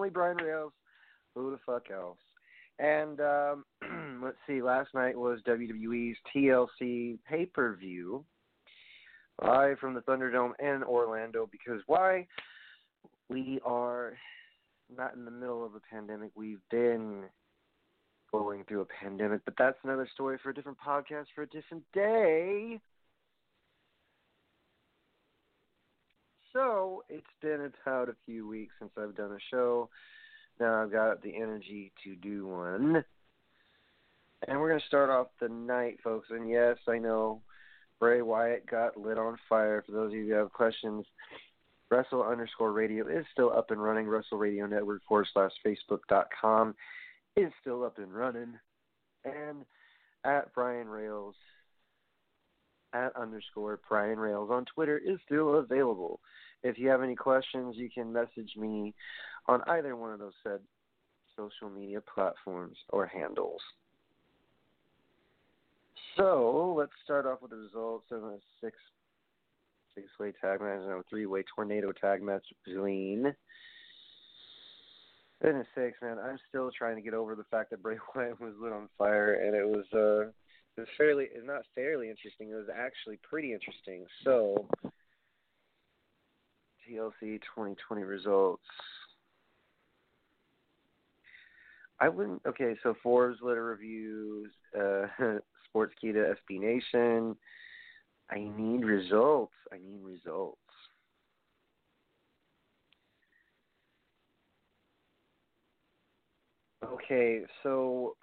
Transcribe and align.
Only 0.00 0.10
Brian 0.10 0.38
Rails. 0.38 0.72
Who 1.34 1.50
the 1.50 1.58
fuck 1.66 1.90
else? 1.90 2.16
And 2.78 3.20
um, 3.20 3.64
let's 4.24 4.38
see. 4.46 4.62
Last 4.62 4.88
night 4.94 5.14
was 5.14 5.40
WWE's 5.46 6.16
TLC 6.34 7.18
pay 7.28 7.44
per 7.44 7.76
view, 7.76 8.24
live 9.42 9.78
from 9.78 9.92
the 9.92 10.00
Thunderdome 10.00 10.52
in 10.58 10.82
Orlando. 10.84 11.46
Because 11.52 11.82
why? 11.86 12.26
We 13.28 13.60
are 13.62 14.16
not 14.96 15.14
in 15.14 15.26
the 15.26 15.30
middle 15.30 15.64
of 15.64 15.74
a 15.74 15.80
pandemic. 15.92 16.30
We've 16.34 16.62
been 16.70 17.24
going 18.32 18.64
through 18.64 18.80
a 18.80 19.04
pandemic, 19.04 19.42
but 19.44 19.54
that's 19.58 19.78
another 19.84 20.08
story 20.14 20.38
for 20.42 20.48
a 20.48 20.54
different 20.54 20.78
podcast 20.78 21.26
for 21.34 21.42
a 21.42 21.48
different 21.48 21.84
day. 21.92 22.80
So 26.52 27.04
it's 27.08 27.26
been 27.40 27.70
about 27.84 28.08
a 28.08 28.16
few 28.26 28.48
weeks 28.48 28.72
since 28.78 28.90
I've 28.98 29.16
done 29.16 29.32
a 29.32 29.38
show. 29.50 29.88
Now 30.58 30.82
I've 30.82 30.92
got 30.92 31.22
the 31.22 31.36
energy 31.36 31.92
to 32.04 32.16
do 32.16 32.46
one. 32.46 33.04
And 34.48 34.58
we're 34.58 34.68
going 34.68 34.80
to 34.80 34.86
start 34.86 35.10
off 35.10 35.28
the 35.40 35.48
night, 35.48 35.98
folks. 36.02 36.28
And 36.30 36.48
yes, 36.48 36.76
I 36.88 36.98
know 36.98 37.42
Bray 37.98 38.22
Wyatt 38.22 38.66
got 38.66 38.96
lit 38.98 39.18
on 39.18 39.36
fire. 39.48 39.82
For 39.84 39.92
those 39.92 40.12
of 40.12 40.14
you 40.14 40.28
who 40.28 40.32
have 40.32 40.52
questions, 40.52 41.04
Wrestle 41.90 42.22
underscore 42.22 42.72
radio 42.72 43.06
is 43.06 43.26
still 43.32 43.52
up 43.52 43.70
and 43.70 43.82
running. 43.82 44.06
Wrestle 44.06 44.38
Radio 44.38 44.66
Network 44.66 45.02
forward 45.06 45.28
slash 45.32 45.52
Facebook 45.64 46.00
dot 46.08 46.28
com 46.40 46.74
is 47.36 47.52
still 47.60 47.84
up 47.84 47.98
and 47.98 48.14
running. 48.14 48.54
And 49.24 49.64
at 50.24 50.54
Brian 50.54 50.88
Rails 50.88 51.34
at 52.92 53.14
underscore 53.16 53.80
Brian 53.88 54.18
Rails 54.18 54.50
on 54.50 54.64
Twitter 54.66 54.98
is 54.98 55.18
still 55.26 55.56
available. 55.56 56.20
If 56.62 56.78
you 56.78 56.88
have 56.88 57.02
any 57.02 57.16
questions, 57.16 57.76
you 57.76 57.88
can 57.88 58.12
message 58.12 58.52
me 58.56 58.94
on 59.46 59.62
either 59.66 59.96
one 59.96 60.12
of 60.12 60.18
those 60.18 60.32
said 60.42 60.60
social 61.36 61.70
media 61.70 62.00
platforms 62.00 62.76
or 62.90 63.06
handles. 63.06 63.60
So 66.16 66.74
let's 66.76 66.92
start 67.04 67.26
off 67.26 67.40
with 67.40 67.52
the 67.52 67.56
results 67.56 68.06
of 68.10 68.22
a 68.24 68.36
six 68.60 68.76
six 69.94 70.06
way 70.18 70.32
tag 70.40 70.60
match 70.60 70.80
and 70.82 70.92
a 70.92 71.02
three 71.08 71.26
way 71.26 71.42
tornado 71.54 71.92
tag 71.92 72.22
match 72.22 72.44
between 72.64 73.34
Goodness 75.42 75.66
sakes, 75.74 75.96
man, 76.02 76.18
I'm 76.18 76.38
still 76.50 76.70
trying 76.76 76.96
to 76.96 77.02
get 77.02 77.14
over 77.14 77.34
the 77.34 77.44
fact 77.44 77.70
that 77.70 77.82
Bray 77.82 77.96
Wyatt 78.14 78.40
was 78.40 78.52
lit 78.60 78.72
on 78.72 78.88
fire 78.98 79.34
and 79.34 79.54
it 79.54 79.66
was 79.66 79.86
uh 79.94 80.30
it 80.76 80.88
fairly 80.96 81.26
it's 81.32 81.46
not 81.46 81.62
fairly 81.74 82.08
interesting, 82.08 82.50
it 82.50 82.54
was 82.54 82.68
actually 82.74 83.18
pretty 83.22 83.52
interesting. 83.52 84.04
So 84.24 84.68
TLC 86.88 87.40
2020 87.54 88.02
results. 88.02 88.62
I 92.00 92.08
wouldn't. 92.08 92.40
Okay, 92.46 92.74
so 92.82 92.94
Forbes 93.02 93.38
letter 93.42 93.64
reviews, 93.64 94.50
uh, 94.78 95.06
Sports 95.68 95.94
to 96.00 96.34
SB 96.50 96.58
Nation. 96.58 97.36
I 98.30 98.38
need 98.56 98.84
results. 98.84 99.52
I 99.72 99.76
need 99.76 100.00
results. 100.02 100.58
Okay, 106.82 107.42
so 107.62 108.16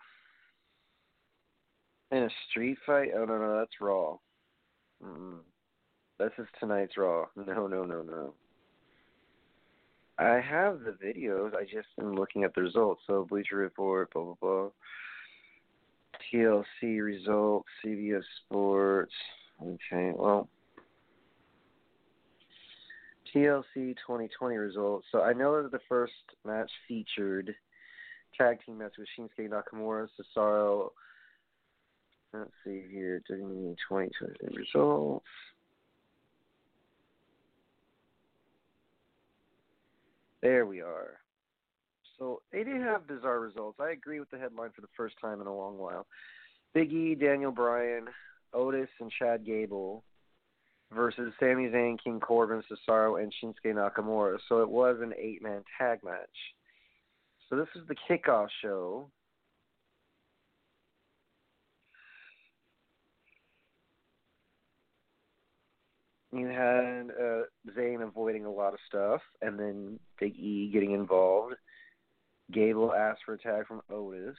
in 2.12 2.24
a 2.24 2.30
street 2.50 2.78
fight? 2.86 3.10
Oh 3.16 3.26
no, 3.26 3.38
no, 3.38 3.60
that's 3.60 3.82
Raw. 3.82 4.18
Mm-mm. 5.04 5.40
This 6.20 6.32
is 6.38 6.48
tonight's 6.60 6.98
Raw. 6.98 7.26
No, 7.36 7.68
no, 7.68 7.84
no, 7.84 8.02
no. 8.02 8.34
I 10.20 10.40
have 10.42 10.80
the 10.80 10.92
videos. 10.92 11.56
I 11.56 11.64
just 11.64 11.90
am 12.00 12.16
looking 12.16 12.44
at 12.44 12.56
the 12.56 12.62
results. 12.62 13.04
So 13.06 13.26
Bleacher 13.30 13.58
Report, 13.58 14.12
blah 14.12 14.24
blah 14.24 14.36
blah. 14.42 14.70
TLC 16.34 17.04
results, 17.04 17.70
CBS 17.86 18.24
Sports. 18.46 19.14
Okay, 19.62 20.12
well. 20.16 20.50
TLC 23.36 23.96
2020 24.08 24.56
results. 24.56 25.06
So 25.12 25.22
I 25.22 25.34
know 25.34 25.62
that 25.62 25.72
the 25.72 25.82
first 25.90 26.14
match 26.46 26.72
featured 26.88 27.54
tag 28.38 28.60
team 28.66 28.78
match 28.78 28.94
with 28.98 29.08
Shinsuke 29.18 29.50
Nakamura, 29.50 30.08
Cesaro. 30.18 30.90
Let's 32.34 32.52
see 32.64 32.84
here, 32.92 33.22
2020 33.28 34.12
results. 34.54 35.26
There 40.42 40.66
we 40.66 40.82
are. 40.82 41.20
So 42.18 42.42
they 42.52 42.64
did 42.64 42.82
have 42.82 43.08
bizarre 43.08 43.40
results. 43.40 43.80
I 43.80 43.92
agree 43.92 44.20
with 44.20 44.30
the 44.30 44.38
headline 44.38 44.72
for 44.76 44.82
the 44.82 44.88
first 44.96 45.16
time 45.22 45.42
in 45.42 45.48
a 45.48 45.56
long 45.56 45.78
while. 45.78 46.06
Big 46.74 46.92
E, 46.92 47.16
Daniel 47.16 47.52
Bryan, 47.52 48.06
Otis, 48.54 48.90
and 49.00 49.12
Chad 49.18 49.46
Gable 49.46 50.04
versus 50.94 51.34
Sami 51.40 51.68
Zayn, 51.68 51.98
King 52.04 52.20
Corbin, 52.20 52.64
Cesaro, 52.64 53.22
and 53.22 53.34
Shinsuke 53.34 53.74
Nakamura. 53.74 54.38
So 54.48 54.62
it 54.62 54.70
was 54.70 54.98
an 55.02 55.14
eight 55.20 55.42
man 55.42 55.64
tag 55.78 56.00
match. 56.04 56.28
So 57.50 57.56
this 57.56 57.68
is 57.76 57.88
the 57.88 57.96
kickoff 58.10 58.48
show. 58.62 59.10
You 66.38 66.48
had 66.50 67.10
uh, 67.20 67.42
Zayn 67.76 68.04
avoiding 68.04 68.46
a 68.46 68.52
lot 68.52 68.74
of 68.74 68.80
stuff, 68.88 69.22
and 69.42 69.60
then 69.60 70.00
Big 70.20 70.36
E 70.36 70.70
getting 70.72 70.92
involved. 70.92 71.56
Gable 72.52 72.94
asked 72.94 73.22
for 73.26 73.34
a 73.34 73.38
tag 73.40 73.66
from 73.66 73.82
Otis. 73.90 74.38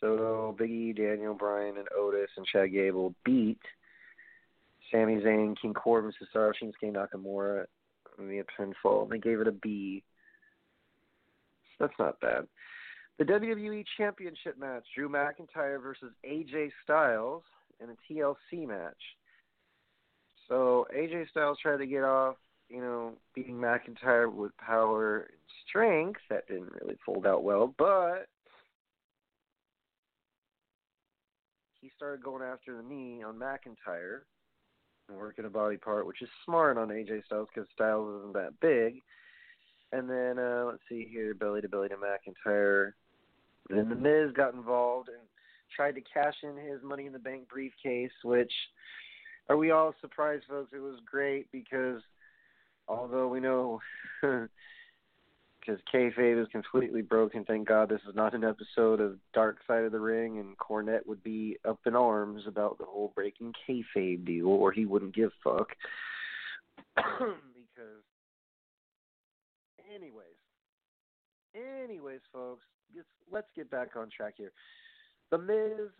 So 0.00 0.56
Big 0.58 0.70
E, 0.70 0.92
Daniel 0.92 1.34
Bryan, 1.34 1.76
and 1.76 1.86
Otis 1.96 2.30
and 2.36 2.44
Chad 2.46 2.72
Gable 2.72 3.14
beat 3.24 3.60
Sami 4.90 5.16
Zayn, 5.16 5.54
King 5.60 5.72
Corbin, 5.72 6.12
Cesaro, 6.12 6.52
Shinsuke 6.60 6.92
Nakamura 6.92 7.66
via 8.18 8.42
pinfall. 8.58 9.08
They 9.08 9.18
gave 9.18 9.40
it 9.40 9.46
a 9.46 9.52
B. 9.52 10.02
So 11.78 11.86
that's 11.86 11.98
not 11.98 12.18
bad. 12.18 12.48
The 13.18 13.24
WWE 13.24 13.84
Championship 13.96 14.58
match: 14.58 14.84
Drew 14.94 15.08
McIntyre 15.08 15.82
versus 15.82 16.12
AJ 16.24 16.70
Styles 16.82 17.42
in 17.82 17.90
a 17.90 18.12
TLC 18.12 18.66
match. 18.66 18.96
So 20.48 20.86
AJ 20.96 21.28
Styles 21.30 21.58
tried 21.62 21.78
to 21.78 21.86
get 21.86 22.02
off, 22.02 22.36
you 22.68 22.80
know, 22.80 23.12
beating 23.34 23.56
McIntyre 23.56 24.32
with 24.32 24.56
power 24.58 25.20
and 25.20 25.38
strength. 25.68 26.20
That 26.28 26.48
didn't 26.48 26.72
really 26.80 26.96
fold 27.04 27.26
out 27.26 27.44
well, 27.44 27.72
but 27.78 28.26
he 31.80 31.90
started 31.96 32.22
going 32.22 32.42
after 32.42 32.76
the 32.76 32.82
knee 32.82 33.22
on 33.22 33.36
McIntyre 33.36 34.22
and 35.08 35.18
working 35.18 35.44
a 35.44 35.50
body 35.50 35.76
part, 35.76 36.06
which 36.06 36.22
is 36.22 36.28
smart 36.44 36.78
on 36.78 36.88
AJ 36.88 37.24
Styles 37.26 37.48
because 37.54 37.68
Styles 37.72 38.20
isn't 38.20 38.34
that 38.34 38.60
big. 38.60 39.02
And 39.92 40.08
then 40.08 40.38
uh 40.38 40.64
let's 40.66 40.82
see 40.88 41.08
here, 41.10 41.34
belly 41.34 41.60
to 41.60 41.68
belly 41.68 41.88
to 41.88 41.96
McIntyre. 41.96 42.92
Then 43.70 43.88
the 43.88 43.94
Miz 43.94 44.32
got 44.32 44.54
involved 44.54 45.08
and 45.08 45.18
tried 45.74 45.94
to 45.94 46.00
cash 46.00 46.34
in 46.42 46.56
his 46.56 46.82
Money 46.82 47.06
in 47.06 47.12
the 47.12 47.18
Bank 47.18 47.48
briefcase, 47.48 48.10
which 48.24 48.52
are 49.48 49.56
we 49.56 49.70
all 49.70 49.94
surprised, 50.00 50.44
folks? 50.48 50.72
It 50.72 50.80
was 50.80 50.98
great 51.06 51.50
because 51.52 52.02
although 52.88 53.28
we 53.28 53.40
know 53.40 53.80
because 55.60 55.80
kayfabe 55.92 56.40
is 56.40 56.48
completely 56.50 57.02
broken. 57.02 57.44
Thank 57.44 57.68
God 57.68 57.88
this 57.88 58.00
is 58.08 58.14
not 58.14 58.34
an 58.34 58.44
episode 58.44 59.00
of 59.00 59.18
Dark 59.34 59.58
Side 59.66 59.84
of 59.84 59.92
the 59.92 60.00
Ring, 60.00 60.38
and 60.38 60.56
Cornette 60.58 61.06
would 61.06 61.22
be 61.22 61.56
up 61.68 61.80
in 61.86 61.94
arms 61.94 62.42
about 62.46 62.78
the 62.78 62.84
whole 62.84 63.12
breaking 63.14 63.52
kayfabe 63.68 64.24
deal, 64.24 64.48
or 64.48 64.72
he 64.72 64.86
wouldn't 64.86 65.14
give 65.14 65.30
fuck. 65.44 65.68
because, 66.96 68.02
anyways, 69.94 70.24
anyways, 71.54 72.20
folks, 72.32 72.64
let's 73.30 73.48
get 73.54 73.70
back 73.70 73.96
on 73.96 74.08
track 74.14 74.34
here. 74.36 74.52
The 75.30 75.38
Miz 75.38 75.90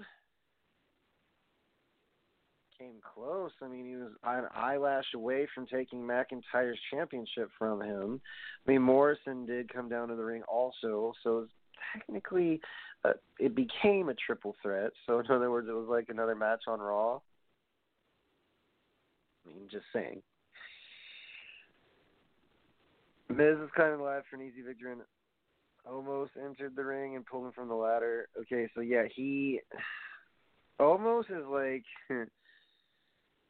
came 2.78 2.94
close. 3.14 3.50
I 3.62 3.68
mean, 3.68 3.86
he 3.86 3.96
was 3.96 4.12
an 4.24 4.46
eyelash 4.54 5.04
away 5.14 5.46
from 5.54 5.66
taking 5.66 6.00
McIntyre's 6.00 6.78
championship 6.90 7.50
from 7.58 7.82
him. 7.82 8.20
I 8.66 8.70
mean, 8.70 8.82
Morrison 8.82 9.46
did 9.46 9.72
come 9.72 9.88
down 9.88 10.08
to 10.08 10.16
the 10.16 10.24
ring 10.24 10.42
also, 10.48 11.12
so 11.22 11.46
technically 11.92 12.60
uh, 13.04 13.12
it 13.38 13.54
became 13.54 14.08
a 14.08 14.14
triple 14.14 14.56
threat. 14.62 14.90
So 15.06 15.18
in 15.20 15.26
other 15.30 15.50
words, 15.50 15.68
it 15.68 15.72
was 15.72 15.88
like 15.88 16.06
another 16.08 16.34
match 16.34 16.62
on 16.66 16.80
Raw. 16.80 17.20
I 19.44 19.48
mean, 19.48 19.68
just 19.70 19.86
saying. 19.92 20.22
Miz 23.28 23.58
is 23.62 23.70
kind 23.76 23.92
of 23.92 24.00
alive 24.00 24.22
for 24.28 24.36
an 24.36 24.42
easy 24.42 24.62
victory 24.62 24.92
almost 25.90 26.32
entered 26.42 26.76
the 26.76 26.84
ring 26.84 27.16
and 27.16 27.26
pulled 27.26 27.46
him 27.46 27.52
from 27.52 27.68
the 27.68 27.74
ladder. 27.74 28.28
Okay, 28.40 28.68
so 28.74 28.80
yeah, 28.80 29.04
he 29.14 29.60
almost 30.78 31.30
is 31.30 31.44
like 31.50 31.84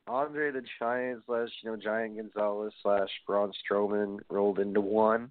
Andre 0.07 0.51
the 0.51 0.63
Giant 0.79 1.23
slash 1.27 1.49
you 1.63 1.71
know 1.71 1.77
Giant 1.77 2.17
Gonzalez 2.17 2.73
slash 2.83 3.09
Braun 3.27 3.53
Strowman 3.53 4.19
rolled 4.29 4.59
into 4.59 4.81
one. 4.81 5.31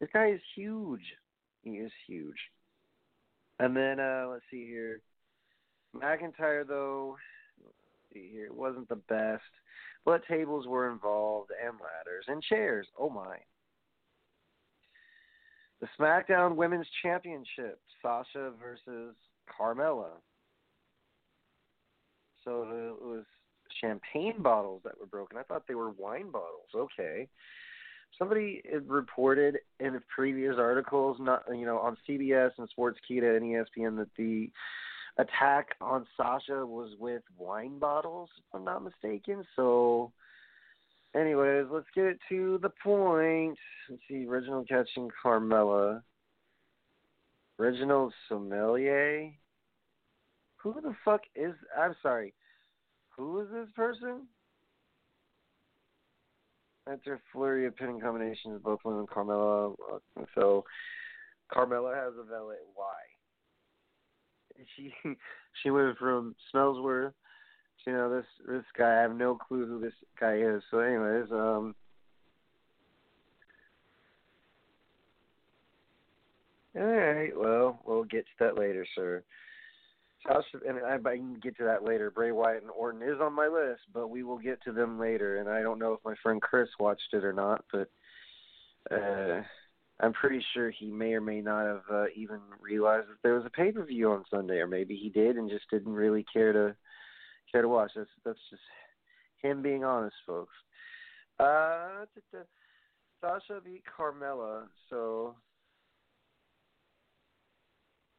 This 0.00 0.10
guy 0.12 0.30
is 0.30 0.40
huge. 0.54 1.04
He 1.62 1.70
is 1.72 1.92
huge. 2.06 2.38
And 3.58 3.76
then 3.76 4.00
uh 4.00 4.26
let's 4.30 4.44
see 4.50 4.66
here. 4.66 5.00
McIntyre 5.96 6.66
though, 6.66 7.16
see 8.12 8.30
here, 8.32 8.46
it 8.46 8.54
wasn't 8.54 8.88
the 8.88 8.96
best. 8.96 9.42
But 10.04 10.26
tables 10.26 10.66
were 10.66 10.90
involved 10.90 11.50
and 11.64 11.74
ladders 11.74 12.24
and 12.26 12.42
chairs. 12.42 12.88
Oh 12.98 13.08
my. 13.08 13.36
The 15.82 15.88
SmackDown 15.98 16.54
Women's 16.54 16.86
Championship, 17.02 17.80
Sasha 18.00 18.52
versus 18.62 19.16
Carmella. 19.50 20.12
So 22.44 22.62
it 22.62 23.04
was 23.04 23.24
champagne 23.80 24.40
bottles 24.40 24.82
that 24.84 24.98
were 24.98 25.06
broken. 25.06 25.38
I 25.38 25.42
thought 25.42 25.66
they 25.66 25.74
were 25.74 25.90
wine 25.90 26.30
bottles. 26.30 26.68
Okay. 26.72 27.28
Somebody 28.16 28.62
reported 28.86 29.58
in 29.80 30.00
previous 30.14 30.54
articles, 30.56 31.16
not 31.18 31.42
you 31.50 31.66
know, 31.66 31.78
on 31.78 31.96
CBS 32.08 32.50
and 32.58 32.68
Sportskeeda 32.78 33.36
and 33.36 33.44
ESPN, 33.44 33.96
that 33.96 34.10
the 34.16 34.50
attack 35.18 35.74
on 35.80 36.06
Sasha 36.16 36.64
was 36.64 36.90
with 37.00 37.22
wine 37.36 37.80
bottles, 37.80 38.28
if 38.38 38.44
I'm 38.54 38.64
not 38.64 38.84
mistaken. 38.84 39.44
So, 39.56 40.12
anyways, 41.14 41.66
let's 41.70 41.86
get 41.94 42.04
it 42.04 42.18
to 42.28 42.58
the 42.62 42.70
point. 42.82 43.58
Let's 43.88 44.02
see, 44.08 44.26
Reginald 44.26 44.68
catching 44.68 45.10
Carmella. 45.24 46.02
Reginald 47.58 48.12
Sommelier. 48.28 49.32
Who 50.56 50.74
the 50.80 50.94
fuck 51.04 51.22
is? 51.34 51.54
I'm 51.76 51.94
sorry 52.02 52.34
who 53.16 53.40
is 53.40 53.48
this 53.52 53.68
person? 53.74 54.26
After 56.90 57.14
a 57.14 57.20
flurry 57.32 57.66
of 57.66 57.76
pinning 57.76 58.00
combinations, 58.00 58.60
both 58.62 58.80
women 58.84 59.06
Carmella. 59.06 59.74
Uh, 59.92 60.24
so 60.34 60.64
Carmella 61.54 61.94
has 61.94 62.14
a 62.18 62.24
valet. 62.24 62.56
Why? 62.74 62.92
She 64.76 64.92
she 65.62 65.70
went 65.70 65.96
from 65.98 66.34
Smellsworth. 66.50 67.14
You 67.86 67.92
know 67.92 68.14
this 68.14 68.26
this 68.46 68.64
guy. 68.76 68.98
I 68.98 69.02
have 69.02 69.16
no 69.16 69.34
clue 69.34 69.66
who 69.66 69.80
this 69.80 69.94
guy 70.18 70.36
is. 70.36 70.62
So, 70.70 70.78
anyways, 70.78 71.30
um. 71.30 71.74
All 76.74 76.82
right. 76.82 77.32
Well, 77.36 77.80
we'll 77.84 78.04
get 78.04 78.24
to 78.24 78.32
that 78.40 78.58
later, 78.58 78.86
sir. 78.94 79.22
And 80.24 80.78
I, 80.78 80.94
I 80.94 81.16
can 81.16 81.34
get 81.42 81.56
to 81.58 81.64
that 81.64 81.84
later. 81.84 82.10
Bray 82.10 82.32
Wyatt 82.32 82.62
and 82.62 82.70
Orton 82.70 83.02
is 83.02 83.20
on 83.20 83.34
my 83.34 83.48
list, 83.48 83.82
but 83.92 84.08
we 84.08 84.22
will 84.22 84.38
get 84.38 84.62
to 84.64 84.72
them 84.72 84.98
later. 84.98 85.38
And 85.38 85.48
I 85.48 85.62
don't 85.62 85.78
know 85.78 85.92
if 85.92 86.00
my 86.04 86.14
friend 86.22 86.40
Chris 86.40 86.68
watched 86.78 87.12
it 87.12 87.24
or 87.24 87.32
not, 87.32 87.64
but 87.72 87.90
uh, 88.90 89.42
I'm 90.00 90.12
pretty 90.12 90.44
sure 90.54 90.70
he 90.70 90.90
may 90.90 91.14
or 91.14 91.20
may 91.20 91.40
not 91.40 91.66
have 91.66 91.82
uh, 91.90 92.04
even 92.14 92.38
realized 92.60 93.08
that 93.08 93.22
there 93.22 93.34
was 93.34 93.44
a 93.44 93.50
pay 93.50 93.72
per 93.72 93.84
view 93.84 94.10
on 94.12 94.24
Sunday, 94.30 94.58
or 94.58 94.66
maybe 94.66 94.96
he 94.96 95.10
did 95.10 95.36
and 95.36 95.50
just 95.50 95.68
didn't 95.70 95.92
really 95.92 96.24
care 96.32 96.52
to 96.52 96.76
care 97.52 97.62
to 97.62 97.68
watch. 97.68 97.92
That's 97.94 98.10
that's 98.24 98.38
just 98.50 98.62
him 99.42 99.62
being 99.62 99.84
honest, 99.84 100.16
folks. 100.26 100.54
Uh, 101.38 102.06
Sasha 103.20 103.60
beat 103.64 103.82
Carmella, 103.86 104.64
so 104.90 105.36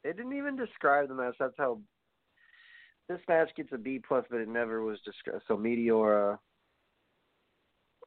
they 0.03 0.11
didn't 0.11 0.37
even 0.37 0.55
describe 0.55 1.07
the 1.07 1.15
match. 1.15 1.35
That's 1.39 1.53
how 1.57 1.79
this 3.09 3.19
match 3.27 3.49
gets 3.55 3.69
a 3.73 3.77
B 3.77 3.99
plus, 4.05 4.25
but 4.29 4.39
it 4.39 4.47
never 4.47 4.83
was 4.83 4.99
discussed. 5.03 5.45
So 5.47 5.57
Meteora, 5.57 6.37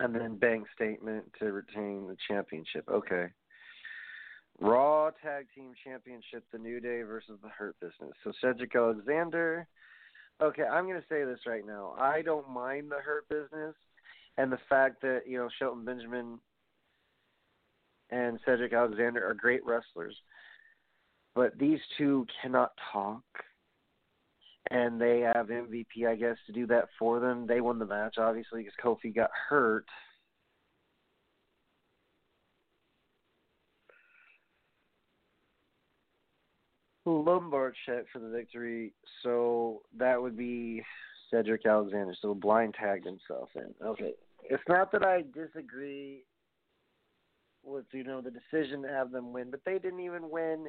and 0.01 0.15
then 0.15 0.37
bank 0.37 0.67
statement 0.75 1.25
to 1.39 1.53
retain 1.53 2.07
the 2.07 2.17
championship. 2.29 2.85
Okay. 2.91 3.27
Raw 4.59 5.11
Tag 5.23 5.47
Team 5.55 5.73
Championship: 5.85 6.45
The 6.51 6.59
New 6.59 6.81
Day 6.81 7.03
versus 7.03 7.39
the 7.43 7.51
Hurt 7.51 7.77
Business. 7.81 8.15
So 8.25 8.33
Cedric 8.41 8.75
Alexander. 8.75 9.69
Okay, 10.43 10.65
I'm 10.65 10.87
going 10.87 11.01
to 11.01 11.07
say 11.09 11.25
this 11.25 11.41
right 11.47 11.67
now. 11.67 11.95
I 11.99 12.23
don't 12.23 12.51
mind 12.51 12.91
the 12.91 12.97
Hurt 12.97 13.29
Business, 13.29 13.75
and 14.37 14.53
the 14.53 14.59
fact 14.69 15.01
that 15.03 15.23
you 15.27 15.39
know 15.39 15.49
Shelton 15.59 15.85
Benjamin 15.85 16.39
and 18.11 18.39
Cedric 18.45 18.73
Alexander 18.73 19.27
are 19.27 19.35
great 19.35 19.65
wrestlers, 19.65 20.15
but 21.35 21.59
these 21.59 21.81
two 21.97 22.27
cannot 22.43 22.73
talk 22.93 23.23
and 24.71 25.01
they 25.01 25.21
have 25.21 25.47
MVP, 25.47 26.07
I 26.09 26.17
guess, 26.17 26.37
to 26.47 26.53
do 26.53 26.67
that 26.69 26.89
for 26.99 27.21
them. 27.21 27.47
They 27.47 27.61
won 27.61 27.79
the 27.79 27.87
match, 27.87 28.17
obviously, 28.19 28.65
because 28.65 28.75
Kofi 28.83 29.15
got 29.15 29.31
hurt. 29.49 29.85
Lumbar 37.11 37.73
check 37.87 38.05
for 38.13 38.19
the 38.19 38.29
victory, 38.29 38.93
so 39.23 39.83
that 39.99 40.21
would 40.21 40.37
be 40.37 40.83
Cedric 41.31 41.67
Alexander. 41.67 42.15
So 42.21 42.35
blind 42.35 42.75
tagged 42.75 43.07
himself 43.07 43.51
in. 43.55 43.75
Okay, 43.85 44.13
it's 44.45 44.63
not 44.69 44.93
that 44.93 45.05
I 45.05 45.23
disagree 45.35 46.25
with 47.65 47.85
you 47.93 48.05
know 48.05 48.21
the 48.21 48.31
decision 48.31 48.83
to 48.83 48.89
have 48.89 49.11
them 49.11 49.33
win, 49.33 49.51
but 49.51 49.61
they 49.65 49.79
didn't 49.79 50.01
even 50.01 50.31
win 50.31 50.67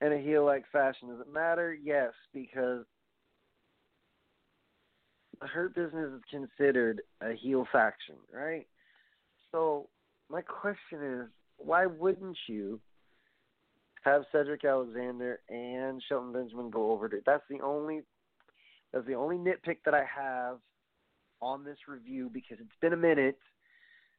in 0.00 0.12
a 0.12 0.18
heel 0.18 0.44
like 0.44 0.64
fashion. 0.72 1.08
Does 1.08 1.20
it 1.20 1.32
matter? 1.32 1.74
Yes, 1.74 2.12
because 2.32 2.84
the 5.40 5.46
Hurt 5.46 5.74
Business 5.74 6.10
is 6.12 6.22
considered 6.30 7.02
a 7.20 7.32
heel 7.32 7.66
faction, 7.70 8.16
right? 8.32 8.66
So 9.52 9.88
my 10.30 10.42
question 10.42 11.02
is, 11.02 11.28
why 11.56 11.86
wouldn't 11.86 12.36
you 12.48 12.80
have 14.02 14.22
Cedric 14.32 14.64
Alexander 14.64 15.40
and 15.48 16.02
Shelton 16.08 16.32
Benjamin 16.32 16.70
go 16.70 16.90
over 16.90 17.08
to? 17.08 17.20
That's 17.26 17.44
the 17.50 17.60
only 17.60 18.02
that's 18.92 19.06
the 19.06 19.14
only 19.14 19.36
nitpick 19.36 19.78
that 19.84 19.94
I 19.94 20.04
have 20.04 20.58
on 21.40 21.64
this 21.64 21.76
review 21.86 22.30
because 22.32 22.58
it's 22.60 22.70
been 22.80 22.92
a 22.92 22.96
minute, 22.96 23.38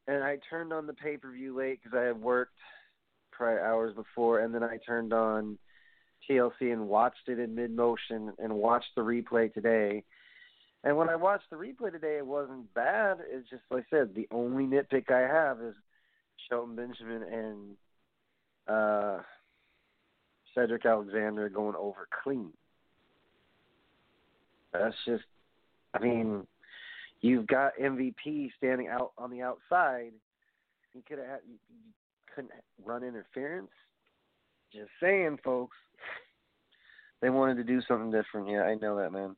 and 0.07 0.23
I 0.23 0.37
turned 0.49 0.71
on 0.73 0.87
the 0.87 0.93
pay 0.93 1.17
per 1.17 1.31
view 1.31 1.57
late 1.57 1.79
because 1.83 1.97
I 1.97 2.05
had 2.05 2.21
worked 2.21 2.57
prior 3.31 3.65
hours 3.65 3.95
before, 3.95 4.39
and 4.39 4.53
then 4.53 4.63
I 4.63 4.77
turned 4.85 5.13
on 5.13 5.57
TLC 6.29 6.71
and 6.73 6.87
watched 6.87 7.27
it 7.27 7.39
in 7.39 7.55
mid 7.55 7.75
motion 7.75 8.33
and 8.37 8.53
watched 8.53 8.93
the 8.95 9.01
replay 9.01 9.53
today. 9.53 10.03
And 10.83 10.95
when 10.95 11.09
I 11.09 11.15
watched 11.15 11.49
the 11.49 11.57
replay 11.57 11.91
today, 11.91 12.17
it 12.17 12.25
wasn't 12.25 12.73
bad. 12.73 13.17
It's 13.29 13.49
just 13.49 13.63
like 13.69 13.85
I 13.91 13.97
said, 13.97 14.15
the 14.15 14.27
only 14.31 14.65
nitpick 14.65 15.11
I 15.11 15.21
have 15.21 15.59
is 15.61 15.75
Shelton 16.47 16.75
Benjamin 16.75 17.23
and 17.23 17.75
uh, 18.67 19.19
Cedric 20.55 20.85
Alexander 20.85 21.49
going 21.49 21.75
over 21.75 22.07
clean. 22.23 22.51
That's 24.73 24.95
just, 25.05 25.23
I 25.93 25.99
mean, 25.99 26.45
you've 27.21 27.47
got 27.47 27.73
MVP 27.81 28.51
standing 28.57 28.87
out 28.87 29.13
on 29.17 29.31
the 29.31 29.41
outside. 29.41 30.11
You 30.93 31.01
could 31.07 31.19
have, 31.19 31.39
you, 31.47 31.57
couldn't 32.33 32.51
run 32.83 33.03
interference. 33.03 33.71
Just 34.71 34.89
saying, 35.01 35.39
folks. 35.43 35.77
They 37.21 37.29
wanted 37.29 37.55
to 37.55 37.63
do 37.63 37.81
something 37.87 38.11
different. 38.11 38.47
Yeah, 38.47 38.63
I 38.63 38.75
know 38.75 38.95
that, 38.97 39.11
man. 39.11 39.35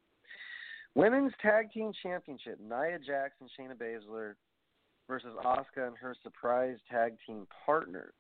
Women's 0.94 1.32
Tag 1.42 1.72
Team 1.72 1.92
Championship: 2.04 2.60
Nia 2.60 3.00
Jax 3.00 3.34
and, 3.40 3.50
Shayna 3.58 3.76
Baszler 3.76 4.34
versus 5.08 5.34
Asuka 5.44 5.88
and 5.88 5.98
her 5.98 6.16
surprise 6.22 6.78
tag 6.90 7.16
team 7.26 7.48
partner. 7.66 8.14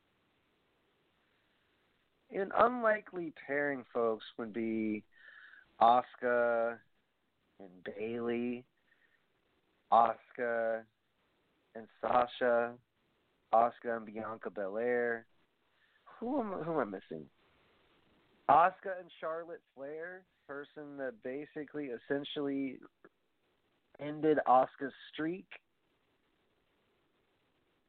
An 2.33 2.49
unlikely 2.57 3.33
pairing, 3.45 3.83
folks, 3.93 4.23
would 4.37 4.53
be 4.53 5.03
Asuka 5.81 6.77
and 7.59 7.69
Bayley, 7.83 8.63
Asuka 9.91 10.83
and 11.75 11.87
Sasha, 11.99 12.71
Asuka 13.53 13.97
and 13.97 14.05
Bianca 14.05 14.49
Belair. 14.49 15.25
Who 16.19 16.39
am 16.39 16.51
who 16.63 16.79
am 16.79 16.79
I 16.79 16.85
missing? 16.85 17.25
Asuka 18.49 18.99
and 18.99 19.09
Charlotte 19.19 19.61
Flair, 19.75 20.23
person 20.47 20.97
that 20.97 21.13
basically 21.23 21.89
essentially 21.89 22.77
ended 23.99 24.39
Asuka's 24.47 24.93
streak. 25.11 25.47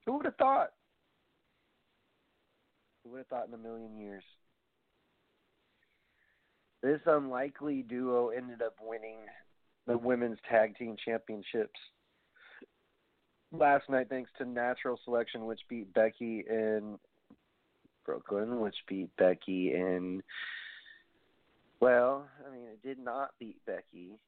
Who 0.06 0.16
would 0.16 0.26
have 0.26 0.36
thought? 0.36 0.72
Who 3.04 3.10
would 3.10 3.18
have 3.18 3.26
thought 3.26 3.48
in 3.48 3.54
a 3.54 3.58
million 3.58 3.96
years? 3.98 4.24
This 6.82 7.00
unlikely 7.06 7.82
duo 7.82 8.28
ended 8.28 8.62
up 8.62 8.74
winning 8.80 9.18
the 9.86 9.96
women's 9.96 10.38
tag 10.48 10.76
team 10.76 10.96
championships 11.04 11.78
last 13.52 13.88
night 13.88 14.08
thanks 14.08 14.30
to 14.38 14.44
natural 14.44 14.98
selection 15.04 15.46
which 15.46 15.60
beat 15.68 15.92
Becky 15.92 16.44
in 16.48 16.98
Brooklyn, 18.04 18.60
which 18.60 18.76
beat 18.88 19.14
Becky 19.16 19.74
in 19.74 20.22
well, 21.80 22.28
I 22.46 22.52
mean 22.52 22.64
it 22.64 22.82
did 22.82 22.98
not 22.98 23.30
beat 23.38 23.64
Becky 23.66 24.18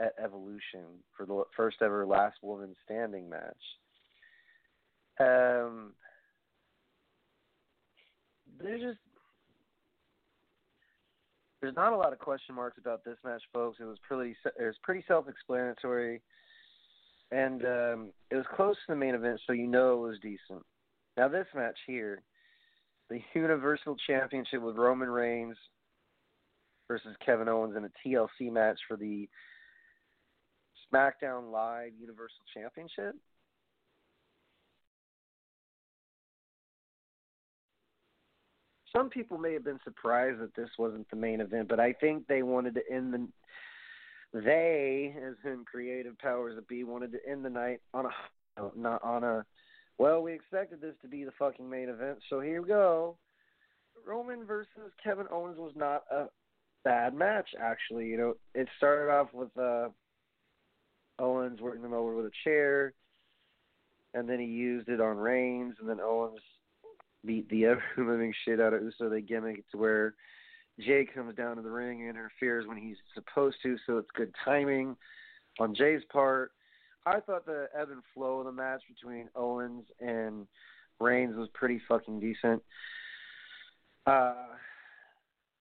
at 0.00 0.14
Evolution 0.22 1.02
for 1.16 1.24
the 1.24 1.44
first 1.56 1.76
ever 1.82 2.04
last 2.04 2.36
woman 2.42 2.74
standing 2.84 3.28
match. 3.28 3.52
Um 5.20 5.92
there's 8.62 8.80
just 8.80 8.98
there's 11.60 11.76
not 11.76 11.94
a 11.94 11.96
lot 11.96 12.12
of 12.12 12.18
question 12.18 12.54
marks 12.54 12.76
about 12.78 13.04
this 13.04 13.16
match, 13.24 13.42
folks. 13.52 13.78
It 13.80 13.84
was 13.84 13.98
pretty 14.06 14.36
it 14.44 14.64
was 14.64 14.76
pretty 14.82 15.02
self-explanatory, 15.08 16.20
and 17.30 17.64
um, 17.64 18.10
it 18.30 18.36
was 18.36 18.44
close 18.54 18.76
to 18.76 18.92
the 18.92 18.96
main 18.96 19.14
event, 19.14 19.40
so 19.46 19.54
you 19.54 19.66
know 19.66 19.94
it 19.94 20.08
was 20.08 20.18
decent. 20.20 20.64
Now 21.16 21.28
this 21.28 21.46
match 21.54 21.78
here, 21.86 22.22
the 23.08 23.20
Universal 23.34 23.96
Championship 24.06 24.60
with 24.60 24.76
Roman 24.76 25.08
Reigns 25.08 25.56
versus 26.88 27.16
Kevin 27.24 27.48
Owens 27.48 27.76
in 27.76 27.84
a 27.84 27.90
TLC 28.06 28.52
match 28.52 28.78
for 28.86 28.96
the 28.96 29.28
SmackDown 30.92 31.50
Live 31.50 31.92
Universal 31.98 32.44
Championship. 32.52 33.16
Some 38.94 39.10
people 39.10 39.38
may 39.38 39.52
have 39.52 39.64
been 39.64 39.80
surprised 39.84 40.40
that 40.40 40.54
this 40.54 40.70
wasn't 40.78 41.08
the 41.10 41.16
main 41.16 41.40
event, 41.40 41.68
but 41.68 41.80
I 41.80 41.92
think 41.94 42.26
they 42.26 42.42
wanted 42.42 42.74
to 42.74 42.82
end 42.90 43.12
the 43.12 43.28
they, 44.32 45.14
as 45.16 45.34
in 45.44 45.64
creative 45.64 46.18
powers 46.18 46.56
that 46.56 46.66
be, 46.66 46.82
wanted 46.82 47.12
to 47.12 47.18
end 47.28 47.44
the 47.44 47.50
night 47.50 47.80
on 47.92 48.06
a 48.06 48.70
not 48.76 49.02
on 49.04 49.22
a 49.22 49.44
well, 49.96 50.22
we 50.22 50.32
expected 50.32 50.80
this 50.80 50.94
to 51.02 51.08
be 51.08 51.24
the 51.24 51.30
fucking 51.38 51.68
main 51.68 51.88
event, 51.88 52.18
so 52.28 52.40
here 52.40 52.60
we 52.60 52.68
go. 52.68 53.16
Roman 54.04 54.44
versus 54.44 54.92
Kevin 55.02 55.26
Owens 55.30 55.56
was 55.56 55.72
not 55.76 56.02
a 56.10 56.26
bad 56.84 57.14
match 57.14 57.48
actually. 57.60 58.06
You 58.06 58.16
know, 58.16 58.34
it 58.54 58.68
started 58.76 59.10
off 59.12 59.28
with 59.32 59.56
uh 59.56 59.88
Owens 61.18 61.60
working 61.60 61.84
him 61.84 61.94
over 61.94 62.14
with 62.14 62.26
a 62.26 62.32
chair 62.42 62.92
and 64.14 64.28
then 64.28 64.40
he 64.40 64.46
used 64.46 64.88
it 64.88 65.00
on 65.00 65.16
Reigns 65.16 65.76
and 65.80 65.88
then 65.88 66.00
Owens 66.00 66.40
beat 67.24 67.48
the 67.48 67.66
ever 67.66 67.82
living 67.98 68.32
shit 68.44 68.60
out 68.60 68.74
of 68.74 68.82
Uso. 68.82 69.08
They 69.08 69.20
gimmick 69.20 69.58
it 69.58 69.64
to 69.72 69.78
where 69.78 70.14
Jay 70.80 71.06
comes 71.12 71.36
down 71.36 71.56
to 71.56 71.62
the 71.62 71.70
ring 71.70 72.00
and 72.00 72.10
interferes 72.10 72.66
when 72.66 72.76
he's 72.76 72.96
supposed 73.14 73.56
to, 73.62 73.76
so 73.86 73.98
it's 73.98 74.10
good 74.14 74.34
timing 74.44 74.96
on 75.60 75.74
Jay's 75.74 76.02
part. 76.12 76.52
I 77.06 77.20
thought 77.20 77.46
the 77.46 77.68
ebb 77.78 77.90
and 77.90 78.02
flow 78.14 78.40
of 78.40 78.46
the 78.46 78.52
match 78.52 78.82
between 78.88 79.28
Owens 79.36 79.84
and 80.00 80.46
Reigns 81.00 81.36
was 81.36 81.48
pretty 81.52 81.80
fucking 81.86 82.18
decent. 82.18 82.62
Uh, 84.06 84.34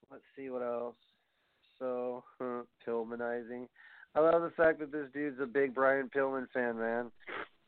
let's 0.10 0.24
see 0.36 0.50
what 0.50 0.64
else. 0.64 0.96
So, 1.80 2.24
Pillmanizing. 2.88 3.68
I 4.16 4.20
love 4.20 4.42
the 4.42 4.54
fact 4.56 4.80
that 4.80 4.92
this 4.92 5.08
dude's 5.14 5.40
a 5.42 5.46
big 5.46 5.74
Brian 5.74 6.10
Pillman 6.16 6.48
fan, 6.54 6.78
man. 6.78 7.12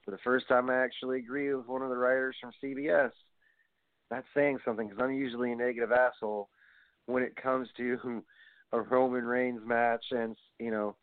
For 0.04 0.12
the 0.12 0.20
first 0.24 0.48
time, 0.48 0.70
I 0.70 0.76
actually 0.76 1.20
agree 1.20 1.54
with 1.54 1.68
one 1.68 1.82
of 1.82 1.90
the 1.90 1.98
writers 1.98 2.36
from 2.40 2.52
CBS 2.64 3.12
that's 4.10 4.26
saying 4.36 4.60
something 4.64 4.88
because 4.88 5.04
I'm 5.04 5.14
usually 5.14 5.52
a 5.52 5.56
negative 5.56 5.92
asshole 5.92 6.50
when 7.06 7.24
it 7.24 7.36
comes 7.36 7.68
to 7.78 8.24
a 8.72 8.82
Roman 8.82 9.26
Reigns 9.26 9.62
match 9.66 10.06
and 10.12 10.36
you 10.60 10.72
know 10.72 10.96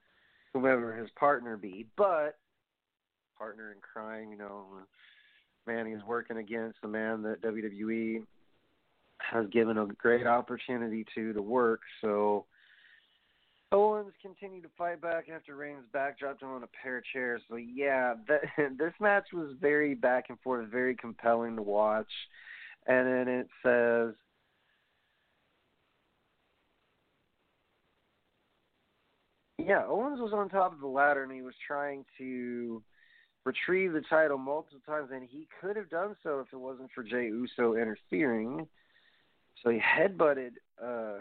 whomever 0.52 0.94
his 0.94 1.08
partner 1.16 1.56
be, 1.56 1.86
but 1.96 2.36
partner 3.38 3.72
in 3.72 3.78
crime, 3.80 4.30
you 4.30 4.38
know, 4.38 4.66
man 5.66 5.86
he's 5.86 6.04
working 6.06 6.36
against 6.36 6.78
the 6.82 6.88
man 6.88 7.22
that 7.22 7.42
WWE 7.42 8.22
has 9.18 9.46
given 9.50 9.78
a 9.78 9.86
great 9.86 10.26
opportunity 10.26 11.06
to 11.14 11.32
to 11.32 11.42
work. 11.42 11.80
So 12.00 12.44
Owens 13.70 14.12
continued 14.20 14.64
to 14.64 14.68
fight 14.76 15.00
back 15.00 15.28
after 15.34 15.56
Reigns 15.56 15.84
backdropped 15.94 16.42
him 16.42 16.50
on 16.50 16.62
a 16.62 16.68
pair 16.82 16.98
of 16.98 17.04
chairs. 17.12 17.40
So 17.48 17.56
yeah, 17.56 18.14
that, 18.28 18.42
this 18.78 18.92
match 19.00 19.28
was 19.32 19.54
very 19.60 19.94
back 19.94 20.26
and 20.28 20.38
forth, 20.40 20.68
very 20.68 20.94
compelling 20.94 21.56
to 21.56 21.62
watch 21.62 22.10
and 22.86 23.06
then 23.06 23.28
it 23.28 23.48
says 23.62 24.14
yeah, 29.58 29.84
Owens 29.86 30.20
was 30.20 30.32
on 30.32 30.48
top 30.48 30.72
of 30.72 30.80
the 30.80 30.86
ladder 30.86 31.22
and 31.22 31.32
he 31.32 31.42
was 31.42 31.54
trying 31.66 32.04
to 32.18 32.82
retrieve 33.44 33.92
the 33.92 34.02
title 34.08 34.38
multiple 34.38 34.80
times, 34.86 35.10
and 35.12 35.26
he 35.28 35.48
could 35.60 35.76
have 35.76 35.90
done 35.90 36.16
so 36.22 36.40
if 36.40 36.52
it 36.52 36.58
wasn't 36.58 36.90
for 36.94 37.02
Jay 37.02 37.26
Uso 37.26 37.74
interfering. 37.74 38.66
So 39.62 39.70
he 39.70 39.78
headbutted 39.78 40.52
uh, 40.82 41.20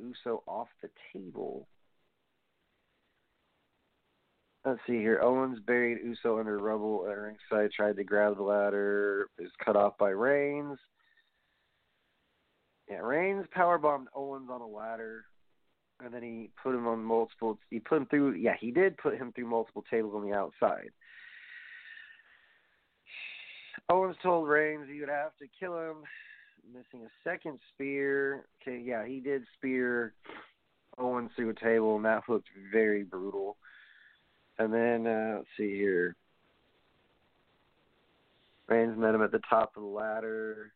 Uso 0.00 0.42
off 0.46 0.68
the 0.82 0.90
table. 1.12 1.68
Let's 4.64 4.80
see 4.86 4.94
here. 4.94 5.20
Owens 5.22 5.60
buried 5.60 5.98
Uso 6.04 6.40
under 6.40 6.58
rubble 6.58 7.06
at 7.08 7.16
ringside, 7.16 7.70
tried 7.72 7.96
to 7.96 8.04
grab 8.04 8.36
the 8.36 8.42
ladder, 8.42 9.28
is 9.38 9.50
cut 9.64 9.76
off 9.76 9.96
by 9.96 10.10
Reigns. 10.10 10.78
Yeah, 12.88 12.98
Reigns 12.98 13.46
powerbombed 13.56 14.06
Owens 14.14 14.48
on 14.50 14.60
a 14.60 14.66
ladder, 14.66 15.24
and 16.04 16.14
then 16.14 16.22
he 16.22 16.50
put 16.62 16.74
him 16.74 16.86
on 16.86 17.02
multiple. 17.02 17.58
He 17.70 17.80
put 17.80 17.98
him 17.98 18.06
through. 18.06 18.34
Yeah, 18.34 18.54
he 18.58 18.70
did 18.70 18.96
put 18.96 19.16
him 19.16 19.32
through 19.32 19.48
multiple 19.48 19.84
tables 19.90 20.14
on 20.14 20.28
the 20.28 20.36
outside. 20.36 20.90
Owens 23.88 24.16
told 24.22 24.48
Reigns 24.48 24.86
he 24.90 25.00
would 25.00 25.08
have 25.08 25.36
to 25.38 25.46
kill 25.58 25.78
him, 25.78 25.96
missing 26.72 27.06
a 27.06 27.28
second 27.28 27.58
spear. 27.74 28.46
Okay, 28.62 28.82
yeah, 28.84 29.04
he 29.04 29.20
did 29.20 29.42
spear 29.56 30.12
Owens 30.98 31.30
through 31.36 31.50
a 31.50 31.54
table, 31.54 31.96
and 31.96 32.04
that 32.04 32.22
looked 32.28 32.48
very 32.72 33.02
brutal. 33.02 33.56
And 34.58 34.72
then 34.72 35.06
uh, 35.06 35.34
let's 35.36 35.48
see 35.56 35.76
here. 35.76 36.16
Reigns 38.68 38.98
met 38.98 39.14
him 39.14 39.22
at 39.22 39.30
the 39.32 39.40
top 39.48 39.76
of 39.76 39.82
the 39.82 39.88
ladder. 39.88 40.72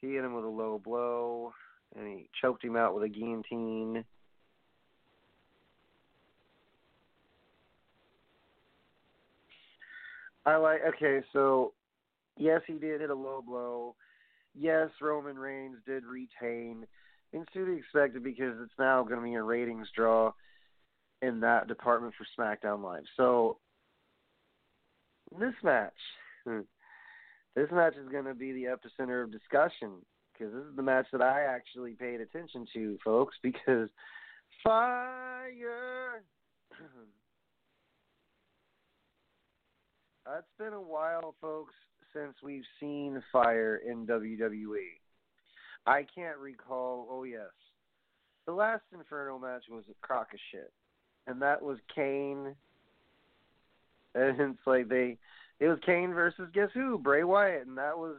He 0.00 0.14
hit 0.14 0.24
him 0.24 0.34
with 0.34 0.44
a 0.44 0.48
low 0.48 0.80
blow, 0.82 1.52
and 1.96 2.06
he 2.06 2.28
choked 2.40 2.64
him 2.64 2.76
out 2.76 2.94
with 2.94 3.04
a 3.04 3.08
guillotine. 3.08 4.04
I 10.46 10.56
like. 10.56 10.80
Okay, 10.96 11.20
so 11.32 11.72
yes, 12.38 12.62
he 12.66 12.74
did 12.74 13.00
hit 13.00 13.10
a 13.10 13.14
low 13.14 13.42
blow. 13.46 13.94
Yes, 14.58 14.88
Roman 15.00 15.38
Reigns 15.38 15.76
did 15.86 16.04
retain. 16.04 16.86
And 17.32 17.46
to 17.54 17.66
be 17.66 17.78
expected 17.78 18.24
because 18.24 18.54
it's 18.60 18.72
now 18.78 19.04
going 19.04 19.20
to 19.20 19.24
be 19.24 19.34
a 19.34 19.42
ratings 19.42 19.86
draw 19.94 20.32
in 21.22 21.40
that 21.40 21.68
department 21.68 22.14
for 22.16 22.26
SmackDown 22.36 22.82
Live. 22.82 23.04
So 23.16 23.58
this 25.38 25.54
match, 25.62 25.92
hmm. 26.44 26.60
This 27.54 27.68
match 27.72 27.94
is 27.96 28.08
going 28.08 28.24
to 28.24 28.34
be 28.34 28.52
the 28.52 28.64
epicenter 28.64 29.22
of 29.22 29.32
discussion 29.32 29.92
because 30.32 30.52
this 30.54 30.62
is 30.62 30.76
the 30.76 30.82
match 30.82 31.06
that 31.12 31.22
I 31.22 31.42
actually 31.42 31.92
paid 31.92 32.20
attention 32.20 32.66
to, 32.74 32.98
folks. 33.04 33.36
Because 33.42 33.88
fire. 34.64 36.22
It's 40.38 40.46
been 40.58 40.74
a 40.74 40.80
while, 40.80 41.34
folks, 41.40 41.74
since 42.14 42.34
we've 42.40 42.62
seen 42.78 43.20
fire 43.32 43.80
in 43.84 44.06
WWE. 44.06 45.00
I 45.86 46.06
can't 46.14 46.38
recall. 46.38 47.08
Oh 47.10 47.24
yes, 47.24 47.48
the 48.46 48.52
last 48.52 48.82
Inferno 48.92 49.40
match 49.40 49.64
was 49.68 49.84
a 49.90 50.06
crock 50.06 50.28
of 50.32 50.38
shit, 50.52 50.72
and 51.26 51.42
that 51.42 51.62
was 51.62 51.78
Kane. 51.94 52.54
And 54.12 54.40
it's 54.40 54.66
like 54.66 54.88
they, 54.88 55.18
it 55.60 55.68
was 55.68 55.78
Kane 55.84 56.12
versus 56.12 56.48
guess 56.52 56.70
who? 56.74 56.98
Bray 56.98 57.22
Wyatt, 57.22 57.66
and 57.66 57.78
that 57.78 57.96
was 57.96 58.16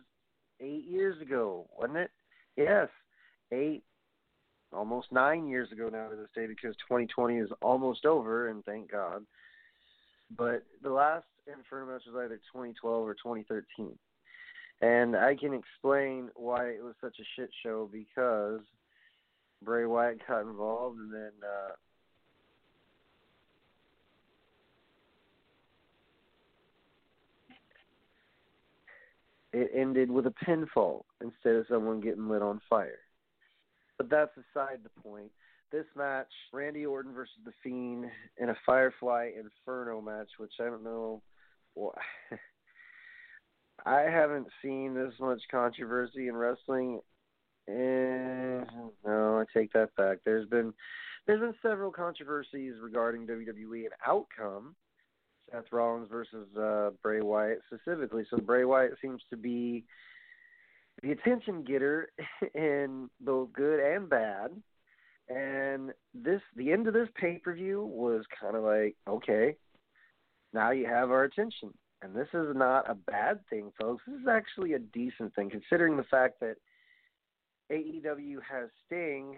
eight 0.60 0.86
years 0.86 1.19
ago, 1.21 1.67
wasn't 1.77 1.98
it? 1.98 2.12
Yes, 2.55 2.88
eight, 3.51 3.83
almost 4.71 5.12
nine 5.12 5.48
years 5.48 5.71
ago 5.71 5.89
now 5.89 6.07
to 6.10 6.15
this 6.15 6.29
day 6.36 6.45
because 6.45 6.75
2020 6.88 7.38
is 7.38 7.50
almost 7.62 8.05
over, 8.05 8.50
and 8.50 8.63
thank 8.63 8.91
God. 8.91 9.25
But 10.38 10.63
the 10.83 10.91
last 10.91 11.25
Inferno 11.48 11.91
match 11.91 12.03
was 12.05 12.15
either 12.24 12.38
2012 12.53 13.07
or 13.07 13.13
2013. 13.15 13.98
And 14.81 15.15
I 15.15 15.36
can 15.36 15.53
explain 15.53 16.29
why 16.36 16.69
it 16.69 16.83
was 16.83 16.95
such 17.01 17.17
a 17.19 17.27
shit 17.36 17.50
show 17.63 17.89
because 17.91 18.62
Bray 19.63 19.86
Wyatt 19.86 20.21
got 20.27 20.41
involved 20.41 21.00
and 21.00 21.13
then 21.13 21.31
uh 21.43 21.74
it 29.53 29.72
ended 29.75 30.10
with 30.10 30.27
a 30.27 30.34
pinfall 30.46 31.03
instead 31.22 31.55
of 31.55 31.65
someone 31.70 32.00
getting 32.00 32.29
lit 32.29 32.41
on 32.41 32.62
fire. 32.70 33.00
But 33.98 34.10
that's 34.10 34.31
aside 34.38 34.79
the 34.84 35.01
point. 35.01 35.31
This 35.72 35.86
match, 35.96 36.31
Randy 36.51 36.86
Orton 36.86 37.13
versus 37.13 37.36
The 37.46 37.53
Fiend 37.63 38.05
in 38.38 38.50
a 38.50 38.55
Firefly 38.65 39.31
Inferno 39.38 40.01
match, 40.01 40.29
which 40.38 40.53
I 40.60 40.65
don't 40.65 40.84
know. 40.84 41.22
Well, 41.75 41.96
I 43.86 44.01
haven't 44.01 44.48
seen 44.62 44.93
this 44.93 45.13
much 45.20 45.41
controversy 45.50 46.27
in 46.27 46.36
wrestling. 46.36 47.00
Eh, 47.70 48.63
no, 49.05 49.39
I 49.39 49.43
take 49.53 49.72
that 49.74 49.96
back. 49.96 50.17
There's 50.25 50.48
been 50.48 50.74
there's 51.27 51.39
been 51.39 51.55
several 51.62 51.91
controversies 51.91 52.74
regarding 52.81 53.27
WWE 53.27 53.84
and 53.84 53.93
outcome. 54.05 54.75
Seth 55.51 55.72
Rollins 55.72 56.08
versus 56.10 56.48
uh, 56.58 56.91
Bray 57.03 57.22
Wyatt 57.22 57.62
specifically. 57.67 58.25
So 58.29 58.38
Bray 58.38 58.65
Wyatt 58.65 58.93
seems 59.01 59.22
to 59.29 59.38
be 59.38 59.86
the 61.01 61.12
attention 61.12 61.63
getter 61.63 62.10
in 62.55 63.10
both 63.20 63.53
good 63.53 63.79
and 63.79 64.10
bad. 64.10 64.51
And 65.29 65.93
this 66.13 66.41
the 66.55 66.72
end 66.72 66.88
of 66.88 66.93
this 66.93 67.08
pay 67.15 67.38
per 67.38 67.53
view 67.53 67.84
was 67.84 68.25
kind 68.39 68.55
of 68.55 68.63
like 68.63 68.96
okay, 69.08 69.55
now 70.53 70.72
you 70.72 70.86
have 70.86 71.12
our 71.12 71.24
attention. 71.24 71.74
And 72.01 72.15
this 72.15 72.27
is 72.34 72.55
not 72.55 72.89
a 72.89 72.96
bad 72.96 73.41
thing, 73.50 73.72
folks. 73.79 74.03
This 74.08 74.20
is 74.22 74.27
actually 74.27 74.74
a 74.74 74.79
decent 74.79 75.35
thing, 75.35 75.51
considering 75.51 75.98
the 75.98 76.03
fact 76.03 76.40
that 76.40 76.55
AEW 77.72 78.37
has 78.50 78.70
Sting. 78.85 79.37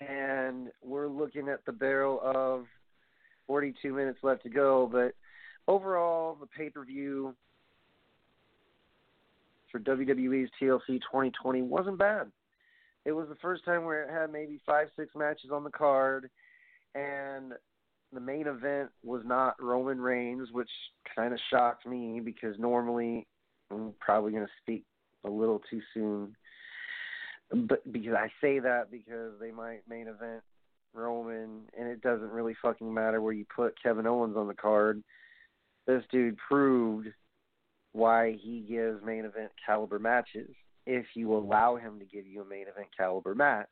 And 0.00 0.68
we're 0.82 1.08
looking 1.08 1.48
at 1.48 1.64
the 1.66 1.72
barrel 1.72 2.20
of 2.22 2.66
42 3.46 3.92
minutes 3.92 4.18
left 4.22 4.42
to 4.44 4.48
go. 4.48 4.88
But 4.90 5.14
overall, 5.68 6.36
the 6.40 6.46
pay 6.46 6.70
per 6.70 6.84
view 6.84 7.34
for 9.70 9.78
WWE's 9.78 10.50
TLC 10.60 10.86
2020 10.86 11.62
wasn't 11.62 11.98
bad. 11.98 12.30
It 13.04 13.12
was 13.12 13.28
the 13.28 13.36
first 13.36 13.64
time 13.64 13.84
where 13.84 14.02
it 14.02 14.10
had 14.10 14.32
maybe 14.32 14.60
five, 14.66 14.88
six 14.96 15.14
matches 15.14 15.50
on 15.52 15.64
the 15.64 15.70
card 15.70 16.28
and 16.94 17.52
the 18.12 18.20
main 18.20 18.46
event 18.46 18.90
was 19.04 19.22
not 19.24 19.62
Roman 19.62 20.00
Reigns, 20.00 20.48
which 20.52 20.70
kind 21.14 21.32
of 21.32 21.38
shocked 21.50 21.86
me 21.86 22.20
because 22.20 22.58
normally 22.58 23.26
I'm 23.70 23.94
probably 24.00 24.32
going 24.32 24.44
to 24.44 24.52
speak 24.60 24.84
a 25.24 25.30
little 25.30 25.60
too 25.70 25.80
soon. 25.94 26.36
But 27.52 27.90
because 27.92 28.14
I 28.14 28.28
say 28.40 28.60
that 28.60 28.90
because 28.90 29.32
they 29.40 29.50
might 29.50 29.80
main 29.88 30.06
event 30.06 30.42
Roman, 30.94 31.62
and 31.78 31.88
it 31.88 32.00
doesn't 32.02 32.30
really 32.30 32.56
fucking 32.60 32.92
matter 32.92 33.20
where 33.20 33.32
you 33.32 33.44
put 33.54 33.80
Kevin 33.80 34.06
Owens 34.06 34.36
on 34.36 34.48
the 34.48 34.54
card. 34.54 35.02
This 35.86 36.02
dude 36.10 36.36
proved 36.36 37.08
why 37.92 38.36
he 38.40 38.64
gives 38.68 39.04
main 39.04 39.24
event 39.24 39.50
caliber 39.64 39.98
matches 39.98 40.50
if 40.86 41.06
you 41.14 41.34
allow 41.34 41.76
him 41.76 41.98
to 41.98 42.04
give 42.04 42.26
you 42.26 42.42
a 42.42 42.44
main 42.44 42.62
event 42.62 42.88
caliber 42.96 43.34
match. 43.34 43.68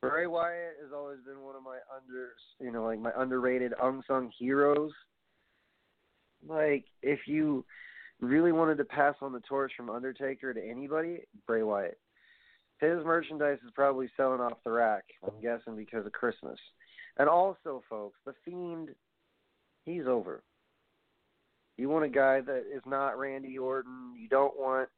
Bray 0.00 0.26
Wyatt 0.26 0.76
has 0.82 0.92
always 0.94 1.18
been 1.26 1.40
one 1.40 1.56
of 1.56 1.62
my 1.62 1.78
under, 1.96 2.32
you 2.60 2.70
know, 2.70 2.84
like 2.84 3.00
my 3.00 3.12
underrated 3.16 3.72
unsung 3.82 4.30
heroes. 4.38 4.92
Like 6.46 6.84
if 7.02 7.20
you 7.26 7.64
really 8.20 8.52
wanted 8.52 8.76
to 8.78 8.84
pass 8.84 9.14
on 9.22 9.32
the 9.32 9.40
torch 9.40 9.72
from 9.76 9.88
Undertaker 9.88 10.52
to 10.52 10.62
anybody, 10.62 11.20
Bray 11.46 11.62
Wyatt. 11.62 11.98
His 12.84 13.04
merchandise 13.04 13.58
is 13.64 13.70
probably 13.74 14.10
selling 14.16 14.40
off 14.40 14.58
the 14.64 14.70
rack. 14.70 15.04
I'm 15.24 15.40
guessing 15.40 15.76
because 15.76 16.06
of 16.06 16.12
Christmas. 16.12 16.58
And 17.16 17.28
also, 17.28 17.82
folks, 17.88 18.18
the 18.24 18.34
Fiend, 18.44 18.90
he's 19.84 20.06
over. 20.06 20.42
You 21.76 21.88
want 21.88 22.04
a 22.04 22.08
guy 22.08 22.40
that 22.40 22.64
is 22.72 22.82
not 22.86 23.18
Randy 23.18 23.58
Orton. 23.58 24.14
You 24.18 24.28
don't 24.28 24.58
want 24.58 24.88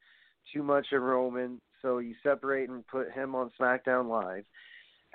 too 0.52 0.62
much 0.62 0.86
of 0.92 1.02
Roman, 1.02 1.60
so 1.82 1.98
you 1.98 2.14
separate 2.22 2.68
and 2.68 2.86
put 2.86 3.12
him 3.12 3.34
on 3.34 3.50
SmackDown 3.58 4.08
Live 4.08 4.44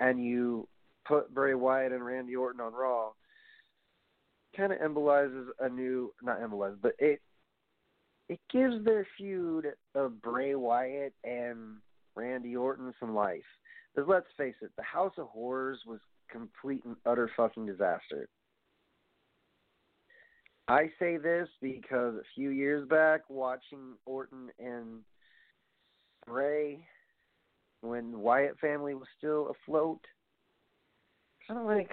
and 0.00 0.24
you 0.24 0.68
put 1.06 1.32
Bray 1.32 1.54
Wyatt 1.54 1.92
and 1.92 2.04
Randy 2.04 2.36
Orton 2.36 2.60
on 2.60 2.72
Raw, 2.72 3.10
kind 4.56 4.72
of 4.72 4.78
embolizes 4.78 5.46
a 5.60 5.68
new 5.68 6.12
not 6.22 6.40
embolizes, 6.40 6.78
but 6.82 6.94
it 6.98 7.20
it 8.28 8.40
gives 8.52 8.84
their 8.84 9.06
feud 9.16 9.66
of 9.94 10.22
Bray 10.22 10.54
Wyatt 10.54 11.14
and 11.24 11.76
Randy 12.14 12.56
Orton 12.56 12.92
some 12.98 13.14
life. 13.14 13.42
Because 13.94 14.08
let's 14.08 14.26
face 14.36 14.54
it, 14.62 14.70
the 14.76 14.82
House 14.82 15.12
of 15.18 15.28
Horrors 15.28 15.80
was 15.86 16.00
complete 16.30 16.84
and 16.84 16.96
utter 17.04 17.30
fucking 17.36 17.66
disaster. 17.66 18.28
I 20.68 20.90
say 20.98 21.16
this 21.16 21.48
because 21.60 22.14
a 22.14 22.22
few 22.34 22.50
years 22.50 22.88
back, 22.88 23.22
watching 23.28 23.94
Orton 24.06 24.48
and 24.58 25.00
Bray 26.26 26.86
when 27.80 28.20
Wyatt 28.20 28.58
family 28.60 28.94
was 28.94 29.08
still 29.18 29.52
afloat. 29.66 30.00
Kind 31.46 31.60
of 31.60 31.66
like 31.66 31.90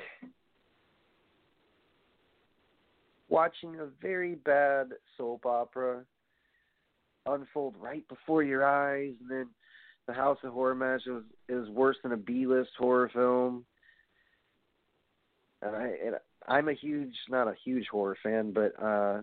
watching 3.28 3.80
a 3.80 3.88
very 4.02 4.36
bad 4.36 4.90
soap 5.18 5.46
opera 5.46 6.04
unfold 7.26 7.76
right 7.80 8.08
before 8.08 8.44
your 8.44 8.66
eyes, 8.66 9.14
and 9.22 9.30
then 9.30 9.48
the 10.10 10.16
House 10.16 10.40
of 10.44 10.54
Horror 10.54 10.74
match 10.74 11.04
is 11.06 11.22
is 11.48 11.70
worse 11.70 11.98
than 12.02 12.14
a 12.14 12.18
B 12.18 12.48
list 12.48 12.72
horror 12.80 13.12
film. 13.14 13.64
And 15.62 15.76
I 15.76 15.92
and 16.04 16.16
I'm 16.48 16.68
a 16.68 16.74
huge 16.74 17.14
not 17.30 17.48
a 17.48 17.54
huge 17.64 17.86
horror 17.92 18.18
fan, 18.24 18.52
but 18.52 18.74
uh 18.84 19.22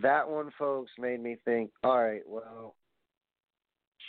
that 0.00 0.30
one 0.30 0.50
folks 0.58 0.90
made 0.98 1.22
me 1.22 1.36
think, 1.44 1.70
all 1.84 2.02
right, 2.02 2.22
well, 2.26 2.76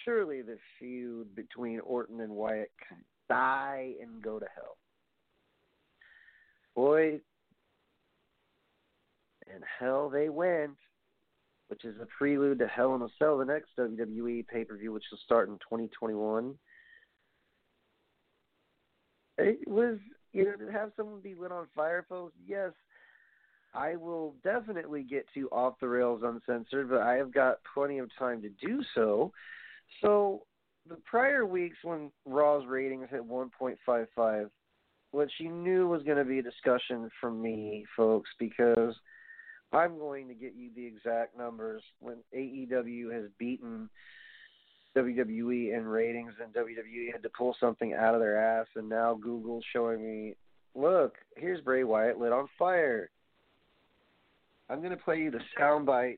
surely 0.06 0.42
the 0.42 0.58
feud 0.80 1.36
between 1.36 1.82
Orton 1.82 2.22
and 2.22 2.32
Wyatt 2.32 2.72
can 2.88 3.00
die 3.28 3.96
and 4.02 4.22
go 4.22 4.40
to 4.40 4.46
hell. 4.56 4.78
Boy, 6.74 7.20
and 9.54 9.64
hell 9.78 10.10
they 10.10 10.30
went, 10.30 10.78
which 11.68 11.86
is 11.86 11.96
a 12.02 12.08
prelude 12.18 12.60
to 12.60 12.68
Hell 12.68 12.96
in 12.96 13.02
a 13.02 13.08
Cell, 13.20 13.38
the 13.38 13.46
next 13.46 13.70
WWE 13.78 14.48
pay 14.48 14.64
per 14.64 14.78
view, 14.78 14.92
which 14.92 15.04
will 15.12 15.20
start 15.24 15.50
in 15.50 15.56
2021. 15.56 16.56
It 19.40 19.68
was, 19.68 20.00
you 20.34 20.46
know, 20.46 20.66
to 20.66 20.72
have 20.72 20.92
someone 20.98 21.22
be 21.22 21.36
lit 21.36 21.52
on 21.52 21.68
fire, 21.76 22.06
folks, 22.10 22.34
yes, 22.46 22.72
I 23.74 23.96
will 23.96 24.34
definitely 24.44 25.04
get 25.04 25.28
to 25.36 25.48
Off 25.50 25.76
the 25.80 25.88
Rails 25.88 26.24
Uncensored, 26.24 26.90
but 26.90 27.02
I 27.02 27.16
have 27.16 27.32
got 27.32 27.60
plenty 27.74 28.00
of 28.00 28.10
time 28.18 28.42
to 28.42 28.50
do 28.50 28.82
so. 28.96 29.32
So 30.02 30.44
the 30.90 30.96
prior 31.06 31.46
weeks 31.46 31.78
when 31.84 32.12
Raw's 32.26 32.66
ratings 32.66 33.10
hit 33.12 33.28
1.55, 33.28 34.50
what 35.12 35.28
you 35.40 35.52
knew 35.52 35.88
was 35.88 36.04
going 36.04 36.18
to 36.18 36.26
be 36.26 36.40
a 36.40 36.44
discussion 36.44 37.10
from 37.22 37.42
me, 37.42 37.86
folks, 37.96 38.30
because 38.40 38.96
I'm 39.74 39.98
going 39.98 40.28
to 40.28 40.34
get 40.34 40.54
you 40.56 40.70
the 40.76 40.86
exact 40.86 41.38
numbers 41.38 41.82
when 42.00 42.18
AEW 42.36 43.12
has 43.14 43.26
beaten 43.38 43.90
WWE 44.96 45.78
in 45.78 45.86
ratings 45.86 46.34
and 46.44 46.54
WWE 46.54 47.12
had 47.12 47.22
to 47.24 47.30
pull 47.38 47.56
something 47.60 47.94
out 47.94 48.16
of 48.16 48.22
their 48.22 48.42
ass, 48.42 48.68
and 48.76 48.90
now 48.90 49.14
Google's 49.14 49.64
showing 49.74 50.02
me, 50.02 50.36
look, 50.74 51.16
here's 51.36 51.62
Bray 51.62 51.84
Wyatt 51.84 52.18
lit 52.18 52.32
on 52.32 52.48
fire. 52.58 53.10
I'm 54.70 54.80
going 54.80 54.92
to 54.92 55.04
play 55.04 55.20
you 55.20 55.32
the 55.32 55.42
soundbite 55.60 56.18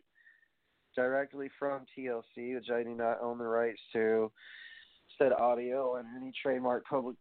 directly 0.96 1.50
from 1.58 1.82
TLC, 1.98 2.56
which 2.56 2.70
I 2.70 2.84
do 2.84 2.96
not 2.96 3.22
own 3.22 3.38
the 3.38 3.46
rights 3.46 3.80
to. 3.94 4.32
Said 5.18 5.34
audio 5.34 5.96
and 5.98 6.08
any 6.16 6.32
trademark 6.42 6.86
public, 6.86 7.18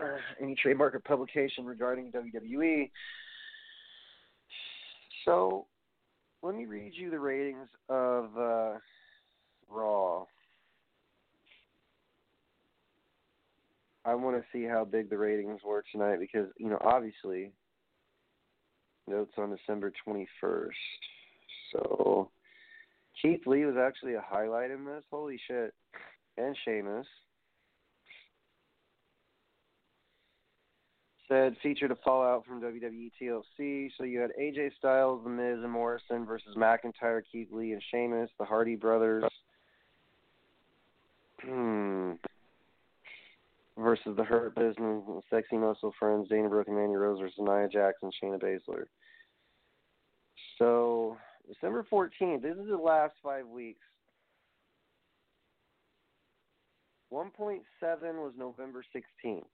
uh, 0.00 0.04
any 0.40 0.54
trademark 0.54 0.94
or 0.94 1.00
publication 1.00 1.64
regarding 1.64 2.12
WWE. 2.12 2.90
So, 5.24 5.66
let 6.42 6.54
me 6.54 6.66
read 6.66 6.92
you 6.94 7.10
the 7.10 7.18
ratings 7.18 7.68
of 7.88 8.36
uh, 8.36 8.72
Raw. 9.68 10.24
I 14.04 14.14
want 14.14 14.36
to 14.36 14.42
see 14.52 14.64
how 14.64 14.84
big 14.84 15.10
the 15.10 15.18
ratings 15.18 15.60
were 15.64 15.84
tonight 15.92 16.18
because 16.18 16.48
you 16.58 16.68
know 16.68 16.78
obviously 16.80 17.52
notes 19.06 19.32
on 19.38 19.54
December 19.56 19.92
21st. 20.06 20.70
So 21.72 22.30
Keith 23.20 23.46
Lee 23.46 23.64
was 23.64 23.76
actually 23.76 24.14
a 24.14 24.24
highlight 24.26 24.70
in 24.70 24.84
this. 24.84 25.04
Holy 25.10 25.38
shit. 25.46 25.72
And 26.36 26.56
Sheamus. 26.64 27.06
Said 31.32 31.56
featured 31.62 31.90
a 31.90 31.96
fallout 32.04 32.44
from 32.44 32.60
WWE 32.60 33.10
TLC. 33.18 33.90
So 33.96 34.04
you 34.04 34.20
had 34.20 34.32
AJ 34.38 34.72
Styles, 34.78 35.24
The 35.24 35.30
Miz, 35.30 35.60
and 35.62 35.72
Morrison 35.72 36.26
versus 36.26 36.54
McIntyre, 36.58 37.22
Keith 37.32 37.48
Lee, 37.50 37.72
and 37.72 37.82
Sheamus, 37.90 38.28
the 38.38 38.44
Hardy 38.44 38.76
Brothers. 38.76 39.24
Hmm. 41.40 42.12
Versus 43.78 44.14
the 44.14 44.24
Hurt 44.24 44.54
Business, 44.54 45.02
Sexy 45.30 45.56
Muscle 45.56 45.94
Friends, 45.98 46.28
Dana 46.28 46.50
Brooke 46.50 46.68
and 46.68 46.76
Mandy 46.76 46.96
Rose 46.96 47.18
versus 47.18 47.38
Nia 47.38 47.66
Jackson, 47.66 48.10
Shayna 48.22 48.38
Baszler. 48.38 48.84
So 50.58 51.16
December 51.48 51.86
14th. 51.90 52.42
This 52.42 52.58
is 52.58 52.68
the 52.68 52.76
last 52.76 53.14
five 53.22 53.46
weeks. 53.46 53.80
1.7 57.10 57.60
was 58.16 58.34
November 58.36 58.84
16th. 58.94 59.44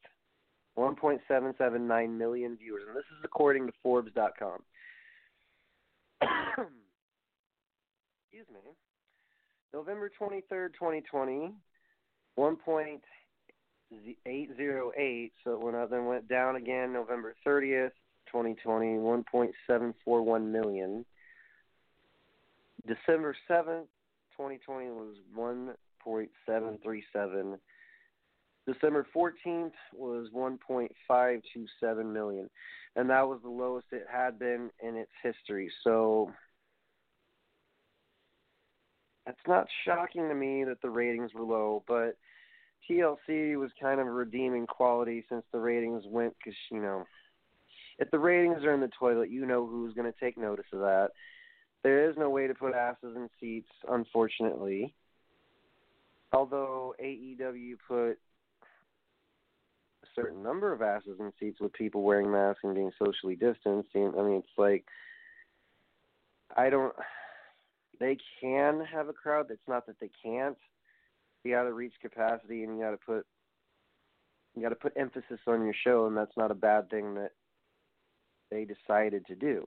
1.779 0.78 2.16
million 2.16 2.56
viewers, 2.56 2.84
and 2.86 2.96
this 2.96 3.04
is 3.10 3.18
according 3.24 3.66
to 3.66 3.72
Forbes.com. 3.82 4.62
Excuse 6.22 6.68
me. 8.52 8.60
November 9.74 10.08
23rd, 10.20 10.74
2020, 10.74 11.52
1.808, 12.38 15.30
so 15.42 15.52
it 15.52 15.60
went 15.60 15.76
up, 15.76 15.90
then 15.90 16.06
went 16.06 16.28
down 16.28 16.54
again 16.56 16.92
November 16.92 17.34
30th, 17.44 17.90
2020, 18.26 18.98
1.741 18.98 20.46
million. 20.46 21.04
December 22.86 23.34
7th, 23.50 23.88
2020 24.36 24.90
was 24.90 25.16
1.737. 25.36 27.58
December 28.68 29.06
14th 29.16 29.72
was 29.96 30.28
1.527 30.34 32.12
million, 32.12 32.50
and 32.96 33.08
that 33.08 33.26
was 33.26 33.40
the 33.42 33.48
lowest 33.48 33.86
it 33.92 34.06
had 34.12 34.38
been 34.38 34.68
in 34.82 34.94
its 34.96 35.10
history. 35.22 35.72
So 35.82 36.30
it's 39.26 39.38
not 39.46 39.68
shocking 39.86 40.28
to 40.28 40.34
me 40.34 40.64
that 40.64 40.82
the 40.82 40.90
ratings 40.90 41.32
were 41.32 41.44
low, 41.44 41.82
but 41.88 42.18
TLC 42.88 43.58
was 43.58 43.70
kind 43.80 44.00
of 44.00 44.06
redeeming 44.06 44.66
quality 44.66 45.24
since 45.30 45.44
the 45.50 45.58
ratings 45.58 46.04
went 46.06 46.34
because 46.38 46.58
you 46.70 46.82
know 46.82 47.06
if 47.98 48.10
the 48.10 48.18
ratings 48.18 48.64
are 48.64 48.74
in 48.74 48.80
the 48.80 48.90
toilet, 48.98 49.30
you 49.30 49.46
know 49.46 49.66
who's 49.66 49.94
going 49.94 50.12
to 50.12 50.20
take 50.20 50.36
notice 50.36 50.66
of 50.74 50.80
that. 50.80 51.08
There 51.82 52.10
is 52.10 52.16
no 52.18 52.28
way 52.28 52.46
to 52.46 52.54
put 52.54 52.74
asses 52.74 53.16
in 53.16 53.30
seats, 53.40 53.70
unfortunately. 53.88 54.94
Although 56.32 56.94
AEW 57.02 57.76
put 57.88 58.18
certain 60.20 60.42
number 60.42 60.72
of 60.72 60.82
asses 60.82 61.18
in 61.20 61.32
seats 61.38 61.60
with 61.60 61.72
people 61.72 62.02
wearing 62.02 62.30
masks 62.30 62.60
and 62.64 62.74
being 62.74 62.92
socially 62.98 63.36
distanced, 63.36 63.90
I 63.94 63.98
mean, 63.98 64.36
it's 64.36 64.58
like 64.58 64.84
I 66.56 66.70
don't. 66.70 66.94
They 68.00 68.16
can 68.40 68.84
have 68.92 69.08
a 69.08 69.12
crowd. 69.12 69.46
It's 69.50 69.68
not 69.68 69.86
that 69.86 69.98
they 70.00 70.10
can't. 70.22 70.56
You 71.44 71.52
got 71.52 71.64
to 71.64 71.72
reach 71.72 71.94
capacity, 72.00 72.62
and 72.62 72.76
you 72.76 72.84
got 72.84 72.92
to 72.92 72.96
put 72.96 73.26
you 74.54 74.62
got 74.62 74.70
to 74.70 74.74
put 74.74 74.92
emphasis 74.96 75.40
on 75.46 75.64
your 75.64 75.74
show, 75.84 76.06
and 76.06 76.16
that's 76.16 76.36
not 76.36 76.50
a 76.50 76.54
bad 76.54 76.90
thing 76.90 77.14
that 77.14 77.32
they 78.50 78.64
decided 78.64 79.26
to 79.26 79.34
do. 79.34 79.66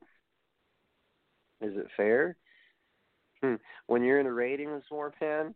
Is 1.61 1.73
it 1.77 1.87
fair? 1.95 2.35
Hmm. 3.41 3.55
When 3.87 4.03
you're 4.03 4.19
in 4.19 4.25
a 4.25 4.33
ratings 4.33 4.83
war 4.91 5.13
pan, 5.17 5.55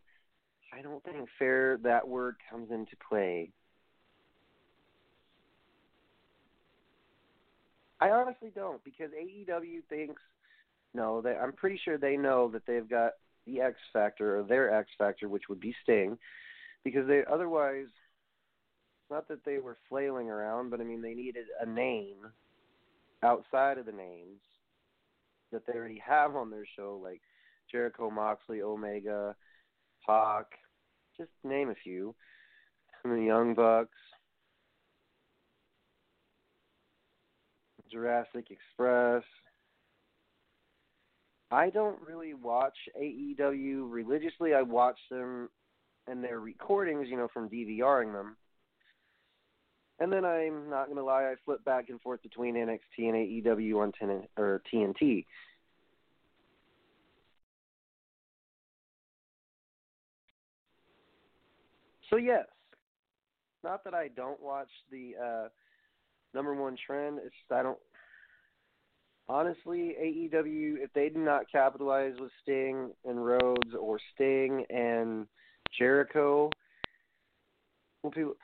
I 0.74 0.82
don't 0.82 1.04
think 1.04 1.28
fair 1.38 1.78
that 1.84 2.08
word 2.08 2.36
comes 2.50 2.72
into 2.72 2.96
play. 3.10 3.52
I 8.00 8.10
honestly 8.10 8.52
don't 8.54 8.84
because 8.84 9.12
AEW 9.12 9.84
thinks 9.90 10.22
no, 10.94 11.22
they 11.22 11.36
I'm 11.36 11.54
pretty 11.54 11.80
sure 11.84 11.98
they 11.98 12.18
know 12.18 12.50
that 12.52 12.66
they've 12.66 12.90
got 12.90 13.12
the 13.46 13.62
X 13.62 13.76
factor 13.94 14.40
or 14.40 14.44
their 14.44 14.74
X 14.74 14.90
factor 14.98 15.30
which 15.30 15.44
would 15.50 15.60
be 15.60 15.76
Sting 15.84 16.18
because 16.84 17.08
they 17.08 17.24
otherwise 17.32 17.88
not 19.10 19.28
that 19.28 19.46
they 19.46 19.60
were 19.60 19.78
flailing 19.88 20.30
around, 20.30 20.72
but 20.72 20.82
I 20.82 20.84
mean 20.84 21.02
they 21.02 21.14
needed 21.14 21.46
a 21.62 21.66
name 21.66 22.18
outside 23.24 23.78
of 23.78 23.86
the 23.86 23.92
names 23.92 24.42
that 25.52 25.66
they 25.66 25.74
already 25.74 26.02
have 26.06 26.36
on 26.36 26.50
their 26.50 26.66
show, 26.76 27.00
like 27.02 27.22
Jericho, 27.72 28.10
Moxley, 28.10 28.62
Omega, 28.62 29.36
Hawk, 30.06 30.48
just 31.18 31.32
name 31.44 31.70
a 31.70 31.76
few. 31.76 32.16
And 33.04 33.14
the 33.14 33.24
Young 33.26 33.54
Bucks, 33.54 33.98
Jurassic 37.96 38.52
Express. 38.52 39.24
I 41.50 41.70
don't 41.70 41.98
really 42.06 42.34
watch 42.34 42.76
AEW 43.02 43.90
religiously. 43.90 44.54
I 44.54 44.64
watch 44.64 44.98
them 45.10 45.50
and 46.06 46.22
their 46.22 46.42
recordings, 46.42 47.08
you 47.10 47.16
know, 47.16 47.30
from 47.34 47.50
DVRing 47.50 48.12
them. 48.12 48.36
And 50.00 50.12
then 50.12 50.26
I'm 50.26 50.70
not 50.70 50.90
gonna 50.90 51.06
lie, 51.06 51.24
I 51.24 51.36
flip 51.46 51.64
back 51.64 51.88
and 51.88 52.02
forth 52.02 52.22
between 52.22 52.56
NXT 52.56 52.80
and 52.98 53.16
AEW 53.16 53.80
on 53.82 53.94
ten, 53.94 54.24
or 54.38 54.62
TNT. 54.74 55.26
So 62.10 62.18
yes, 62.18 62.46
not 63.64 63.86
that 63.86 63.94
I 63.94 64.10
don't 64.10 64.42
watch 64.42 64.70
the 64.92 65.14
uh, 65.16 65.48
number 66.36 66.54
one 66.54 66.76
trend. 66.86 67.18
It's 67.18 67.34
just 67.34 67.52
I 67.52 67.64
don't. 67.64 67.80
Honestly, 69.28 69.96
AEW, 70.00 70.76
if 70.84 70.94
they 70.94 71.10
do 71.10 71.18
not 71.18 71.52
capitalize 71.52 72.14
with 72.20 72.30
Sting 72.44 72.92
and 73.06 73.26
Rhodes 73.26 73.74
or 73.80 73.98
Sting 74.14 74.64
and 74.70 75.26
Jericho, 75.80 76.52
well, 78.04 78.12
people 78.12 78.36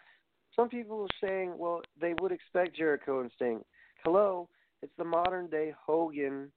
some 0.56 0.70
people 0.70 1.04
are 1.04 1.28
saying, 1.28 1.54
well, 1.58 1.82
they 2.00 2.14
would 2.20 2.32
expect 2.32 2.76
Jericho 2.76 3.22
and 3.22 3.32
Sting. 3.36 3.64
Hello, 4.04 4.50
it's 4.82 4.92
the 4.98 5.04
modern 5.04 5.48
day 5.48 5.74
Hogan 5.86 6.52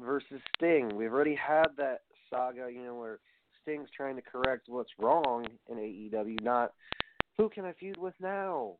versus 0.00 0.40
Sting. 0.56 0.96
We've 0.96 1.12
already 1.12 1.34
had 1.36 1.68
that 1.76 2.00
saga, 2.30 2.68
you 2.72 2.84
know, 2.84 2.94
where 2.94 3.20
Sting's 3.62 3.88
trying 3.96 4.16
to 4.16 4.22
correct 4.22 4.68
what's 4.68 4.90
wrong 4.98 5.46
in 5.70 5.76
AEW, 5.76 6.42
not 6.42 6.72
who 7.36 7.48
can 7.48 7.64
I 7.64 7.72
feud 7.72 7.96
with 7.96 8.14
now. 8.20 8.76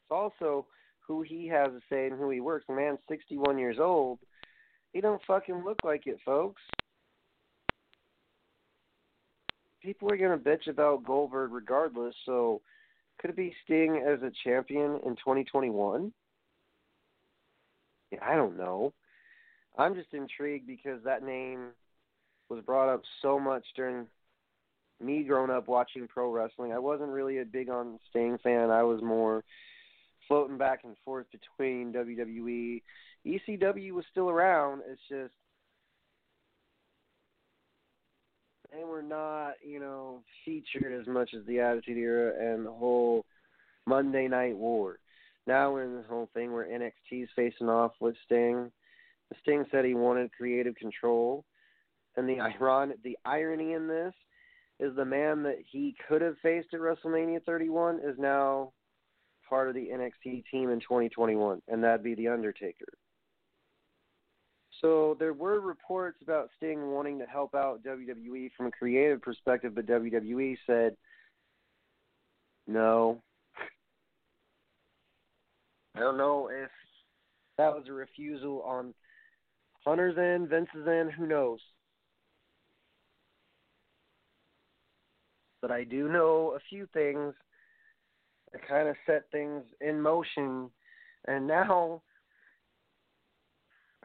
also 0.11 0.65
who 1.07 1.21
he 1.21 1.47
has 1.47 1.69
to 1.69 1.79
say 1.89 2.07
and 2.07 2.17
who 2.17 2.29
he 2.29 2.41
works. 2.41 2.65
The 2.67 2.75
man's 2.75 2.99
61 3.09 3.57
years 3.57 3.77
old. 3.79 4.19
He 4.93 5.01
don't 5.01 5.21
fucking 5.25 5.63
look 5.63 5.79
like 5.83 6.05
it, 6.05 6.19
folks 6.25 6.61
people 9.81 10.11
are 10.11 10.17
gonna 10.17 10.37
bitch 10.37 10.67
about 10.67 11.03
Goldberg 11.03 11.51
regardless. 11.51 12.15
So, 12.25 12.61
could 13.19 13.31
it 13.31 13.35
be 13.35 13.53
Sting 13.63 14.03
as 14.05 14.21
a 14.21 14.31
champion 14.43 14.99
in 15.05 15.15
2021? 15.15 16.11
Yeah, 18.11 18.19
I 18.21 18.35
don't 18.35 18.57
know. 18.57 18.93
I'm 19.77 19.95
just 19.95 20.13
intrigued 20.13 20.67
because 20.67 21.03
that 21.03 21.23
name 21.23 21.69
was 22.49 22.63
brought 22.63 22.93
up 22.93 23.01
so 23.21 23.39
much 23.39 23.65
during 23.75 24.05
me 24.99 25.23
growing 25.23 25.49
up 25.49 25.67
watching 25.67 26.07
pro 26.07 26.31
wrestling, 26.31 26.73
I 26.73 26.79
wasn't 26.79 27.09
really 27.09 27.39
a 27.39 27.45
big 27.45 27.69
on 27.69 27.99
Sting 28.09 28.37
fan. 28.43 28.69
I 28.69 28.83
was 28.83 29.01
more 29.01 29.43
floating 30.31 30.57
back 30.57 30.85
and 30.85 30.95
forth 31.03 31.25
between 31.29 31.91
WWE. 31.91 32.81
ECW 33.27 33.91
was 33.91 34.05
still 34.09 34.29
around. 34.29 34.81
It's 34.89 35.01
just 35.09 35.33
they 38.71 38.85
were 38.85 39.01
not, 39.01 39.55
you 39.61 39.81
know, 39.81 40.21
featured 40.45 40.93
as 40.97 41.05
much 41.05 41.31
as 41.37 41.45
the 41.45 41.59
Attitude 41.59 41.97
Era 41.97 42.53
and 42.53 42.65
the 42.65 42.71
whole 42.71 43.25
Monday 43.85 44.29
Night 44.29 44.55
War. 44.55 44.99
Now 45.47 45.73
we're 45.73 45.83
in 45.83 45.97
this 45.97 46.05
whole 46.07 46.29
thing 46.33 46.53
where 46.53 46.65
NXT's 46.65 47.29
facing 47.35 47.67
off 47.67 47.91
with 47.99 48.15
Sting. 48.23 48.71
Sting 49.41 49.65
said 49.69 49.83
he 49.83 49.95
wanted 49.95 50.31
creative 50.31 50.75
control, 50.75 51.43
and 52.15 52.29
the 52.29 52.39
iron 52.39 52.93
the 53.03 53.17
irony 53.25 53.73
in 53.73 53.89
this 53.89 54.13
is 54.79 54.95
the 54.95 55.03
man 55.03 55.43
that 55.43 55.57
he 55.69 55.93
could 56.07 56.21
have 56.21 56.37
faced 56.41 56.69
at 56.73 56.79
WrestleMania 56.79 57.43
31 57.43 57.99
is 57.99 58.15
now 58.17 58.71
part 59.51 59.67
of 59.67 59.75
the 59.75 59.89
NXT 59.93 60.45
team 60.49 60.69
in 60.69 60.79
2021, 60.79 61.61
and 61.67 61.83
that'd 61.83 62.01
be 62.01 62.15
the 62.15 62.29
Undertaker. 62.29 62.85
So 64.79 65.17
there 65.19 65.33
were 65.33 65.59
reports 65.59 66.19
about 66.23 66.49
Sting 66.55 66.91
wanting 66.91 67.19
to 67.19 67.25
help 67.25 67.53
out 67.53 67.83
WWE 67.83 68.49
from 68.55 68.67
a 68.67 68.71
creative 68.71 69.21
perspective, 69.21 69.75
but 69.75 69.85
WWE 69.85 70.57
said 70.65 70.95
no. 72.65 73.21
I 75.95 75.99
don't 75.99 76.17
know 76.17 76.49
if 76.49 76.71
that 77.57 77.75
was 77.75 77.83
a 77.89 77.93
refusal 77.93 78.63
on 78.65 78.93
Hunter's 79.85 80.17
end, 80.17 80.47
Vince's 80.47 80.87
end, 80.87 81.11
who 81.11 81.27
knows. 81.27 81.59
But 85.61 85.71
I 85.71 85.83
do 85.83 86.07
know 86.07 86.55
a 86.55 86.59
few 86.69 86.87
things 86.93 87.33
that 88.51 88.67
kind 88.67 88.87
of 88.87 88.95
set 89.05 89.25
things 89.31 89.63
in 89.79 90.01
motion, 90.01 90.69
and 91.27 91.47
now 91.47 92.01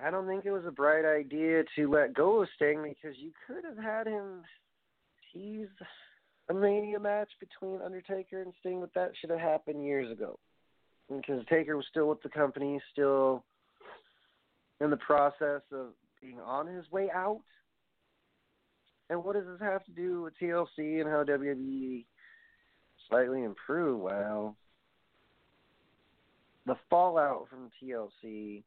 I 0.03 0.11
don't 0.11 0.27
think 0.27 0.45
it 0.45 0.53
was 0.53 0.67
a 0.67 0.71
bright 0.71 1.05
idea 1.05 1.65
to 1.75 1.91
let 1.91 2.15
go 2.15 2.43
of 2.43 2.49
Sting 2.55 2.83
because 2.83 3.17
you 3.19 3.33
could 3.47 3.65
have 3.65 3.83
had 3.83 4.07
him 4.07 4.43
tease 5.33 5.69
a 6.49 6.55
Mania 6.55 7.01
match 7.01 7.31
between 7.41 7.81
Undertaker 7.83 8.43
and 8.43 8.53
Sting, 8.61 8.81
but 8.81 8.95
that 8.95 9.13
should 9.21 9.31
have 9.31 9.41
happened 9.41 9.85
years 9.85 10.11
ago. 10.13 10.39
Because 11.09 11.45
Taker 11.49 11.77
was 11.77 11.87
still 11.91 12.09
with 12.09 12.23
the 12.23 12.29
company, 12.29 12.81
still 12.93 13.45
in 14.81 14.91
the 14.91 14.97
process 14.99 15.63
of 15.73 15.89
being 16.21 16.41
on 16.41 16.67
his 16.67 16.91
way 16.91 17.09
out. 17.13 17.43
And 19.09 19.23
what 19.25 19.35
does 19.35 19.47
this 19.47 19.61
have 19.61 19.85
to 19.85 19.93
do 19.93 20.23
with 20.23 20.35
TLC 20.41 21.01
and 21.01 21.09
how 21.09 21.25
WWE 21.25 22.05
slightly 23.09 23.43
improved? 23.43 24.03
Well, 24.03 24.57
the 26.67 26.77
fallout 26.91 27.49
from 27.49 27.71
TLC 27.83 28.65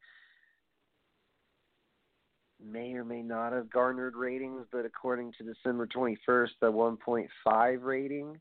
may 2.63 2.93
or 2.93 3.05
may 3.05 3.21
not 3.21 3.53
have 3.53 3.69
garnered 3.69 4.15
ratings, 4.15 4.65
but 4.71 4.85
according 4.85 5.33
to 5.37 5.43
December 5.43 5.87
21st, 5.87 6.49
the 6.61 6.71
1.5 6.71 7.83
rating, 7.83 8.39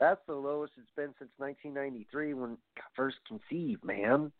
that's 0.00 0.20
the 0.26 0.34
lowest 0.34 0.72
it's 0.76 0.90
been 0.96 1.14
since 1.18 1.30
1993 1.36 2.34
when 2.34 2.58
first 2.96 3.18
conceived, 3.28 3.84
man. 3.84 4.32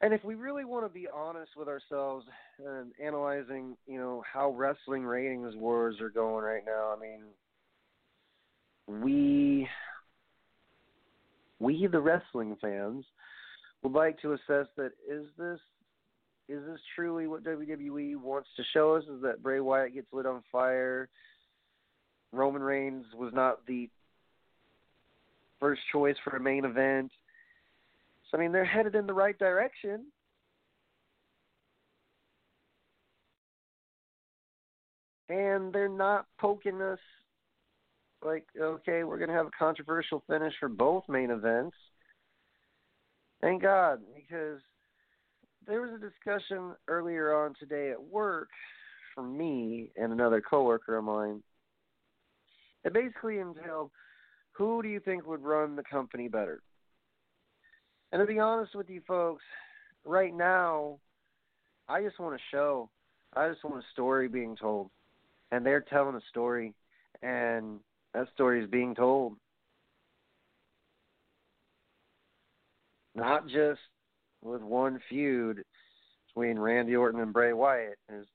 And 0.00 0.12
if 0.12 0.24
we 0.24 0.34
really 0.34 0.64
want 0.64 0.84
to 0.84 0.92
be 0.92 1.06
honest 1.08 1.52
with 1.56 1.68
ourselves 1.68 2.26
and 2.58 2.92
analyzing, 3.02 3.76
you 3.86 3.98
know, 3.98 4.22
how 4.30 4.50
wrestling 4.50 5.04
ratings 5.04 5.54
wars 5.54 6.00
are 6.00 6.10
going 6.10 6.44
right 6.44 6.64
now, 6.66 6.94
I 6.94 7.00
mean, 7.00 7.22
we 8.86 9.68
we 11.58 11.86
the 11.86 12.00
wrestling 12.00 12.56
fans 12.60 13.04
would 13.82 13.92
like 13.92 14.20
to 14.20 14.32
assess 14.32 14.66
that 14.76 14.92
is 15.08 15.26
this 15.38 15.58
is 16.48 16.60
this 16.66 16.80
truly 16.94 17.26
what 17.26 17.42
WWE 17.44 18.16
wants 18.16 18.48
to 18.56 18.62
show 18.72 18.94
us? 18.96 19.04
Is 19.04 19.22
that 19.22 19.42
Bray 19.42 19.60
Wyatt 19.60 19.94
gets 19.94 20.12
lit 20.12 20.26
on 20.26 20.42
fire? 20.52 21.08
Roman 22.32 22.62
Reigns 22.62 23.06
was 23.16 23.32
not 23.32 23.64
the 23.66 23.88
first 25.60 25.80
choice 25.90 26.16
for 26.22 26.36
a 26.36 26.40
main 26.40 26.64
event. 26.64 27.10
So 28.30 28.36
I 28.36 28.40
mean, 28.40 28.52
they're 28.52 28.64
headed 28.64 28.94
in 28.94 29.06
the 29.06 29.14
right 29.14 29.38
direction. 29.38 30.06
And 35.30 35.72
they're 35.72 35.88
not 35.88 36.26
poking 36.38 36.82
us 36.82 36.98
like, 38.24 38.46
okay, 38.58 39.04
we're 39.04 39.18
going 39.18 39.30
to 39.30 39.36
have 39.36 39.46
a 39.46 39.58
controversial 39.58 40.22
finish 40.28 40.54
for 40.58 40.68
both 40.68 41.04
main 41.08 41.30
events. 41.30 41.76
Thank 43.40 43.62
God, 43.62 44.00
because 44.14 44.60
there 45.66 45.80
was 45.80 45.90
a 45.90 45.98
discussion 45.98 46.72
earlier 46.88 47.34
on 47.34 47.54
today 47.58 47.90
at 47.90 48.02
work 48.02 48.48
for 49.14 49.22
me 49.22 49.90
and 49.96 50.12
another 50.12 50.40
coworker 50.40 50.96
of 50.96 51.04
mine. 51.04 51.42
It 52.84 52.92
basically 52.92 53.38
entailed 53.38 53.90
who 54.52 54.82
do 54.82 54.88
you 54.88 55.00
think 55.00 55.26
would 55.26 55.42
run 55.42 55.76
the 55.76 55.82
company 55.82 56.28
better? 56.28 56.60
And 58.12 58.20
to 58.20 58.26
be 58.26 58.38
honest 58.38 58.74
with 58.74 58.88
you 58.88 59.02
folks, 59.06 59.42
right 60.04 60.34
now, 60.34 60.98
I 61.88 62.02
just 62.02 62.18
want 62.20 62.34
a 62.34 62.38
show. 62.50 62.88
I 63.34 63.48
just 63.48 63.64
want 63.64 63.82
a 63.82 63.92
story 63.92 64.28
being 64.28 64.56
told. 64.56 64.90
And 65.50 65.66
they're 65.66 65.80
telling 65.80 66.14
a 66.14 66.20
story, 66.30 66.74
and 67.22 67.80
that 68.14 68.28
story 68.32 68.62
is 68.62 68.70
being 68.70 68.94
told. 68.94 69.34
Not 73.14 73.46
just 73.46 73.80
with 74.42 74.62
one 74.62 75.00
feud 75.08 75.62
between 76.28 76.58
Randy 76.58 76.96
Orton 76.96 77.20
and 77.20 77.32
Bray 77.32 77.52
Wyatt. 77.52 77.98
There's, 78.08 78.26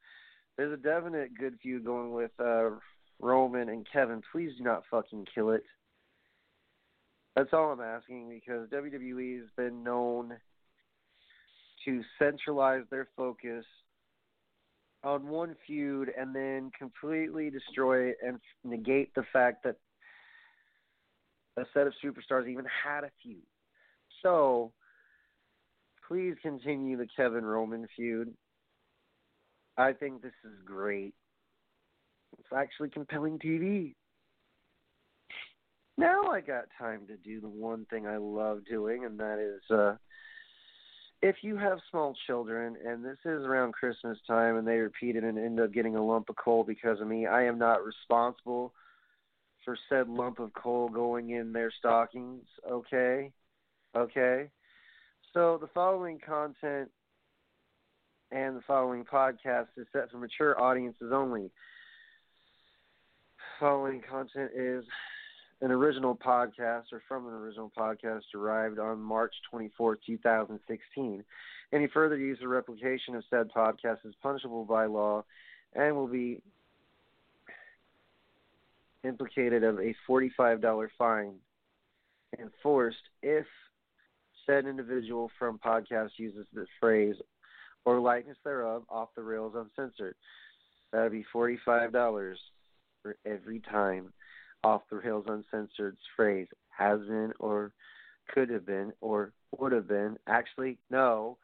there's 0.58 0.74
a 0.74 0.82
definite 0.82 1.38
good 1.38 1.58
feud 1.62 1.86
going 1.86 2.12
with 2.12 2.32
uh, 2.40 2.70
Roman 3.20 3.70
and 3.70 3.86
Kevin. 3.92 4.22
Please 4.32 4.52
do 4.58 4.64
not 4.64 4.84
fucking 4.90 5.28
kill 5.34 5.52
it. 5.52 5.64
That's 7.36 7.54
all 7.54 7.72
I'm 7.72 7.82
asking 7.82 8.30
because 8.30 8.70
WWE 8.70 9.40
has 9.40 9.50
been 9.56 9.84
known 9.84 10.34
to 11.86 12.02
centralize 12.18 12.84
their 12.90 13.08
focus 13.16 13.66
on 15.04 15.28
one 15.28 15.56
feud 15.66 16.12
and 16.18 16.36
then 16.36 16.72
completely 16.78 17.50
destroy 17.50 18.10
it 18.10 18.18
and 18.26 18.40
negate 18.64 19.14
the 19.16 19.24
fact 19.32 19.64
that 19.64 19.76
a 21.58 21.64
set 21.74 21.88
of 21.88 21.94
superstars 22.04 22.50
even 22.50 22.66
had 22.84 23.04
a 23.04 23.12
feud. 23.22 23.42
So, 24.22 24.74
please 26.08 26.36
continue 26.42 26.98
the 26.98 27.08
Kevin 27.16 27.46
Roman 27.46 27.88
feud. 27.96 28.34
I 29.78 29.94
think 29.94 30.22
this 30.22 30.34
is 30.44 30.58
great. 30.66 31.14
It's 32.38 32.54
actually 32.56 32.90
compelling 32.90 33.40
TV. 33.40 33.96
Now 35.98 36.32
I 36.32 36.42
got 36.42 36.66
time 36.78 37.08
to 37.08 37.18
do 37.18 37.42
the 37.42 37.50
one 37.50 37.86
thing 37.90 38.08
I 38.08 38.18
love 38.18 38.62
doing, 38.70 39.06
and 39.06 39.20
that 39.20 39.40
is 39.40 39.62
uh, 39.70 39.96
if 41.22 41.38
you 41.42 41.58
have 41.58 41.80
small 41.90 42.16
children 42.28 42.78
and 42.86 43.04
this 43.04 43.18
is 43.26 43.44
around 43.44 43.74
Christmas 43.74 44.18
time 44.26 44.58
and 44.58 44.68
they 44.68 44.78
repeat 44.78 45.16
it 45.16 45.24
and 45.24 45.38
end 45.38 45.60
up 45.60 45.74
getting 45.74 45.96
a 45.96 46.06
lump 46.06 46.30
of 46.30 46.36
coal 46.38 46.64
because 46.64 47.02
of 47.02 47.08
me, 47.08 47.28
I 47.28 47.44
am 47.44 47.58
not 47.58 47.84
responsible 47.84 48.74
for 49.66 49.78
said 49.90 50.08
lump 50.08 50.40
of 50.40 50.54
coal 50.54 50.88
going 50.88 51.32
in 51.32 51.52
their 51.52 51.72
stockings, 51.78 52.46
okay? 52.70 53.32
Okay? 53.96 54.50
So 55.34 55.58
the 55.60 55.68
following 55.74 56.20
content 56.26 56.90
and 58.32 58.56
the 58.56 58.62
following 58.66 59.04
podcast 59.04 59.68
is 59.76 59.88
set 59.92 60.10
for 60.12 60.18
mature 60.18 60.60
audiences 60.60 61.12
only. 61.14 61.52
Following 63.60 64.02
content 64.10 64.52
is 64.56 64.86
an 65.62 65.72
original 65.72 66.16
podcast 66.16 66.94
or 66.94 67.02
from 67.08 67.28
an 67.28 67.34
original 67.34 67.72
podcast 67.78 68.22
derived 68.32 68.80
on 68.80 69.00
March 69.00 69.34
24, 69.50 69.98
2016. 70.06 71.24
Any 71.72 71.88
further 71.88 72.18
use 72.18 72.40
or 72.42 72.48
replication 72.48 73.16
of 73.16 73.24
said 73.30 73.52
podcast 73.56 74.06
is 74.06 74.16
punishable 74.22 74.66
by 74.66 74.86
law 74.86 75.24
and 75.74 75.96
will 75.96 76.08
be 76.08 76.42
implicated 79.04 79.64
of 79.64 79.80
a 79.80 79.94
$45 80.08 80.88
fine 80.98 81.34
enforced 82.40 82.98
if 83.22 83.46
said 84.46 84.66
individual 84.66 85.30
from 85.38 85.60
podcast 85.60 86.10
uses 86.18 86.46
the 86.54 86.66
phrase 86.80 87.16
or 87.86 88.00
likeness 88.00 88.38
thereof 88.44 88.84
off 88.90 89.10
the 89.16 89.22
rails 89.22 89.54
uncensored. 89.56 90.16
That 90.92 91.04
would 91.04 91.12
be 91.12 91.26
$45 91.34 92.36
for 93.04 93.16
every 93.26 93.60
time 93.60 94.12
off 94.64 94.82
the 94.90 94.98
rails 94.98 95.26
uncensored 95.28 95.98
phrase 96.16 96.48
has 96.70 97.00
been 97.02 97.34
or 97.40 97.72
could 98.34 98.50
have 98.50 98.66
been 98.66 98.94
or 99.02 99.32
would 99.58 99.72
have 99.72 99.88
been. 99.88 100.18
Actually, 100.28 100.78
no. 100.90 101.38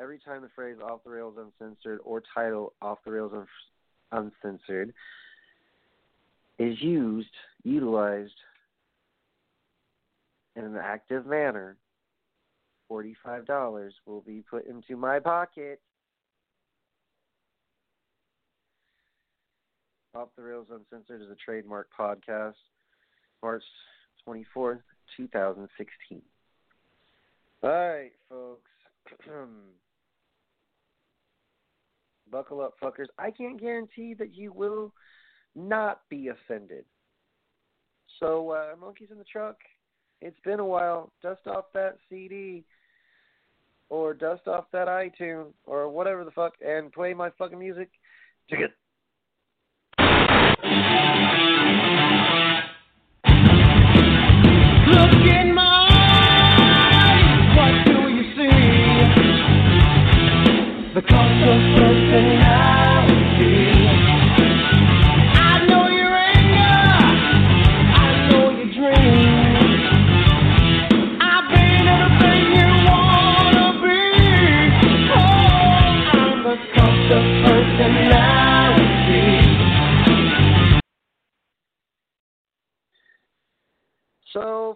Every 0.00 0.18
time 0.18 0.42
the 0.42 0.48
phrase 0.54 0.76
off 0.82 1.04
the 1.04 1.10
rails 1.10 1.36
uncensored 1.38 2.00
or 2.04 2.22
title 2.34 2.72
off 2.80 2.98
the 3.04 3.10
rails 3.12 3.32
un- 3.34 4.30
uncensored 4.42 4.92
is 6.58 6.80
used, 6.80 7.28
utilized 7.64 8.34
in 10.56 10.64
an 10.64 10.76
active 10.76 11.26
manner, 11.26 11.76
$45 12.90 13.90
will 14.06 14.20
be 14.20 14.42
put 14.50 14.66
into 14.66 14.96
my 14.96 15.18
pocket. 15.18 15.80
Off 20.14 20.28
the 20.36 20.42
Rails 20.42 20.66
Uncensored 20.70 21.22
is 21.22 21.30
a 21.30 21.36
trademark 21.42 21.88
podcast, 21.98 22.52
March 23.42 23.62
24th, 24.28 24.80
2016. 25.16 26.20
All 27.62 27.70
right, 27.70 28.12
folks. 28.28 28.70
Buckle 32.30 32.60
up, 32.60 32.74
fuckers. 32.82 33.06
I 33.18 33.30
can't 33.30 33.58
guarantee 33.58 34.12
that 34.14 34.34
you 34.34 34.52
will 34.52 34.92
not 35.54 36.02
be 36.10 36.28
offended. 36.28 36.84
So, 38.20 38.50
uh, 38.50 38.76
Monkeys 38.78 39.08
in 39.10 39.16
the 39.16 39.24
Truck, 39.24 39.56
it's 40.20 40.40
been 40.44 40.60
a 40.60 40.64
while. 40.64 41.10
Dust 41.22 41.46
off 41.46 41.64
that 41.72 41.96
CD 42.10 42.64
or 43.88 44.12
dust 44.12 44.46
off 44.46 44.66
that 44.72 44.88
iTunes 44.88 45.52
or 45.64 45.88
whatever 45.88 46.22
the 46.24 46.30
fuck 46.32 46.52
and 46.64 46.92
play 46.92 47.14
my 47.14 47.30
fucking 47.38 47.58
music. 47.58 47.88
Check 48.50 48.60
it. 48.60 48.72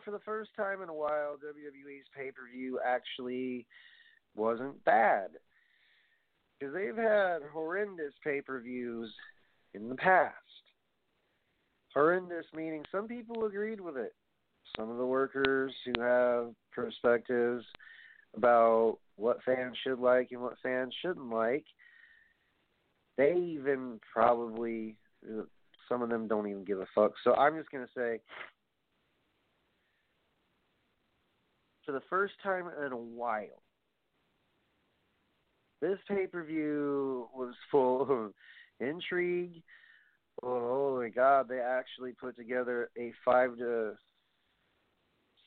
For 0.07 0.13
the 0.13 0.21
first 0.21 0.51
time 0.57 0.83
in 0.83 0.89
a 0.89 0.95
while, 0.95 1.35
WWE's 1.35 2.07
pay 2.17 2.31
per 2.31 2.49
view 2.51 2.79
actually 2.87 3.67
wasn't 4.37 4.83
bad. 4.85 5.31
Because 6.59 6.73
they've 6.73 6.97
had 6.97 7.41
horrendous 7.53 8.15
pay 8.23 8.41
per 8.41 8.61
views 8.61 9.13
in 9.75 9.89
the 9.89 9.97
past. 9.97 10.33
Horrendous 11.93 12.47
meaning 12.55 12.85
some 12.93 13.09
people 13.09 13.47
agreed 13.47 13.81
with 13.81 13.97
it. 13.97 14.15
Some 14.79 14.91
of 14.91 14.97
the 14.97 15.05
workers 15.05 15.73
who 15.85 16.01
have 16.01 16.55
perspectives 16.73 17.65
about 18.37 18.99
what 19.17 19.43
fans 19.45 19.77
should 19.83 19.99
like 19.99 20.29
and 20.31 20.41
what 20.41 20.55
fans 20.63 20.95
shouldn't 21.03 21.31
like, 21.31 21.65
they 23.19 23.35
even 23.35 23.99
probably, 24.13 24.95
some 25.89 26.03
of 26.03 26.11
them 26.11 26.29
don't 26.29 26.49
even 26.49 26.65
give 26.65 26.81
a 26.81 26.87
fuck. 26.95 27.13
So, 27.25 27.35
I'm 27.35 27.57
just 27.57 27.71
going 27.71 27.85
to 27.85 27.93
say, 27.97 28.21
for 31.87 31.93
the 31.93 32.03
first 32.11 32.35
time 32.43 32.67
in 32.85 32.93
a 32.93 32.97
while, 32.97 33.63
this 35.81 35.99
pay 36.09 36.27
per 36.27 36.45
view 36.45 37.29
was 37.35 37.55
full 37.71 38.03
of 38.03 38.33
intrigue. 38.81 39.63
Oh 40.43 41.01
my 41.01 41.09
god, 41.09 41.49
they 41.49 41.61
actually 41.61 42.13
put 42.13 42.37
together 42.37 42.91
a 42.99 43.13
five 43.25 43.57
to 43.59 43.93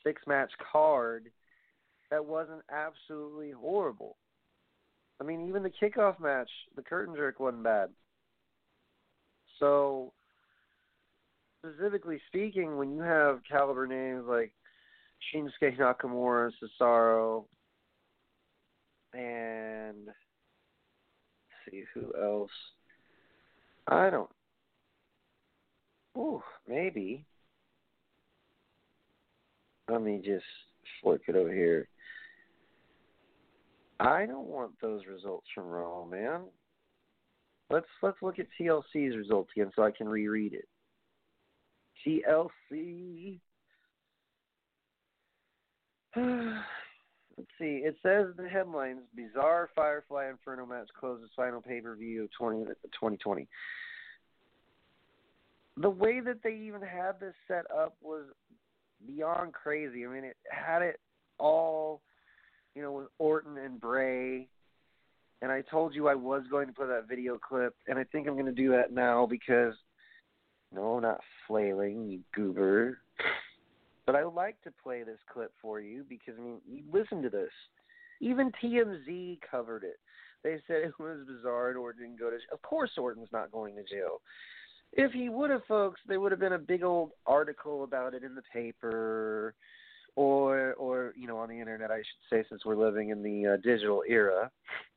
six 0.04 0.22
match 0.26 0.50
card 0.72 1.30
that 2.10 2.24
wasn't 2.24 2.62
absolutely 2.72 3.50
horrible. 3.50 4.16
I 5.20 5.24
mean, 5.24 5.46
even 5.46 5.62
the 5.62 5.70
kickoff 5.70 6.18
match, 6.18 6.50
the 6.74 6.82
curtain 6.82 7.14
jerk 7.14 7.38
wasn't 7.38 7.62
bad. 7.62 7.90
So, 9.58 10.14
specifically 11.58 12.20
speaking, 12.28 12.78
when 12.78 12.90
you 12.90 13.02
have 13.02 13.40
caliber 13.48 13.86
names 13.86 14.24
like 14.26 14.52
Shinsuke 15.34 15.76
Nakamura, 15.78 16.50
Cesaro, 16.80 17.44
and 19.12 20.08
see 21.68 21.84
who 21.94 22.12
else. 22.20 22.50
I 23.88 24.10
don't. 24.10 24.30
Ooh, 26.16 26.42
maybe. 26.68 27.24
Let 29.88 30.02
me 30.02 30.20
just 30.24 30.44
flip 31.02 31.22
it 31.28 31.36
over 31.36 31.52
here. 31.52 31.88
I 33.98 34.24
don't 34.26 34.46
want 34.46 34.72
those 34.80 35.02
results 35.06 35.46
from 35.54 35.66
Raw, 35.66 36.04
man. 36.04 36.42
Let's 37.70 37.86
let's 38.02 38.16
look 38.22 38.38
at 38.38 38.46
TLC's 38.58 39.16
results 39.16 39.50
again 39.54 39.70
so 39.76 39.82
I 39.82 39.90
can 39.90 40.08
reread 40.08 40.54
it. 40.54 40.68
TLC. 42.06 43.40
Let's 46.16 47.50
see. 47.58 47.82
It 47.84 47.96
says 48.02 48.26
the 48.36 48.48
headlines: 48.48 49.00
Bizarre 49.14 49.70
Firefly 49.74 50.28
Inferno 50.28 50.66
match 50.66 50.88
closes 50.98 51.30
final 51.36 51.60
pay 51.60 51.80
per 51.80 51.94
view 51.94 52.24
of 52.24 52.30
20, 52.32 52.64
2020. 52.64 53.48
The 55.76 55.90
way 55.90 56.20
that 56.20 56.42
they 56.42 56.54
even 56.54 56.82
had 56.82 57.20
this 57.20 57.34
set 57.48 57.64
up 57.74 57.96
was 58.02 58.24
beyond 59.06 59.52
crazy. 59.52 60.04
I 60.04 60.08
mean, 60.08 60.24
it 60.24 60.36
had 60.50 60.82
it 60.82 61.00
all, 61.38 62.02
you 62.74 62.82
know, 62.82 62.92
with 62.92 63.06
Orton 63.18 63.56
and 63.56 63.80
Bray. 63.80 64.48
And 65.42 65.50
I 65.50 65.62
told 65.62 65.94
you 65.94 66.08
I 66.08 66.14
was 66.14 66.42
going 66.50 66.66
to 66.66 66.72
play 66.74 66.86
that 66.88 67.08
video 67.08 67.38
clip, 67.38 67.74
and 67.88 67.98
I 67.98 68.04
think 68.04 68.28
I'm 68.28 68.34
going 68.34 68.44
to 68.44 68.52
do 68.52 68.70
that 68.72 68.92
now 68.92 69.24
because, 69.24 69.72
no, 70.74 71.00
not 71.00 71.20
flailing, 71.46 72.10
you 72.10 72.20
goober. 72.34 72.98
But 74.10 74.18
I 74.18 74.24
would 74.24 74.34
like 74.34 74.60
to 74.62 74.72
play 74.82 75.04
this 75.04 75.20
clip 75.32 75.52
for 75.62 75.78
you 75.78 76.04
because 76.08 76.34
I 76.36 76.42
mean, 76.42 76.60
you 76.68 76.82
listen 76.92 77.22
to 77.22 77.30
this. 77.30 77.52
Even 78.20 78.50
TMZ 78.60 79.38
covered 79.48 79.84
it. 79.84 80.00
They 80.42 80.56
said 80.66 80.78
it 80.78 80.98
was 80.98 81.18
bizarre 81.28 81.68
and 81.68 81.78
Orton 81.78 82.02
didn't 82.02 82.18
go 82.18 82.28
to. 82.28 82.36
Of 82.52 82.60
course, 82.62 82.90
Orton's 82.98 83.28
not 83.32 83.52
going 83.52 83.76
to 83.76 83.84
jail. 83.84 84.20
If 84.92 85.12
he 85.12 85.28
would 85.28 85.50
have, 85.50 85.62
folks, 85.68 86.00
there 86.08 86.18
would 86.18 86.32
have 86.32 86.40
been 86.40 86.54
a 86.54 86.58
big 86.58 86.82
old 86.82 87.12
article 87.24 87.84
about 87.84 88.14
it 88.14 88.24
in 88.24 88.34
the 88.34 88.42
paper, 88.52 89.54
or 90.16 90.74
or 90.74 91.14
you 91.16 91.28
know 91.28 91.38
on 91.38 91.48
the 91.48 91.60
internet, 91.60 91.92
I 91.92 91.98
should 91.98 92.04
say, 92.30 92.44
since 92.48 92.64
we're 92.64 92.74
living 92.74 93.10
in 93.10 93.22
the 93.22 93.52
uh, 93.52 93.56
digital 93.58 94.02
era, 94.08 94.50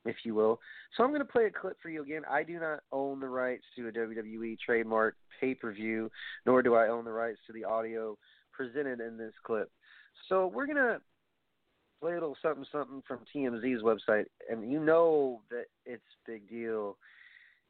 if 0.04 0.16
you 0.24 0.34
will. 0.34 0.58
So 0.96 1.04
I'm 1.04 1.10
going 1.10 1.20
to 1.20 1.32
play 1.32 1.44
a 1.44 1.50
clip 1.50 1.76
for 1.80 1.88
you 1.88 2.02
again. 2.02 2.22
I 2.28 2.42
do 2.42 2.58
not 2.58 2.80
own 2.90 3.20
the 3.20 3.28
rights 3.28 3.62
to 3.76 3.86
a 3.86 3.92
WWE 3.92 4.58
trademark 4.58 5.14
pay 5.40 5.54
per 5.54 5.72
view, 5.72 6.10
nor 6.46 6.62
do 6.62 6.74
I 6.74 6.88
own 6.88 7.04
the 7.04 7.12
rights 7.12 7.38
to 7.46 7.52
the 7.52 7.62
audio 7.62 8.18
presented 8.56 9.00
in 9.00 9.16
this 9.16 9.32
clip. 9.44 9.70
So 10.28 10.46
we're 10.46 10.66
gonna 10.66 11.00
play 12.00 12.12
a 12.12 12.14
little 12.14 12.36
something 12.42 12.64
something 12.70 13.02
from 13.06 13.20
TMZ's 13.34 13.82
website, 13.82 14.26
and 14.50 14.70
you 14.70 14.80
know 14.80 15.40
that 15.50 15.66
it's 15.84 16.02
big 16.26 16.48
deal 16.48 16.96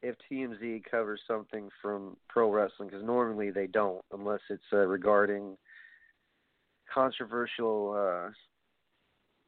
if 0.02 0.16
TMZ 0.30 0.82
covers 0.90 1.20
something 1.26 1.68
from 1.80 2.16
pro 2.28 2.50
wrestling 2.50 2.88
because 2.88 3.04
normally 3.04 3.50
they 3.50 3.66
don't 3.66 4.04
unless 4.12 4.40
it's 4.50 4.62
uh, 4.72 4.86
regarding 4.86 5.56
controversial 6.92 7.94
uh, 7.96 8.30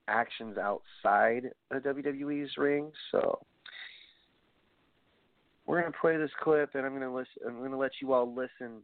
actions 0.08 0.56
outside 0.56 1.50
of 1.70 1.82
WWE's 1.82 2.56
ring. 2.56 2.90
So 3.12 3.38
we're 5.66 5.80
gonna 5.80 5.94
play 6.00 6.16
this 6.16 6.30
clip, 6.42 6.74
and 6.74 6.86
I'm 6.86 6.92
gonna 6.92 7.14
listen. 7.14 7.42
I'm 7.46 7.62
gonna 7.62 7.76
let 7.76 7.92
you 8.00 8.12
all 8.12 8.32
listen 8.32 8.82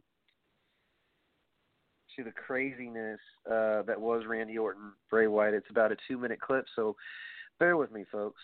to 2.15 2.23
the 2.23 2.31
craziness 2.31 3.19
uh, 3.47 3.81
that 3.83 3.99
was 3.99 4.23
Randy 4.27 4.57
Orton, 4.57 4.91
Bray 5.09 5.27
Wyatt. 5.27 5.53
It's 5.53 5.69
about 5.69 5.91
a 5.91 5.97
two 6.07 6.17
minute 6.17 6.39
clip, 6.39 6.65
so 6.75 6.95
bear 7.59 7.77
with 7.77 7.91
me, 7.91 8.05
folks. 8.11 8.41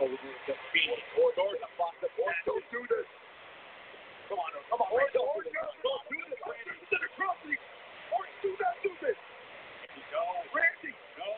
Standing 0.00 0.16
over 0.16 0.32
the 0.48 0.56
feet. 0.72 0.88
Or 1.20 1.28
door 1.36 1.52
to 1.52 1.68
block 1.76 1.94
the 2.00 2.08
board. 2.16 2.34
Don't 2.48 2.64
do 2.72 2.80
this. 2.88 3.08
Come 4.28 4.38
on, 4.40 4.50
come 4.70 4.80
on, 4.80 4.90
Randy. 4.96 5.12
Don't 5.12 5.28
do 5.36 5.44
this. 5.44 5.52
Don't 5.84 6.04
do 6.08 6.18
this, 6.24 6.40
Randy. 6.40 6.72
Center 6.88 7.12
property. 7.16 7.56
Or 8.14 8.24
do 8.40 8.50
not 8.56 8.76
do 8.80 8.92
this. 9.04 9.18
No. 10.12 10.24
Randy. 10.56 10.92
No. 11.20 11.30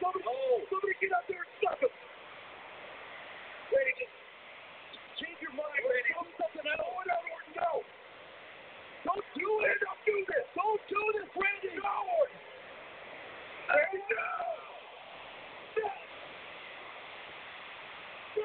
Somebody, 0.00 0.24
no. 0.24 0.64
somebody 0.70 0.94
get 1.02 1.12
out 1.12 1.26
there 1.28 1.42
and 1.42 1.52
stop 1.60 1.78
him. 1.82 1.92
Randy, 3.68 3.92
just 3.98 4.08
change 5.20 5.38
your 5.44 5.52
mind, 5.52 5.82
Randy. 5.84 6.12
Do 6.16 6.24
something 6.40 6.64
else. 6.64 6.88
Order, 6.88 7.18
Orton, 7.18 7.52
no. 7.58 7.72
Don't 9.04 9.26
do 9.36 9.48
it. 9.66 9.76
Don't 9.82 10.02
do 10.06 10.16
this. 10.24 10.46
Don't 10.54 10.82
do 10.88 11.00
this, 11.18 11.30
Randy. 11.36 11.76
No, 11.76 11.92
Orton. 12.22 12.40
Randy, 13.68 14.00
no. 14.08 14.24
No. 15.82 15.88
No. 18.38 18.44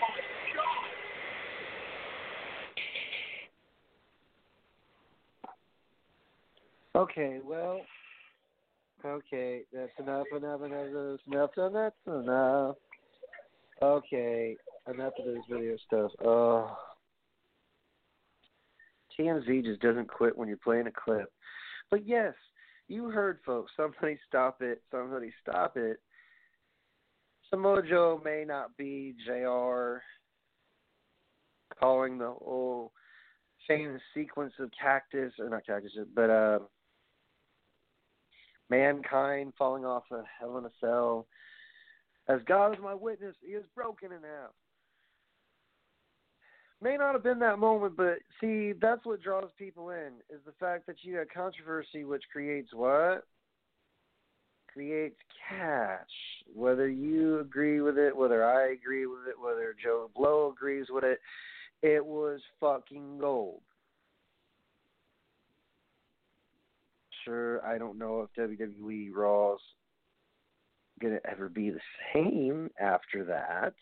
My 0.00 0.20
God. 0.54 0.90
Okay, 6.96 7.40
well, 7.44 7.82
okay, 9.04 9.64
that's 9.70 9.92
enough, 9.98 10.24
enough, 10.34 10.62
enough, 10.62 10.86
enough, 10.88 11.20
enough, 11.26 11.50
enough, 11.58 11.92
enough. 12.06 12.76
Okay, 13.82 14.56
enough 14.90 15.12
of 15.18 15.26
this 15.26 15.42
video 15.50 15.76
stuff. 15.86 16.10
Oh, 16.24 16.74
TMZ 19.20 19.62
just 19.62 19.82
doesn't 19.82 20.08
quit 20.08 20.38
when 20.38 20.48
you're 20.48 20.56
playing 20.56 20.86
a 20.86 20.90
clip. 20.90 21.30
But 21.90 22.06
yes, 22.06 22.32
you 22.88 23.10
heard, 23.10 23.40
folks. 23.44 23.72
Somebody 23.76 24.18
stop 24.26 24.62
it. 24.62 24.80
Somebody 24.90 25.34
stop 25.42 25.76
it. 25.76 26.00
Samoa 27.50 27.82
Joe 27.86 28.22
may 28.24 28.46
not 28.48 28.74
be 28.78 29.14
Jr. 29.26 29.96
calling 31.78 32.16
the 32.16 32.32
whole 32.38 32.92
famous 33.68 34.00
sequence 34.14 34.54
of 34.58 34.70
cactus 34.80 35.34
or 35.38 35.50
not 35.50 35.66
cactus, 35.66 35.92
but 36.14 36.30
uh, 36.30 36.58
mankind 38.70 39.52
falling 39.58 39.84
off 39.84 40.04
a 40.10 40.22
hell 40.38 40.58
in 40.58 40.64
a 40.64 40.70
cell. 40.80 41.26
As 42.28 42.40
God 42.46 42.72
is 42.72 42.78
my 42.82 42.94
witness, 42.94 43.36
he 43.44 43.52
is 43.52 43.64
broken 43.74 44.12
in 44.12 44.22
half. 44.22 44.50
May 46.82 46.96
not 46.96 47.14
have 47.14 47.22
been 47.22 47.38
that 47.38 47.58
moment, 47.58 47.96
but 47.96 48.18
see, 48.40 48.72
that's 48.72 49.06
what 49.06 49.22
draws 49.22 49.50
people 49.58 49.90
in 49.90 50.12
is 50.28 50.40
the 50.44 50.52
fact 50.60 50.86
that 50.86 50.96
you 51.02 51.16
have 51.16 51.28
controversy, 51.34 52.04
which 52.04 52.24
creates 52.30 52.74
what? 52.74 53.24
Creates 54.70 55.16
cash. 55.48 56.06
Whether 56.54 56.88
you 56.88 57.40
agree 57.40 57.80
with 57.80 57.96
it, 57.96 58.14
whether 58.14 58.44
I 58.44 58.72
agree 58.72 59.06
with 59.06 59.20
it, 59.26 59.40
whether 59.42 59.74
Joe 59.82 60.10
Blow 60.14 60.52
agrees 60.54 60.86
with 60.90 61.04
it, 61.04 61.18
it 61.82 62.04
was 62.04 62.40
fucking 62.60 63.18
gold. 63.20 63.62
Sure, 67.26 67.64
I 67.66 67.76
don't 67.76 67.98
know 67.98 68.20
if 68.22 68.50
WWE 68.50 69.10
Raw's 69.12 69.60
gonna 71.00 71.18
ever 71.28 71.48
be 71.48 71.70
the 71.70 71.80
same 72.14 72.70
after 72.80 73.24
that. 73.24 73.74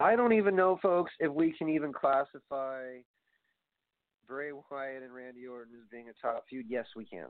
I 0.00 0.16
don't 0.16 0.32
even 0.32 0.56
know, 0.56 0.78
folks, 0.80 1.12
if 1.20 1.30
we 1.30 1.52
can 1.52 1.68
even 1.68 1.92
classify 1.92 3.00
Bray 4.26 4.52
Wyatt 4.52 5.02
and 5.02 5.14
Randy 5.14 5.46
Orton 5.46 5.74
as 5.74 5.86
being 5.90 6.08
a 6.08 6.26
top 6.26 6.44
feud. 6.48 6.64
Yes, 6.68 6.86
we 6.96 7.04
can. 7.04 7.26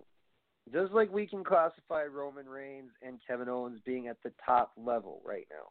Just 0.72 0.92
like 0.92 1.12
we 1.12 1.26
can 1.26 1.42
classify 1.42 2.04
Roman 2.04 2.48
Reigns 2.48 2.92
and 3.02 3.18
Kevin 3.26 3.48
Owens 3.48 3.80
being 3.84 4.06
at 4.06 4.18
the 4.22 4.32
top 4.46 4.70
level 4.76 5.20
right 5.24 5.48
now. 5.50 5.66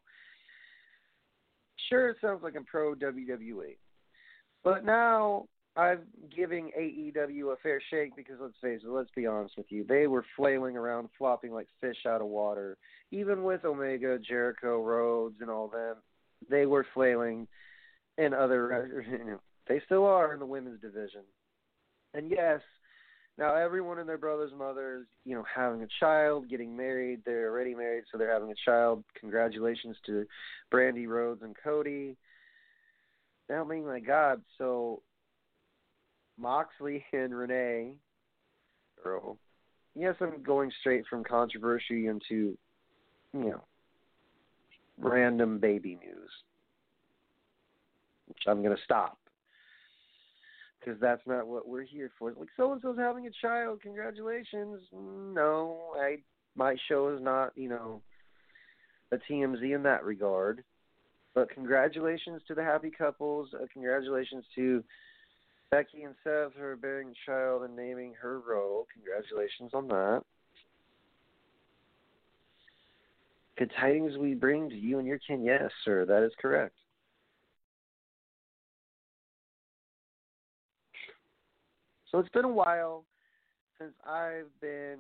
Sure, 1.90 2.10
it 2.10 2.18
sounds 2.22 2.44
like 2.44 2.56
I'm 2.56 2.66
pro 2.66 2.96
WWE. 2.96 3.78
But 4.64 4.86
now 4.86 5.46
I'm 5.76 6.02
giving 6.36 6.72
AEW 6.78 7.54
a 7.54 7.56
fair 7.64 7.82
shake 7.90 8.16
because 8.16 8.36
let's 8.42 8.54
face 8.62 8.82
it, 8.84 8.90
let's 8.90 9.12
be 9.16 9.26
honest 9.26 9.56
with 9.58 9.68
you. 9.70 9.86
They 9.88 10.08
were 10.08 10.26
flailing 10.36 10.78
around, 10.78 11.10
flopping 11.18 11.52
like 11.52 11.68
fish 11.82 12.06
out 12.08 12.22
of 12.22 12.28
water. 12.28 12.78
Even 13.12 13.44
with 13.44 13.66
Omega, 13.66 14.20
Jericho, 14.20 14.84
Rhodes, 14.84 15.38
and 15.42 15.50
all 15.50 15.68
them, 15.68 15.96
they 16.50 16.66
were 16.66 16.86
flailing 16.94 17.48
and 18.18 18.34
other. 18.34 19.40
They 19.68 19.80
still 19.86 20.04
are 20.04 20.34
in 20.34 20.40
the 20.40 20.48
women's 20.48 20.82
division. 20.82 21.22
And 22.16 22.32
yes, 22.32 22.60
now 23.40 23.56
everyone 23.56 24.00
and 24.00 24.10
their 24.10 24.18
brother's 24.18 24.52
mother 24.56 24.98
is, 24.98 25.06
you 25.24 25.34
know, 25.34 25.46
having 25.56 25.82
a 25.82 25.88
child, 26.00 26.50
getting 26.50 26.76
married. 26.76 27.22
They're 27.26 27.50
already 27.50 27.74
married, 27.74 28.04
so 28.12 28.18
they're 28.18 28.34
having 28.34 28.52
a 28.52 28.66
child. 28.66 29.04
Congratulations 29.18 29.96
to 30.08 30.26
Brandy 30.70 31.08
Rhodes 31.08 31.42
and 31.42 31.56
Cody. 31.64 32.18
I 33.50 33.64
mean, 33.64 33.86
my 33.86 34.02
God, 34.02 34.42
so 34.58 35.02
Moxley 36.38 37.04
and 37.14 37.34
Renee, 37.34 37.94
Earl. 39.06 39.38
Yes, 39.96 40.16
I'm 40.20 40.44
going 40.44 40.72
straight 40.82 41.06
from 41.10 41.24
controversy 41.24 42.08
into, 42.08 42.58
you 43.34 43.50
know, 43.52 43.64
random 45.00 45.60
baby 45.60 45.98
news, 46.04 46.30
which 48.28 48.44
I'm 48.48 48.62
going 48.62 48.76
to 48.76 48.84
stop 48.84 49.18
because 50.80 51.00
that's 51.00 51.22
not 51.26 51.48
what 51.48 51.68
we're 51.68 51.84
here 51.84 52.12
for. 52.18 52.32
Like 52.32 52.50
so 52.56 52.72
and 52.72 52.82
so's 52.82 52.98
having 52.98 53.28
a 53.28 53.32
child, 53.42 53.82
congratulations. 53.82 54.82
No, 54.94 55.78
I 56.00 56.18
my 56.56 56.76
show 56.88 57.10
is 57.10 57.22
not, 57.22 57.52
you 57.56 57.70
know, 57.70 58.02
a 59.12 59.18
TMZ 59.18 59.76
in 59.76 59.84
that 59.84 60.04
regard. 60.04 60.64
But 61.36 61.50
congratulations 61.52 62.42
to 62.48 62.56
the 62.56 62.64
happy 62.64 62.92
couples. 62.92 63.50
Uh, 63.54 63.66
congratulations 63.72 64.44
to 64.56 64.84
Becky 65.72 66.04
and 66.04 66.16
Seth 66.24 66.54
for 66.58 66.76
bearing 66.76 67.10
a 67.10 67.30
child 67.30 67.64
and 67.64 67.76
naming 67.76 68.14
her 68.20 68.40
role. 68.40 68.88
Congratulations 68.94 69.72
on 69.74 69.88
that. 69.90 70.24
Good 73.58 73.72
tidings 73.80 74.18
we 74.18 74.34
bring 74.34 74.70
to 74.70 74.76
you 74.76 75.00
and 75.00 75.08
your 75.08 75.20
kin. 75.20 75.44
Yes, 75.44 75.70
sir, 75.86 76.06
that 76.06 76.24
is 76.24 76.32
correct. 76.42 76.76
So 82.12 82.20
it's 82.20 82.30
been 82.30 82.46
a 82.46 82.50
while 82.50 83.06
since 83.80 83.94
I've 84.06 84.50
been 84.62 84.98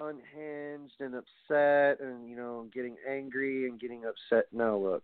unhinged 0.00 0.94
and 1.00 1.14
upset 1.14 2.00
and, 2.00 2.28
you 2.28 2.36
know, 2.36 2.66
getting 2.74 2.96
angry 3.08 3.68
and 3.68 3.80
getting 3.80 4.04
upset. 4.04 4.46
No, 4.52 4.78
look. 4.78 5.02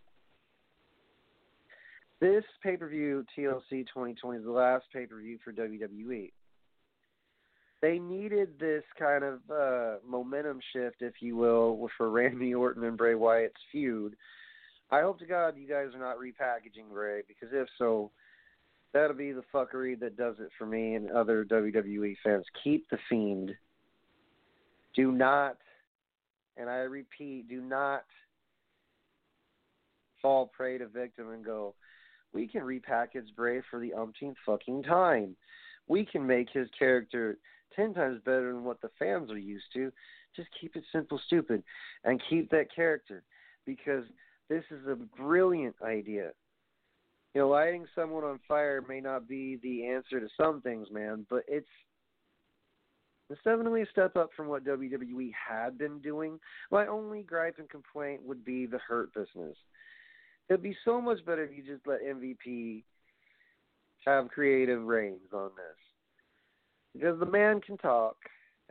This 2.19 2.43
pay 2.61 2.77
per 2.77 2.87
view, 2.87 3.25
TLC 3.35 3.87
2020, 3.87 4.39
is 4.39 4.45
the 4.45 4.51
last 4.51 4.85
pay 4.93 5.05
per 5.07 5.19
view 5.19 5.39
for 5.43 5.51
WWE. 5.51 6.31
They 7.81 7.97
needed 7.97 8.59
this 8.59 8.83
kind 8.99 9.23
of 9.23 9.39
uh, 9.49 9.95
momentum 10.07 10.59
shift, 10.71 10.97
if 10.99 11.15
you 11.19 11.35
will, 11.35 11.89
for 11.97 12.11
Randy 12.11 12.53
Orton 12.53 12.83
and 12.83 12.95
Bray 12.95 13.15
Wyatt's 13.15 13.55
feud. 13.71 14.15
I 14.91 15.01
hope 15.01 15.17
to 15.19 15.25
God 15.25 15.55
you 15.57 15.67
guys 15.67 15.95
are 15.95 15.99
not 15.99 16.17
repackaging 16.17 16.93
Bray, 16.93 17.21
because 17.27 17.49
if 17.51 17.67
so, 17.79 18.11
that'll 18.93 19.15
be 19.15 19.31
the 19.31 19.43
fuckery 19.53 19.99
that 19.99 20.17
does 20.17 20.35
it 20.39 20.49
for 20.57 20.65
me 20.65 20.95
and 20.95 21.09
other 21.11 21.45
WWE 21.45 22.15
fans. 22.23 22.45
Keep 22.63 22.89
the 22.89 22.97
Fiend. 23.09 23.51
Do 24.95 25.11
not, 25.11 25.57
and 26.57 26.69
I 26.69 26.79
repeat, 26.79 27.47
do 27.47 27.61
not 27.61 28.03
fall 30.21 30.47
prey 30.47 30.77
to 30.77 30.87
victim 30.87 31.31
and 31.31 31.43
go, 31.43 31.73
we 32.33 32.47
can 32.47 32.61
repackage 32.61 33.35
Bray 33.35 33.61
for 33.69 33.79
the 33.79 33.93
umpteenth 33.93 34.37
fucking 34.45 34.83
time. 34.83 35.35
We 35.87 36.05
can 36.05 36.25
make 36.25 36.49
his 36.51 36.67
character 36.77 37.37
ten 37.75 37.93
times 37.93 38.21
better 38.23 38.53
than 38.53 38.63
what 38.63 38.81
the 38.81 38.91
fans 38.99 39.31
are 39.31 39.37
used 39.37 39.65
to. 39.73 39.91
Just 40.35 40.49
keep 40.59 40.75
it 40.75 40.83
simple, 40.91 41.19
stupid, 41.25 41.63
and 42.05 42.21
keep 42.29 42.49
that 42.51 42.73
character 42.73 43.23
because 43.65 44.05
this 44.49 44.63
is 44.71 44.87
a 44.87 44.95
brilliant 44.95 45.75
idea. 45.83 46.31
You 47.33 47.41
know, 47.41 47.49
lighting 47.49 47.85
someone 47.95 48.23
on 48.23 48.39
fire 48.47 48.81
may 48.87 48.99
not 48.99 49.27
be 49.27 49.57
the 49.63 49.85
answer 49.87 50.19
to 50.19 50.27
some 50.37 50.61
things, 50.61 50.87
man, 50.91 51.25
but 51.29 51.43
it's 51.47 51.67
it's 53.29 53.41
definitely 53.43 53.81
a 53.83 53.85
step 53.91 54.17
up 54.17 54.29
from 54.35 54.47
what 54.47 54.65
WWE 54.65 55.31
had 55.33 55.77
been 55.77 55.99
doing. 55.99 56.39
My 56.69 56.87
only 56.87 57.23
gripe 57.23 57.55
and 57.59 57.69
complaint 57.69 58.21
would 58.25 58.43
be 58.43 58.65
the 58.65 58.79
hurt 58.79 59.13
business. 59.13 59.55
It'd 60.49 60.61
be 60.61 60.75
so 60.83 60.99
much 61.01 61.25
better 61.25 61.43
if 61.45 61.51
you 61.55 61.63
just 61.63 61.87
let 61.87 62.03
MVP 62.03 62.83
have 64.05 64.27
creative 64.29 64.83
reins 64.83 65.31
on 65.33 65.51
this. 65.55 65.77
because 66.93 67.19
the 67.19 67.25
man 67.25 67.61
can 67.61 67.77
talk 67.77 68.17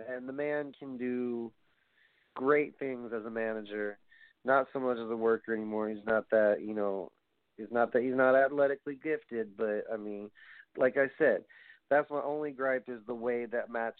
and 0.09 0.29
the 0.29 0.33
man 0.33 0.73
can 0.79 0.97
do 0.97 1.53
great 2.35 2.79
things 2.79 3.13
as 3.15 3.25
a 3.25 3.31
manager. 3.31 3.99
Not 4.45 4.67
so 4.73 4.81
much 4.81 4.99
as 4.99 5.11
a 5.11 5.17
worker 5.17 5.55
anymore. 5.55 5.89
He's 5.89 6.05
not 6.07 6.29
that, 6.31 6.59
you 6.63 6.75
know, 6.75 7.11
he's 7.61 7.73
not 7.73 7.93
that 7.93 8.03
he's 8.03 8.15
not 8.15 8.35
athletically 8.35 8.99
gifted, 9.03 9.57
but 9.57 9.85
I 9.93 9.97
mean, 9.97 10.31
like 10.77 10.97
I 10.97 11.07
said, 11.19 11.45
that's 11.89 12.11
my 12.11 12.23
only 12.23 12.53
gripe 12.53 12.89
is 12.89 13.01
the 13.07 13.15
way 13.15 13.47
that 13.47 13.71
match 13.71 13.99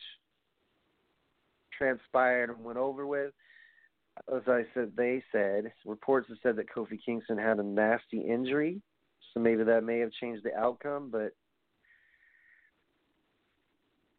transpired 1.77 2.51
and 2.51 2.65
went 2.65 2.79
over 2.79 3.07
with. 3.07 3.33
As 4.35 4.43
I 4.47 4.63
said, 4.75 4.93
they 4.97 5.23
said 5.33 5.73
reports 5.85 6.29
have 6.29 6.39
said 6.43 6.57
that 6.57 6.71
Kofi 6.71 6.99
Kingston 7.05 7.39
had 7.39 7.59
a 7.59 7.63
nasty 7.63 8.21
injury, 8.21 8.83
so 9.33 9.41
maybe 9.41 9.65
that 9.65 9.85
may 9.85 9.99
have 10.01 10.13
changed 10.13 10.45
the 10.45 10.55
outcome. 10.55 11.11
But 11.11 11.33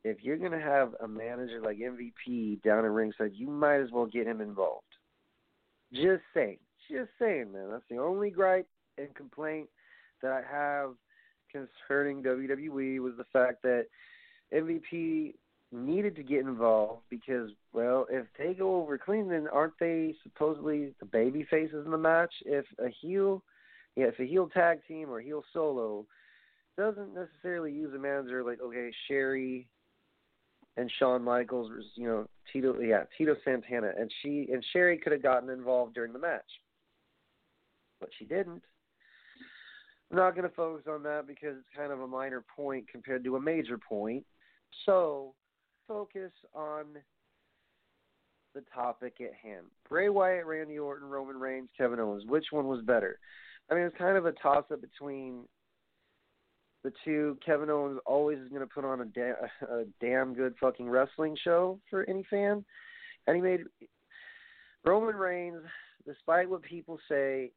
if 0.03 0.23
you're 0.23 0.37
going 0.37 0.53
to 0.53 0.59
have 0.59 0.95
a 1.03 1.07
manager 1.07 1.61
like 1.63 1.77
MVP 1.77 2.63
down 2.63 2.85
in 2.85 2.91
ringside, 2.91 3.33
you 3.33 3.47
might 3.47 3.81
as 3.81 3.91
well 3.91 4.05
get 4.05 4.25
him 4.27 4.41
involved. 4.41 4.85
Just 5.93 6.23
saying, 6.33 6.57
just 6.89 7.09
saying, 7.19 7.51
man. 7.51 7.69
That's 7.69 7.83
the 7.89 7.97
only 7.97 8.31
gripe 8.31 8.67
and 8.97 9.13
complaint 9.15 9.67
that 10.21 10.31
I 10.31 10.41
have 10.49 10.91
concerning 11.51 12.23
WWE 12.23 12.99
was 12.99 13.13
the 13.17 13.25
fact 13.31 13.61
that 13.63 13.87
MVP 14.53 15.33
needed 15.71 16.15
to 16.15 16.23
get 16.23 16.41
involved 16.41 17.01
because, 17.09 17.49
well, 17.73 18.05
if 18.09 18.25
they 18.37 18.53
go 18.53 18.81
over 18.81 18.97
clean, 18.97 19.29
then 19.29 19.47
aren't 19.51 19.77
they 19.79 20.15
supposedly 20.23 20.93
the 20.99 21.05
baby 21.05 21.45
faces 21.49 21.85
in 21.85 21.91
the 21.91 21.97
match? 21.97 22.33
If 22.45 22.65
a 22.79 22.89
heel, 22.89 23.41
yeah, 23.95 24.05
if 24.05 24.19
a 24.19 24.25
heel 24.25 24.49
tag 24.49 24.79
team 24.87 25.09
or 25.09 25.21
heel 25.21 25.43
solo 25.53 26.05
doesn't 26.77 27.13
necessarily 27.13 27.71
use 27.71 27.93
a 27.93 27.99
manager 27.99 28.43
like, 28.43 28.59
okay, 28.61 28.91
Sherri 29.07 29.67
and 30.77 30.91
Shawn 30.99 31.23
Michaels, 31.23 31.71
you 31.95 32.07
know, 32.07 32.27
Tito, 32.51 32.79
yeah, 32.79 33.03
Tito 33.17 33.35
Santana, 33.43 33.91
and 33.97 34.11
she 34.21 34.47
and 34.51 34.65
Sherri 34.71 34.97
could 34.97 35.11
have 35.11 35.23
gotten 35.23 35.49
involved 35.49 35.93
during 35.93 36.13
the 36.13 36.19
match, 36.19 36.41
but 37.99 38.09
she 38.17 38.25
didn't. 38.25 38.63
I'm 40.11 40.17
not 40.17 40.35
going 40.35 40.47
to 40.47 40.55
focus 40.55 40.85
on 40.89 41.03
that 41.03 41.25
because 41.25 41.55
it's 41.57 41.75
kind 41.75 41.91
of 41.91 42.01
a 42.01 42.07
minor 42.07 42.43
point 42.53 42.89
compared 42.91 43.23
to 43.23 43.37
a 43.37 43.41
major 43.41 43.77
point. 43.77 44.25
So, 44.85 45.33
focus 45.87 46.31
on 46.53 46.85
the 48.53 48.61
topic 48.73 49.15
at 49.21 49.33
hand. 49.33 49.67
Bray 49.87 50.09
Wyatt, 50.09 50.45
Randy 50.45 50.77
Orton, 50.77 51.07
Roman 51.07 51.37
Reigns, 51.37 51.69
Kevin 51.77 51.99
Owens. 51.99 52.25
Which 52.25 52.47
one 52.51 52.67
was 52.67 52.81
better? 52.81 53.19
I 53.69 53.75
mean, 53.75 53.83
it's 53.83 53.97
kind 53.97 54.17
of 54.17 54.25
a 54.25 54.33
toss 54.33 54.65
up 54.71 54.81
between 54.81 55.43
the 56.83 56.91
two. 57.05 57.37
Kevin 57.45 57.69
Owens 57.69 57.99
always 58.05 58.39
is 58.39 58.49
going 58.49 58.61
to 58.61 58.67
put 58.67 58.83
on 58.83 59.01
a, 59.01 59.05
da- 59.05 59.47
a 59.69 59.85
damn 60.01 60.33
good 60.33 60.55
fucking 60.59 60.89
wrestling 60.89 61.37
show 61.41 61.79
for 61.89 62.03
any 62.09 62.25
fan. 62.29 62.65
And 63.27 63.35
he 63.35 63.41
made 63.41 63.61
Roman 64.83 65.15
Reigns, 65.15 65.61
despite 66.05 66.49
what 66.49 66.63
people 66.63 66.99
say, 67.07 67.51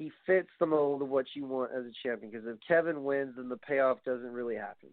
he 0.00 0.10
fits 0.24 0.48
the 0.58 0.64
mold 0.64 1.02
of 1.02 1.10
what 1.10 1.26
you 1.34 1.44
want 1.44 1.72
as 1.76 1.84
a 1.84 1.92
champion. 2.02 2.32
Because 2.32 2.46
if 2.46 2.56
Kevin 2.66 3.04
wins, 3.04 3.34
then 3.36 3.50
the 3.50 3.58
payoff 3.58 3.98
doesn't 4.02 4.32
really 4.32 4.56
happen. 4.56 4.88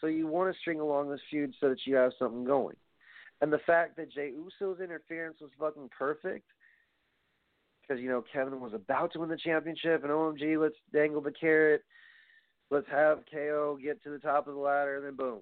So 0.00 0.08
you 0.08 0.26
want 0.26 0.52
to 0.52 0.58
string 0.58 0.80
along 0.80 1.08
this 1.08 1.20
feud 1.30 1.54
so 1.60 1.68
that 1.68 1.78
you 1.84 1.94
have 1.94 2.10
something 2.18 2.44
going. 2.44 2.74
And 3.40 3.52
the 3.52 3.60
fact 3.64 3.96
that 3.96 4.12
Jey 4.12 4.32
Uso's 4.34 4.80
interference 4.80 5.36
was 5.40 5.50
fucking 5.60 5.90
perfect, 5.96 6.48
because 7.80 8.02
you 8.02 8.08
know 8.08 8.24
Kevin 8.32 8.58
was 8.60 8.74
about 8.74 9.12
to 9.12 9.20
win 9.20 9.28
the 9.28 9.36
championship, 9.36 10.02
and 10.02 10.10
OMG, 10.10 10.60
let's 10.60 10.74
dangle 10.92 11.20
the 11.20 11.30
carrot, 11.30 11.84
let's 12.70 12.88
have 12.90 13.20
KO 13.32 13.78
get 13.80 14.02
to 14.02 14.10
the 14.10 14.18
top 14.18 14.48
of 14.48 14.54
the 14.54 14.60
ladder, 14.60 14.96
and 14.96 15.06
then 15.06 15.14
boom, 15.14 15.38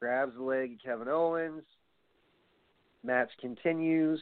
grabs 0.00 0.34
the 0.36 0.42
leg 0.42 0.72
of 0.74 0.82
Kevin 0.84 1.08
Owens. 1.08 1.62
Match 3.02 3.30
continues, 3.40 4.20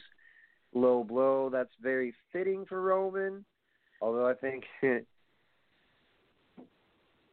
low 0.74 1.04
blow. 1.04 1.50
That's 1.50 1.74
very 1.80 2.14
fitting 2.32 2.64
for 2.66 2.80
Roman, 2.80 3.44
although 4.00 4.28
I 4.28 4.34
think 4.34 4.64
the 4.82 5.04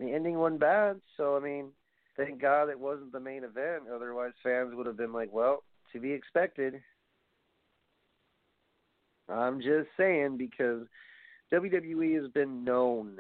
ending 0.02 0.38
wasn't 0.38 0.62
bad. 0.62 1.02
So 1.18 1.36
I 1.38 1.40
mean, 1.40 1.68
thank 2.18 2.42
God 2.42 2.70
it 2.70 2.80
wasn't 2.80 3.12
the 3.12 3.20
main 3.20 3.44
event. 3.44 3.84
Otherwise, 3.94 4.34
fans 4.42 4.74
would 4.74 4.88
have 4.88 4.98
been 4.98 5.14
like, 5.14 5.32
"Well, 5.32 5.64
to 5.94 6.00
be 6.00 6.12
expected." 6.12 6.82
I'm 9.30 9.62
just 9.62 9.88
saying 9.98 10.38
because 10.38 10.86
WWE 11.54 12.22
has 12.22 12.30
been 12.32 12.64
known 12.64 13.20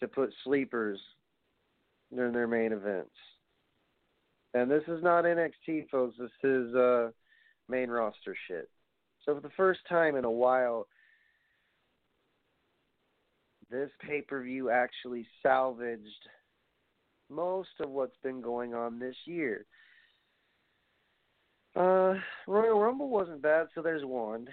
to 0.00 0.08
put 0.08 0.32
sleepers 0.44 0.98
in 2.10 2.32
their 2.32 2.46
main 2.46 2.72
events. 2.72 3.10
And 4.54 4.70
this 4.70 4.82
is 4.88 5.02
not 5.02 5.24
NXT, 5.24 5.88
folks. 5.90 6.16
This 6.18 6.30
is 6.42 6.74
uh, 6.74 7.10
main 7.68 7.90
roster 7.90 8.36
shit. 8.48 8.68
So 9.24 9.34
for 9.34 9.40
the 9.40 9.50
first 9.56 9.80
time 9.88 10.16
in 10.16 10.24
a 10.24 10.30
while, 10.30 10.86
this 13.70 13.90
pay 14.06 14.22
per 14.22 14.42
view 14.42 14.70
actually 14.70 15.26
salvaged 15.42 16.28
most 17.28 17.68
of 17.78 17.90
what's 17.90 18.16
been 18.22 18.40
going 18.40 18.74
on 18.74 18.98
this 18.98 19.14
year. 19.24 19.64
Uh, 21.76 22.14
Royal 22.48 22.80
Rumble 22.80 23.08
wasn't 23.08 23.42
bad, 23.42 23.68
so 23.74 23.82
there's 23.82 24.04
one. 24.04 24.48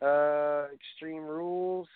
Uh, 0.00 0.66
Extreme 0.72 1.24
Rules, 1.24 1.88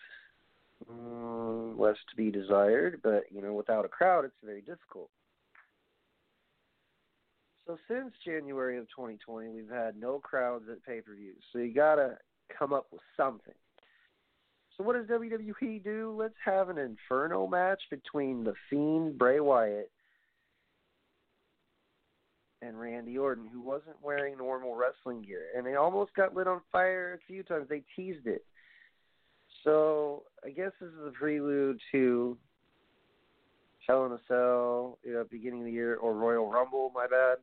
mm, 0.91 1.79
less 1.79 1.97
to 2.11 2.17
be 2.17 2.31
desired, 2.31 3.01
but 3.03 3.25
you 3.31 3.41
know, 3.41 3.53
without 3.53 3.85
a 3.85 3.89
crowd, 3.89 4.25
it's 4.25 4.35
very 4.43 4.61
difficult. 4.61 5.11
So 7.69 7.77
since 7.87 8.15
January 8.25 8.79
of 8.79 8.87
2020, 8.97 9.51
we've 9.51 9.69
had 9.69 9.95
no 10.01 10.19
crowds 10.19 10.65
at 10.73 10.83
pay 10.85 11.03
per 11.03 11.15
views. 11.15 11.43
So 11.53 11.59
you 11.59 11.75
gotta 11.75 12.17
come 12.59 12.73
up 12.73 12.87
with 12.91 13.03
something. 13.15 13.53
So 14.77 14.85
what 14.85 14.97
does 14.97 15.07
WWE 15.07 15.85
do? 15.85 16.17
Let's 16.19 16.39
have 16.43 16.71
an 16.71 16.79
Inferno 16.79 17.47
match 17.47 17.83
between 17.91 18.43
the 18.43 18.55
Fiend 18.71 19.19
Bray 19.19 19.41
Wyatt 19.41 19.91
and 22.63 22.81
Randy 22.81 23.19
Orton, 23.19 23.49
who 23.53 23.61
wasn't 23.61 24.03
wearing 24.03 24.39
normal 24.39 24.75
wrestling 24.75 25.23
gear, 25.23 25.43
and 25.55 25.67
they 25.67 25.75
almost 25.75 26.15
got 26.15 26.35
lit 26.35 26.47
on 26.47 26.63
fire 26.73 27.21
a 27.21 27.27
few 27.27 27.43
times. 27.43 27.67
They 27.69 27.83
teased 27.95 28.27
it. 28.27 28.47
So 29.63 30.23
I 30.43 30.51
guess 30.51 30.73
this 30.81 30.89
is 30.89 31.07
a 31.07 31.11
prelude 31.11 31.81
to 31.93 32.39
Hell 33.89 34.05
in 34.05 34.13
a 34.13 34.19
Cell, 34.29 34.99
you 35.03 35.15
know, 35.15 35.25
beginning 35.31 35.61
of 35.61 35.67
the 35.67 35.73
year, 35.73 35.97
or 35.97 36.13
Royal 36.13 36.51
Rumble. 36.51 36.93
My 36.95 37.07
bad. 37.07 37.39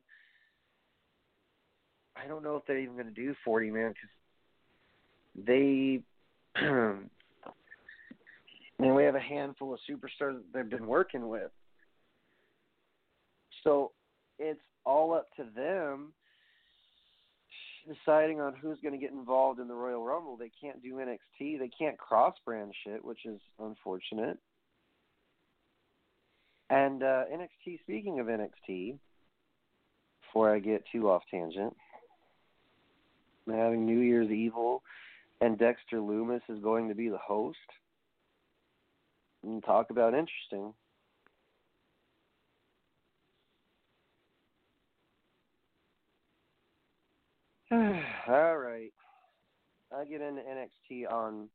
I 2.16 2.28
don't 2.28 2.44
know 2.44 2.56
if 2.56 2.64
they're 2.66 2.78
even 2.78 2.94
going 2.94 3.06
to 3.06 3.12
do 3.12 3.34
40 3.44 3.70
man 3.70 3.92
because 3.92 5.46
they 5.46 6.00
and 8.78 8.94
we 8.94 9.04
have 9.04 9.14
a 9.14 9.20
handful 9.20 9.74
of 9.74 9.80
superstars 9.90 10.34
that 10.34 10.44
they've 10.54 10.70
been 10.70 10.86
working 10.86 11.28
with. 11.28 11.50
So 13.64 13.92
it's 14.38 14.60
all 14.84 15.14
up 15.14 15.26
to 15.36 15.44
them 15.54 16.12
deciding 17.86 18.40
on 18.40 18.54
who's 18.54 18.78
going 18.82 18.94
to 18.94 19.00
get 19.00 19.12
involved 19.12 19.60
in 19.60 19.68
the 19.68 19.74
Royal 19.74 20.04
Rumble. 20.04 20.36
They 20.36 20.50
can't 20.60 20.82
do 20.82 20.94
NXT. 20.94 21.58
They 21.58 21.70
can't 21.78 21.98
cross 21.98 22.34
brand 22.44 22.72
shit, 22.84 23.04
which 23.04 23.26
is 23.26 23.40
unfortunate. 23.60 24.38
And 26.68 27.02
uh, 27.02 27.24
NXT, 27.32 27.80
speaking 27.82 28.20
of 28.20 28.26
NXT, 28.26 28.98
before 30.22 30.54
I 30.54 30.58
get 30.58 30.84
too 30.90 31.08
off 31.08 31.22
tangent, 31.30 31.76
having 33.46 33.86
New 33.86 34.00
Year's 34.00 34.30
Evil 34.30 34.82
and 35.40 35.58
Dexter 35.58 35.98
Lumis 35.98 36.40
is 36.48 36.58
going 36.62 36.88
to 36.88 36.94
be 36.94 37.08
the 37.08 37.18
host 37.18 37.58
and 39.44 39.62
talk 39.64 39.90
about 39.90 40.14
interesting. 40.14 40.72
All 48.28 48.56
right. 48.56 48.92
I 49.96 50.04
get 50.04 50.20
into 50.20 50.42
NXT 50.42 51.12
on 51.12 51.48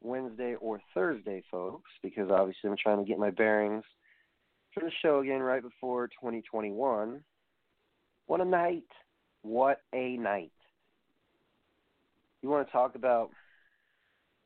Wednesday 0.00 0.56
or 0.60 0.80
Thursday, 0.94 1.44
folks, 1.50 1.90
because 2.02 2.28
obviously 2.30 2.68
I'm 2.70 2.76
trying 2.76 2.98
to 2.98 3.04
get 3.04 3.18
my 3.18 3.30
bearings 3.30 3.84
for 4.72 4.80
the 4.80 4.90
show 5.02 5.20
again 5.20 5.40
right 5.40 5.62
before 5.62 6.08
2021. 6.08 7.22
What 8.26 8.40
a 8.40 8.44
night. 8.44 8.84
What 9.42 9.80
a 9.92 10.16
night. 10.16 10.52
You 12.40 12.48
want 12.48 12.66
to 12.66 12.72
talk 12.72 12.94
about 12.94 13.30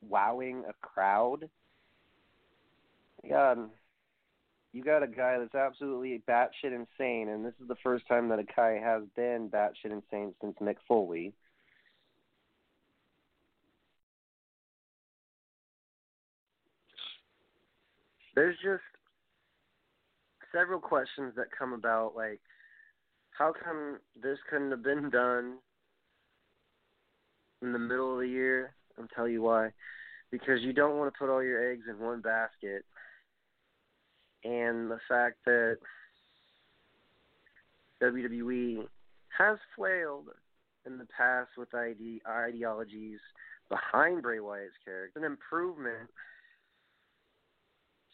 wowing 0.06 0.64
a 0.68 0.72
crowd? 0.86 1.48
God, 3.28 3.70
you 4.72 4.84
got 4.84 5.02
a 5.02 5.06
guy 5.06 5.38
that's 5.38 5.54
absolutely 5.54 6.22
batshit 6.28 6.72
insane, 6.72 7.28
and 7.28 7.44
this 7.44 7.54
is 7.60 7.68
the 7.68 7.76
first 7.82 8.06
time 8.06 8.28
that 8.28 8.38
a 8.38 8.44
guy 8.44 8.78
has 8.82 9.02
been 9.16 9.48
batshit 9.48 9.90
insane 9.90 10.34
since 10.40 10.56
Mick 10.60 10.76
Foley. 10.86 11.32
There's 18.34 18.56
just 18.62 18.82
several 20.53 20.80
questions 20.80 21.34
that 21.36 21.47
come 21.57 21.72
about 21.72 22.14
like 22.16 22.40
how 23.30 23.53
come 23.53 23.99
this 24.20 24.38
couldn't 24.51 24.70
have 24.70 24.82
been 24.82 25.11
done 25.11 25.59
in 27.62 27.72
the 27.72 27.78
middle 27.78 28.14
of 28.14 28.20
the 28.20 28.28
year? 28.28 28.74
I'll 28.99 29.09
tell 29.14 29.28
you 29.28 29.42
why. 29.42 29.70
Because 30.30 30.62
you 30.62 30.72
don't 30.72 30.97
want 30.97 31.12
to 31.12 31.18
put 31.18 31.30
all 31.30 31.42
your 31.42 31.70
eggs 31.70 31.84
in 31.88 31.99
one 31.99 32.20
basket. 32.20 32.84
And 34.44 34.90
the 34.90 34.99
fact 35.09 35.36
that 35.44 35.78
WWE 38.03 38.86
has 39.36 39.59
flailed 39.74 40.28
in 40.86 40.99
the 40.99 41.07
past 41.07 41.51
with 41.59 41.74
ide- 41.74 42.20
ideologies 42.26 43.18
behind 43.68 44.22
Bray 44.22 44.40
Wyatt's 44.40 44.72
character, 44.84 45.18
an 45.18 45.24
improvement 45.24 46.09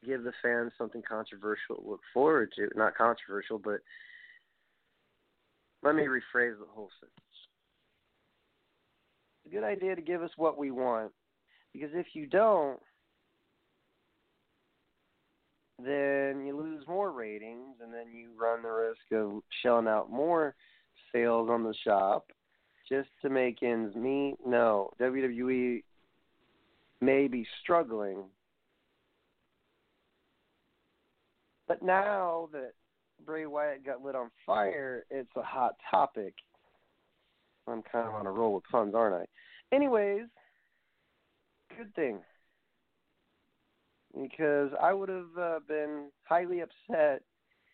give 0.04 0.24
the 0.24 0.32
fans 0.42 0.72
something 0.76 1.02
controversial 1.08 1.76
to 1.76 1.88
look 1.88 2.00
forward 2.12 2.52
to. 2.56 2.68
Not 2.74 2.96
controversial, 2.96 3.58
but 3.58 3.80
let 5.82 5.94
me 5.94 6.02
rephrase 6.02 6.58
the 6.58 6.66
whole 6.68 6.90
sentence. 7.00 7.18
It's 9.44 9.52
a 9.52 9.56
good 9.56 9.64
idea 9.64 9.96
to 9.96 10.02
give 10.02 10.22
us 10.22 10.30
what 10.36 10.58
we 10.58 10.70
want, 10.70 11.12
because 11.72 11.90
if 11.94 12.06
you 12.14 12.26
don't, 12.26 12.78
then 15.84 16.44
you 16.46 16.56
lose 16.56 16.86
more 16.86 17.10
ratings, 17.10 17.76
and 17.82 17.92
then 17.92 18.12
you 18.14 18.30
run 18.40 18.62
the 18.62 18.68
risk 18.68 19.12
of 19.12 19.42
shelling 19.62 19.88
out 19.88 20.10
more 20.10 20.54
sales 21.12 21.50
on 21.50 21.64
the 21.64 21.74
shop 21.84 22.30
just 22.88 23.08
to 23.22 23.28
make 23.28 23.62
ends 23.62 23.96
meet. 23.96 24.36
No, 24.46 24.90
WWE 25.00 25.82
may 27.00 27.26
be 27.26 27.44
struggling, 27.62 28.18
but 31.72 31.82
now 31.82 32.50
that 32.52 32.72
Bray 33.24 33.46
Wyatt 33.46 33.86
got 33.86 34.04
lit 34.04 34.14
on 34.14 34.30
fire, 34.44 35.04
it's 35.10 35.30
a 35.36 35.42
hot 35.42 35.76
topic. 35.90 36.34
I'm 37.66 37.82
kind 37.90 38.06
of 38.06 38.14
on 38.14 38.26
a 38.26 38.30
roll 38.30 38.54
with 38.54 38.64
puns, 38.70 38.94
aren't 38.94 39.14
I? 39.14 39.74
Anyways, 39.74 40.24
good 41.78 41.94
thing. 41.94 42.18
Because 44.20 44.70
I 44.82 44.92
would 44.92 45.08
have 45.08 45.38
uh, 45.40 45.58
been 45.66 46.08
highly 46.24 46.60
upset, 46.60 47.22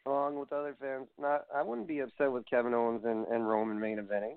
along 0.06 0.38
with 0.38 0.52
other 0.52 0.76
fans. 0.80 1.08
Not, 1.20 1.46
I 1.52 1.62
wouldn't 1.62 1.88
be 1.88 1.98
upset 1.98 2.30
with 2.30 2.48
Kevin 2.48 2.74
Owens 2.74 3.02
and, 3.04 3.26
and 3.26 3.48
Roman 3.48 3.80
main 3.80 3.98
eventing. 3.98 4.36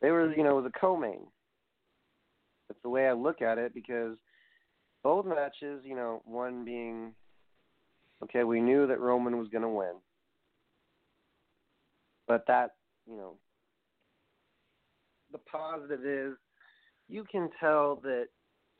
They 0.00 0.12
were, 0.12 0.32
you 0.32 0.44
know, 0.44 0.62
the 0.62 0.70
co-main. 0.70 1.26
That's 2.68 2.80
the 2.84 2.90
way 2.90 3.08
I 3.08 3.12
look 3.12 3.42
at 3.42 3.58
it 3.58 3.74
because 3.74 4.16
both 5.02 5.26
matches, 5.26 5.82
you 5.84 5.96
know, 5.96 6.22
one 6.24 6.64
being 6.64 7.12
Okay, 8.22 8.44
we 8.44 8.60
knew 8.60 8.86
that 8.86 9.00
Roman 9.00 9.38
was 9.38 9.48
going 9.48 9.62
to 9.62 9.68
win. 9.68 9.94
But 12.28 12.44
that, 12.46 12.74
you 13.08 13.16
know, 13.16 13.32
the 15.32 15.38
positive 15.38 16.04
is 16.04 16.34
you 17.08 17.24
can 17.30 17.50
tell 17.58 17.96
that 18.02 18.26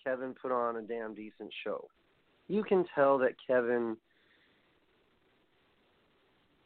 Kevin 0.05 0.35
put 0.41 0.53
on 0.53 0.77
a 0.77 0.83
damn 0.83 1.15
decent 1.15 1.53
show. 1.65 1.89
You 2.49 2.63
can 2.63 2.85
tell 2.95 3.19
that 3.19 3.35
Kevin 3.47 3.97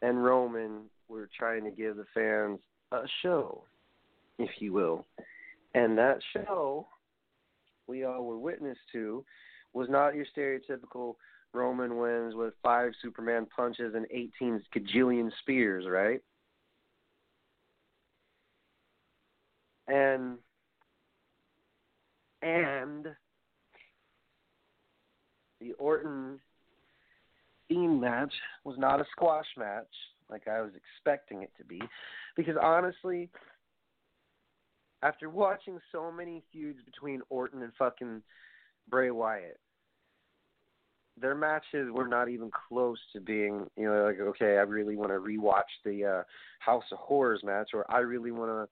and 0.03 0.22
Roman 0.22 0.83
were 1.09 1.29
trying 1.37 1.64
to 1.64 1.70
give 1.70 1.97
the 1.97 2.05
fans 2.12 2.59
a 2.93 3.05
show, 3.22 3.62
if 4.39 4.51
you 4.59 4.72
will. 4.72 5.07
And 5.74 5.97
that 5.99 6.18
show 6.33 6.87
we 7.87 8.05
all 8.05 8.24
were 8.24 8.39
witness 8.39 8.79
to 8.93 9.24
was 9.72 9.89
not 9.89 10.14
your 10.14 10.27
stereotypical 10.37 11.14
Roman 11.53 11.99
wins 11.99 12.34
with 12.34 12.55
five 12.62 12.92
Superman 13.03 13.47
punches 13.55 13.94
and 13.94 14.07
18 14.11 14.62
gajillion 14.74 15.30
spears, 15.40 15.84
right? 15.88 16.20
And 19.88 20.38
and 22.42 23.07
the 25.61 25.72
Orton 25.74 26.40
Fiend 27.68 28.01
match 28.01 28.32
was 28.64 28.76
not 28.78 29.01
a 29.01 29.05
squash 29.12 29.47
match 29.57 29.86
like 30.28 30.49
I 30.49 30.61
was 30.61 30.72
expecting 30.74 31.42
it 31.42 31.53
to 31.59 31.64
be 31.64 31.80
because 32.36 32.57
honestly 32.61 33.30
after 35.03 35.30
watching 35.30 35.78
so 35.92 36.11
many 36.11 36.42
feuds 36.53 36.80
between 36.84 37.22
Orton 37.30 37.62
and 37.62 37.72
fucking 37.78 38.22
Bray 38.88 39.11
Wyatt 39.11 39.59
their 41.21 41.35
matches 41.35 41.89
were 41.91 42.09
not 42.09 42.29
even 42.29 42.51
close 42.69 42.99
to 43.12 43.21
being, 43.21 43.67
you 43.77 43.85
know, 43.85 44.05
like 44.05 44.21
okay, 44.21 44.59
I 44.59 44.62
really 44.62 44.97
want 44.97 45.11
to 45.11 45.19
rewatch 45.19 45.62
the 45.85 46.05
uh, 46.05 46.23
House 46.59 46.85
of 46.93 46.99
Horrors 46.99 47.43
match, 47.43 47.71
or 47.73 47.91
I 47.91 47.99
really 48.01 48.31
want 48.31 48.51
to 48.51 48.69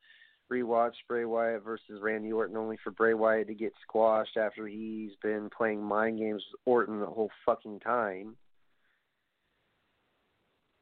rewatch 0.52 0.92
Bray 1.08 1.24
Wyatt 1.24 1.64
versus 1.64 2.00
Randy 2.02 2.32
Orton, 2.32 2.56
only 2.56 2.78
for 2.84 2.90
Bray 2.90 3.14
Wyatt 3.14 3.48
to 3.48 3.54
get 3.54 3.72
squashed 3.82 4.36
after 4.36 4.66
he's 4.66 5.12
been 5.22 5.48
playing 5.56 5.82
mind 5.82 6.18
games 6.18 6.42
with 6.52 6.60
Orton 6.66 7.00
the 7.00 7.06
whole 7.06 7.30
fucking 7.46 7.80
time. 7.80 8.36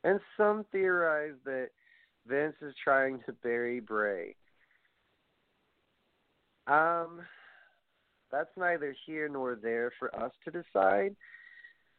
And 0.05 0.19
some 0.37 0.67
theorize 0.73 1.35
that 1.45 1.69
Vince 2.27 2.57
is 2.61 2.75
trying 2.83 3.21
to 3.27 3.33
bury 3.33 3.79
Bray. 3.79 4.35
Um, 6.67 7.21
that's 8.33 8.51
neither 8.57 8.97
here 9.07 9.29
nor 9.29 9.55
there 9.55 9.93
for 9.99 10.15
us 10.17 10.33
to 10.45 10.51
decide 10.51 11.15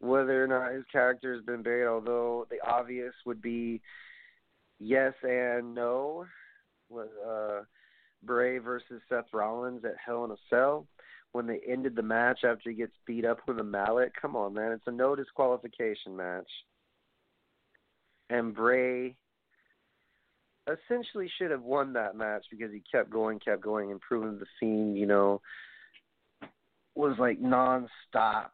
whether 0.04 0.44
or 0.44 0.48
not 0.48 0.74
his 0.74 0.84
character 0.92 1.34
has 1.34 1.44
been 1.44 1.64
buried, 1.64 1.88
although 1.88 2.46
the 2.50 2.58
obvious 2.68 3.14
would 3.26 3.42
be 3.42 3.82
yes 4.80 5.14
and 5.24 5.74
no. 5.74 6.26
With 6.90 7.08
uh, 7.28 7.62
Bray 8.22 8.58
versus 8.60 9.02
Seth 9.10 9.26
Rollins 9.34 9.84
at 9.86 9.96
Hell 10.06 10.26
in 10.26 10.32
a 10.32 10.36
Cell 10.50 10.86
when 11.32 11.48
they 11.48 11.60
ended 11.68 11.96
the 11.96 12.04
match 12.04 12.40
after 12.44 12.70
he 12.70 12.76
gets 12.76 12.92
beat 13.08 13.26
up 13.26 13.40
with 13.48 13.58
a 13.60 13.64
mallet. 13.64 14.12
Come 14.22 14.36
on, 14.36 14.54
man, 14.54 14.74
it's 14.74 14.84
a 14.86 14.92
no 14.92 15.16
disqualification 15.16 16.16
match. 16.16 16.50
And 18.30 18.54
Bray 18.54 19.16
essentially 20.68 21.32
should 21.38 21.52
have 21.52 21.64
won 21.64 21.94
that 21.94 22.16
match 22.16 22.44
because 22.52 22.72
he 22.72 22.84
kept 22.92 23.10
going, 23.10 23.40
kept 23.40 23.62
going, 23.62 23.90
and 23.90 24.00
proving 24.02 24.38
the 24.38 24.46
Fiend, 24.60 24.98
you 24.98 25.08
know, 25.08 25.42
was 26.94 27.16
like 27.18 27.42
nonstop 27.42 28.52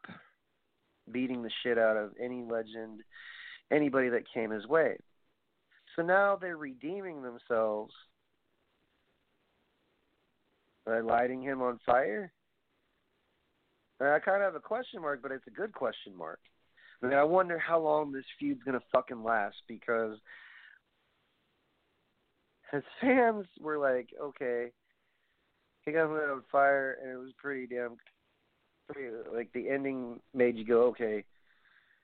beating 1.12 1.44
the 1.44 1.52
shit 1.64 1.78
out 1.78 1.98
of 1.98 2.12
any 2.22 2.44
legend, 2.44 3.02
anybody 3.72 4.10
that 4.10 4.32
came 4.34 4.52
his 4.52 4.68
way. 4.68 4.98
So 5.96 6.02
now 6.02 6.38
they're 6.40 6.58
redeeming 6.58 7.22
themselves 7.22 7.94
by 10.86 11.00
lighting 11.00 11.42
him 11.42 11.62
on 11.62 11.80
fire. 11.86 12.32
And 14.00 14.10
I 14.10 14.20
kind 14.20 14.38
of 14.38 14.54
have 14.54 14.56
a 14.56 14.66
question 14.66 15.02
mark, 15.02 15.22
but 15.22 15.32
it's 15.32 15.48
a 15.48 15.52
good 15.52 15.74
question 15.74 16.16
mark. 16.16 16.40
I 17.02 17.08
mean, 17.08 17.18
I 17.18 17.24
wonder 17.24 17.58
how 17.58 17.80
long 17.80 18.12
this 18.12 18.26
feud's 18.40 18.64
gonna 18.64 18.82
fucking 18.92 19.24
last 19.24 19.58
because 19.68 20.18
his 22.72 22.84
fans 23.02 23.46
were 23.60 23.78
like, 23.78 24.10
okay, 24.22 24.72
he 25.82 25.92
got 25.92 26.12
lit 26.12 26.30
on 26.30 26.44
fire, 26.52 26.98
and 27.02 27.12
it 27.12 27.18
was 27.18 27.32
pretty 27.38 27.68
damn 27.68 27.98
like 29.34 29.52
the 29.54 29.70
ending 29.70 30.20
made 30.34 30.58
you 30.58 30.66
go, 30.66 30.84
okay, 30.88 31.24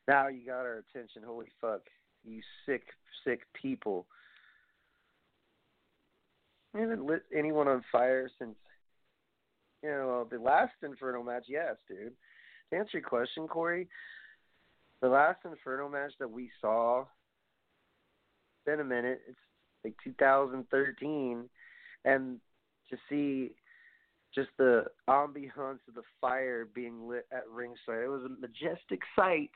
now 0.08 0.28
you 0.28 0.46
got 0.46 0.60
our 0.60 0.84
attention. 0.90 1.24
Holy 1.26 1.48
fuck, 1.60 1.82
you 2.24 2.42
sick, 2.66 2.84
sick 3.24 3.42
people. 3.60 4.06
Haven't 6.74 7.06
lit 7.06 7.24
anyone 7.34 7.68
on 7.68 7.84
fire 7.92 8.30
since, 8.38 8.56
you 9.82 9.90
know, 9.90 10.28
the 10.30 10.38
last 10.38 10.74
Inferno 10.84 11.24
match. 11.24 11.46
Yes, 11.48 11.76
dude. 11.88 12.14
To 12.72 12.78
answer 12.78 12.98
your 12.98 13.08
question, 13.08 13.48
Corey, 13.48 13.88
the 15.02 15.08
last 15.08 15.40
Inferno 15.46 15.88
match 15.88 16.12
that 16.20 16.30
we 16.30 16.50
saw, 16.60 17.06
been 18.66 18.80
a 18.80 18.84
minute. 18.84 19.22
It's 19.28 19.38
like 19.84 19.96
2013, 20.04 21.50
and 22.04 22.40
to 22.90 22.98
see 23.10 23.52
just 24.36 24.50
the 24.58 24.86
ambiance 25.10 25.80
of 25.88 25.96
the 25.96 26.04
fire 26.20 26.68
being 26.76 27.08
lit 27.08 27.26
at 27.32 27.48
ringside. 27.50 28.04
It 28.04 28.10
was 28.10 28.26
a 28.26 28.42
majestic 28.42 29.02
sight. 29.16 29.52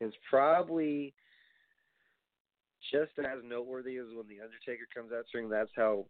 It's 0.00 0.16
probably 0.30 1.12
just 2.90 3.10
as 3.18 3.40
noteworthy 3.44 3.96
as 3.96 4.06
when 4.14 4.26
the 4.28 4.42
Undertaker 4.42 4.86
comes 4.94 5.12
out 5.12 5.24
ring. 5.34 5.50
That's 5.50 5.70
how 5.76 6.06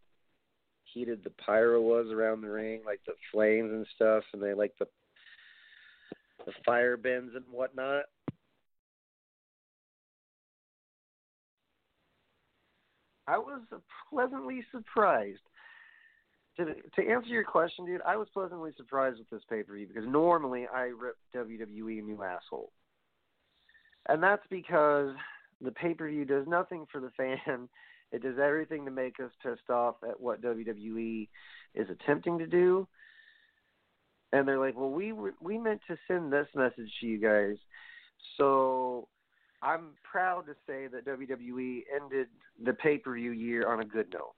heated 0.84 1.24
the 1.24 1.30
pyro 1.30 1.80
was 1.80 2.06
around 2.12 2.42
the 2.42 2.50
ring, 2.50 2.82
like 2.84 3.00
the 3.06 3.14
flames 3.32 3.72
and 3.72 3.86
stuff, 3.94 4.24
and 4.32 4.42
they 4.42 4.54
like 4.54 4.74
the 4.78 4.86
the 6.46 6.52
fire 6.64 6.96
bends 6.96 7.34
and 7.34 7.44
whatnot. 7.50 8.04
I 13.30 13.38
was 13.38 13.60
pleasantly 14.10 14.64
surprised 14.72 15.40
to 16.56 16.64
to 16.96 17.08
answer 17.08 17.28
your 17.28 17.44
question, 17.44 17.86
dude, 17.86 18.00
I 18.06 18.16
was 18.16 18.28
pleasantly 18.34 18.72
surprised 18.76 19.18
with 19.18 19.30
this 19.30 19.42
pay 19.48 19.62
per 19.62 19.74
view 19.74 19.86
because 19.86 20.08
normally 20.08 20.66
I 20.72 20.86
rip 20.86 21.16
WWE 21.34 22.00
a 22.00 22.02
new 22.02 22.22
asshole, 22.22 22.72
and 24.08 24.22
that's 24.22 24.42
because 24.50 25.14
the 25.60 25.70
pay 25.70 25.94
per 25.94 26.08
view 26.08 26.24
does 26.24 26.46
nothing 26.46 26.86
for 26.90 27.00
the 27.00 27.10
fan. 27.16 27.68
It 28.12 28.24
does 28.24 28.40
everything 28.42 28.86
to 28.86 28.90
make 28.90 29.20
us 29.20 29.30
pissed 29.40 29.70
off 29.70 29.94
at 30.02 30.20
what 30.20 30.42
WWE 30.42 31.28
is 31.76 31.86
attempting 31.88 32.40
to 32.40 32.46
do. 32.48 32.88
And 34.32 34.48
they're 34.48 34.58
like, 34.58 34.76
"Well, 34.76 34.90
we 34.90 35.12
we 35.12 35.58
meant 35.58 35.80
to 35.86 35.96
send 36.08 36.32
this 36.32 36.48
message 36.56 36.90
to 37.00 37.06
you 37.06 37.18
guys." 37.18 37.56
So 38.36 39.06
I'm 39.62 39.90
proud 40.10 40.46
to 40.46 40.54
say 40.66 40.86
that 40.88 41.06
WWE 41.06 41.82
ended 41.94 42.28
the 42.64 42.72
pay 42.72 42.98
per 42.98 43.14
view 43.14 43.32
year 43.32 43.70
on 43.70 43.80
a 43.80 43.84
good 43.84 44.06
note. 44.12 44.34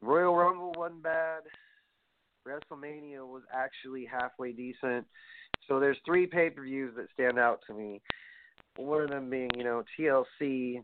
Royal 0.00 0.34
Rumble 0.34 0.72
wasn't 0.76 1.02
bad. 1.02 1.42
WrestleMania 2.46 3.24
was 3.26 3.42
actually 3.54 4.04
halfway 4.04 4.52
decent. 4.52 5.06
So 5.68 5.78
there's 5.78 5.98
three 6.04 6.26
pay 6.26 6.50
per 6.50 6.64
views 6.64 6.94
that 6.96 7.06
stand 7.14 7.38
out 7.38 7.60
to 7.68 7.74
me. 7.74 8.00
One 8.76 9.02
of 9.02 9.10
them 9.10 9.30
being, 9.30 9.50
you 9.56 9.64
know, 9.64 9.84
TLC. 9.98 10.82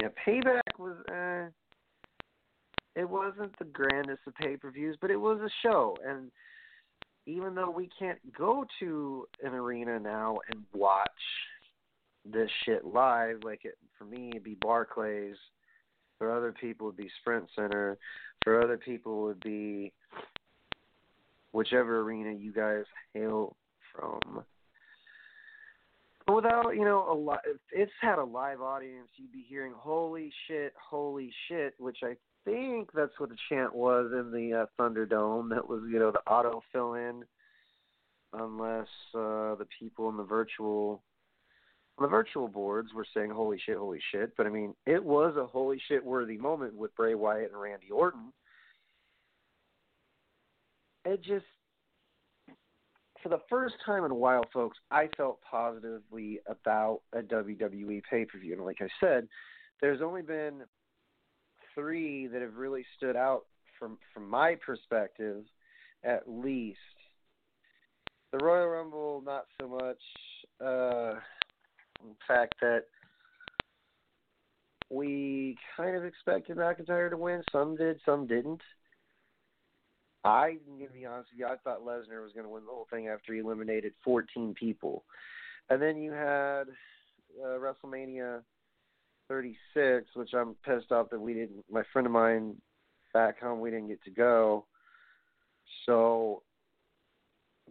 Yeah, 0.00 0.08
Payback 0.26 0.78
was 0.78 0.96
uh 1.12 1.50
it 2.96 3.08
wasn't 3.08 3.56
the 3.58 3.64
grandest 3.64 4.20
of 4.26 4.34
pay 4.36 4.56
per 4.56 4.70
views, 4.70 4.96
but 5.00 5.10
it 5.10 5.16
was 5.16 5.38
a 5.40 5.50
show 5.62 5.96
and 6.06 6.30
even 7.26 7.54
though 7.54 7.70
we 7.70 7.88
can't 7.98 8.18
go 8.36 8.64
to 8.78 9.26
an 9.42 9.54
arena 9.54 9.98
now 9.98 10.38
and 10.50 10.62
watch 10.74 11.10
this 12.30 12.50
shit 12.64 12.84
live, 12.84 13.40
like 13.44 13.64
it 13.64 13.76
for 13.98 14.04
me 14.04 14.30
it'd 14.30 14.44
be 14.44 14.56
Barclays, 14.60 15.36
for 16.18 16.34
other 16.34 16.52
people 16.52 16.88
it'd 16.88 16.96
be 16.96 17.10
Sprint 17.20 17.46
Center, 17.54 17.98
for 18.42 18.62
other 18.62 18.76
people 18.76 19.22
would 19.24 19.40
be 19.40 19.92
whichever 21.52 22.00
arena 22.00 22.32
you 22.32 22.52
guys 22.52 22.84
hail 23.12 23.56
from. 23.94 24.44
But 26.26 26.36
without, 26.36 26.70
you 26.70 26.84
know, 26.84 27.06
a 27.10 27.14
lot, 27.14 27.40
it's 27.70 27.92
had 28.00 28.18
a 28.18 28.24
live 28.24 28.62
audience, 28.62 29.08
you'd 29.16 29.32
be 29.32 29.44
hearing 29.46 29.72
"Holy 29.76 30.32
shit, 30.48 30.72
holy 30.76 31.32
shit," 31.48 31.74
which 31.78 31.98
I 32.02 32.16
think 32.44 32.90
that's 32.92 33.18
what 33.18 33.28
the 33.28 33.36
chant 33.48 33.74
was 33.74 34.10
in 34.12 34.30
the 34.30 34.62
uh, 34.62 34.66
Thunderdome. 34.78 35.50
That 35.50 35.68
was, 35.68 35.82
you 35.90 35.98
know, 35.98 36.10
the 36.10 36.20
auto 36.30 36.62
fill 36.72 36.94
in, 36.94 37.24
unless 38.32 38.88
uh, 39.14 39.54
the 39.56 39.66
people 39.78 40.08
in 40.08 40.16
the 40.16 40.24
virtual 40.24 41.02
the 41.98 42.06
virtual 42.08 42.48
boards 42.48 42.92
were 42.94 43.06
saying 43.14 43.30
"Holy 43.30 43.58
shit, 43.64 43.76
holy 43.76 44.00
shit." 44.12 44.36
But 44.36 44.46
I 44.46 44.50
mean, 44.50 44.74
it 44.86 45.02
was 45.02 45.36
a 45.36 45.46
holy 45.46 45.80
shit 45.88 46.04
worthy 46.04 46.36
moment 46.36 46.74
with 46.76 46.94
Bray 46.96 47.14
Wyatt 47.14 47.52
and 47.52 47.60
Randy 47.60 47.90
Orton. 47.90 48.32
It 51.04 51.22
just 51.22 51.44
for 53.24 53.30
the 53.30 53.40
first 53.48 53.76
time 53.86 54.04
in 54.04 54.10
a 54.10 54.14
while, 54.14 54.44
folks, 54.52 54.76
I 54.90 55.08
felt 55.16 55.40
positively 55.50 56.40
about 56.46 57.00
a 57.14 57.22
WWE 57.22 58.02
pay 58.08 58.26
per 58.26 58.38
view. 58.38 58.52
And 58.52 58.64
like 58.64 58.82
I 58.82 58.88
said, 59.00 59.26
there's 59.80 60.02
only 60.02 60.22
been 60.22 60.62
three 61.74 62.26
that 62.26 62.42
have 62.42 62.56
really 62.56 62.84
stood 62.96 63.16
out 63.16 63.46
from 63.78 63.98
from 64.12 64.28
my 64.28 64.56
perspective, 64.64 65.44
at 66.04 66.28
least. 66.28 66.78
The 68.32 68.44
Royal 68.44 68.68
Rumble, 68.68 69.22
not 69.24 69.44
so 69.60 69.68
much. 69.68 70.00
Uh, 70.60 71.20
the 72.10 72.16
fact 72.26 72.54
that 72.60 72.84
we 74.90 75.56
kind 75.76 75.96
of 75.96 76.04
expected 76.04 76.56
McIntyre 76.56 77.10
to 77.10 77.16
win. 77.16 77.42
Some 77.50 77.76
did, 77.76 78.00
some 78.04 78.26
didn't. 78.26 78.60
I'm 80.24 80.58
gonna 80.78 80.90
be 80.90 81.04
honest 81.04 81.30
with 81.32 81.40
you. 81.40 81.46
I 81.46 81.56
thought 81.62 81.84
Lesnar 81.84 82.22
was 82.22 82.32
gonna 82.34 82.48
win 82.48 82.64
the 82.64 82.70
whole 82.70 82.86
thing 82.90 83.08
after 83.08 83.34
he 83.34 83.40
eliminated 83.40 83.92
14 84.04 84.54
people, 84.54 85.04
and 85.68 85.82
then 85.82 85.98
you 85.98 86.12
had 86.12 86.64
uh, 87.42 87.58
WrestleMania 87.58 88.40
36, 89.28 90.06
which 90.14 90.30
I'm 90.32 90.54
pissed 90.64 90.92
off 90.92 91.10
that 91.10 91.20
we 91.20 91.34
didn't. 91.34 91.64
My 91.70 91.82
friend 91.92 92.06
of 92.06 92.12
mine 92.12 92.56
back 93.12 93.40
home, 93.40 93.60
we 93.60 93.70
didn't 93.70 93.88
get 93.88 94.02
to 94.04 94.10
go. 94.10 94.64
So 95.84 96.42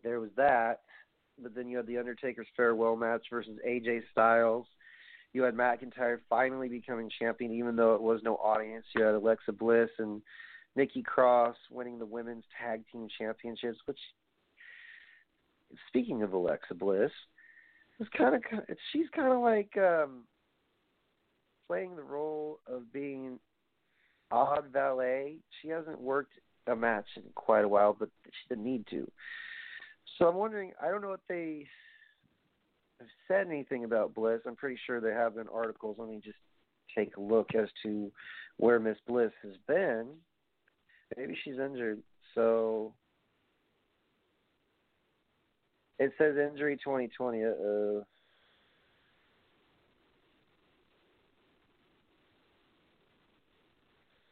there 0.04 0.20
was 0.20 0.30
that. 0.38 0.82
But 1.42 1.56
then 1.56 1.68
you 1.68 1.78
had 1.78 1.88
the 1.88 1.98
Undertaker's 1.98 2.48
farewell 2.56 2.96
match 2.96 3.26
versus 3.30 3.58
AJ 3.68 4.04
Styles. 4.12 4.68
You 5.34 5.44
had 5.44 5.56
McIntyre 5.56 6.20
finally 6.30 6.70
becoming 6.70 7.10
champion, 7.20 7.52
even 7.52 7.76
though 7.76 7.96
it 7.96 8.02
was 8.02 8.22
no 8.24 8.36
audience. 8.36 8.86
You 8.96 9.04
had 9.04 9.16
Alexa 9.16 9.52
Bliss 9.52 9.90
and 9.98 10.22
Nikki 10.76 11.02
Cross 11.02 11.56
winning 11.72 11.98
the 11.98 12.06
women's 12.06 12.44
tag 12.62 12.84
team 12.92 13.08
championships. 13.18 13.80
Which, 13.86 14.00
speaking 15.88 16.22
of 16.22 16.34
Alexa 16.34 16.76
Bliss, 16.76 17.12
it's 18.00 18.10
kind 18.16 18.36
of 18.36 18.42
she's 18.92 19.08
kind 19.16 19.34
of 19.34 19.42
like 19.42 19.76
um, 19.78 20.26
playing 21.68 21.96
the 21.96 22.04
role 22.04 22.60
of 22.68 22.94
being 22.94 23.40
odd 24.32 24.66
valet. 24.72 25.38
She 25.62 25.70
hasn't 25.70 26.00
worked 26.00 26.34
a 26.68 26.76
match 26.76 27.08
in 27.16 27.24
quite 27.36 27.66
a 27.66 27.68
while, 27.68 27.96
but 27.98 28.10
she 28.26 28.50
didn't 28.50 28.66
need 28.66 28.86
to. 28.92 29.10
So 30.18 30.28
I'm 30.28 30.36
wondering. 30.36 30.72
I 30.82 30.90
don't 30.90 31.02
know 31.02 31.14
if 31.14 31.22
they 31.28 31.66
have 33.00 33.08
said 33.28 33.48
anything 33.48 33.84
about 33.84 34.14
Bliss. 34.14 34.42
I'm 34.46 34.56
pretty 34.56 34.80
sure 34.86 35.02
there 35.02 35.18
have 35.18 35.36
been 35.36 35.48
articles. 35.54 35.98
Let 36.00 36.10
me 36.10 36.22
just 36.24 36.38
take 36.96 37.18
a 37.18 37.22
look 37.22 37.56
as 37.56 37.68
to 37.84 38.12
where 38.58 38.80
Miss 38.80 38.98
Bliss 39.08 39.32
has 39.44 39.54
been. 39.68 40.08
Maybe 41.18 41.38
she's 41.44 41.60
injured. 41.60 42.02
So 42.36 42.94
it 46.00 46.12
says 46.18 46.36
injury 46.38 46.78
2020. 46.78 47.44
Uh, 47.44 48.04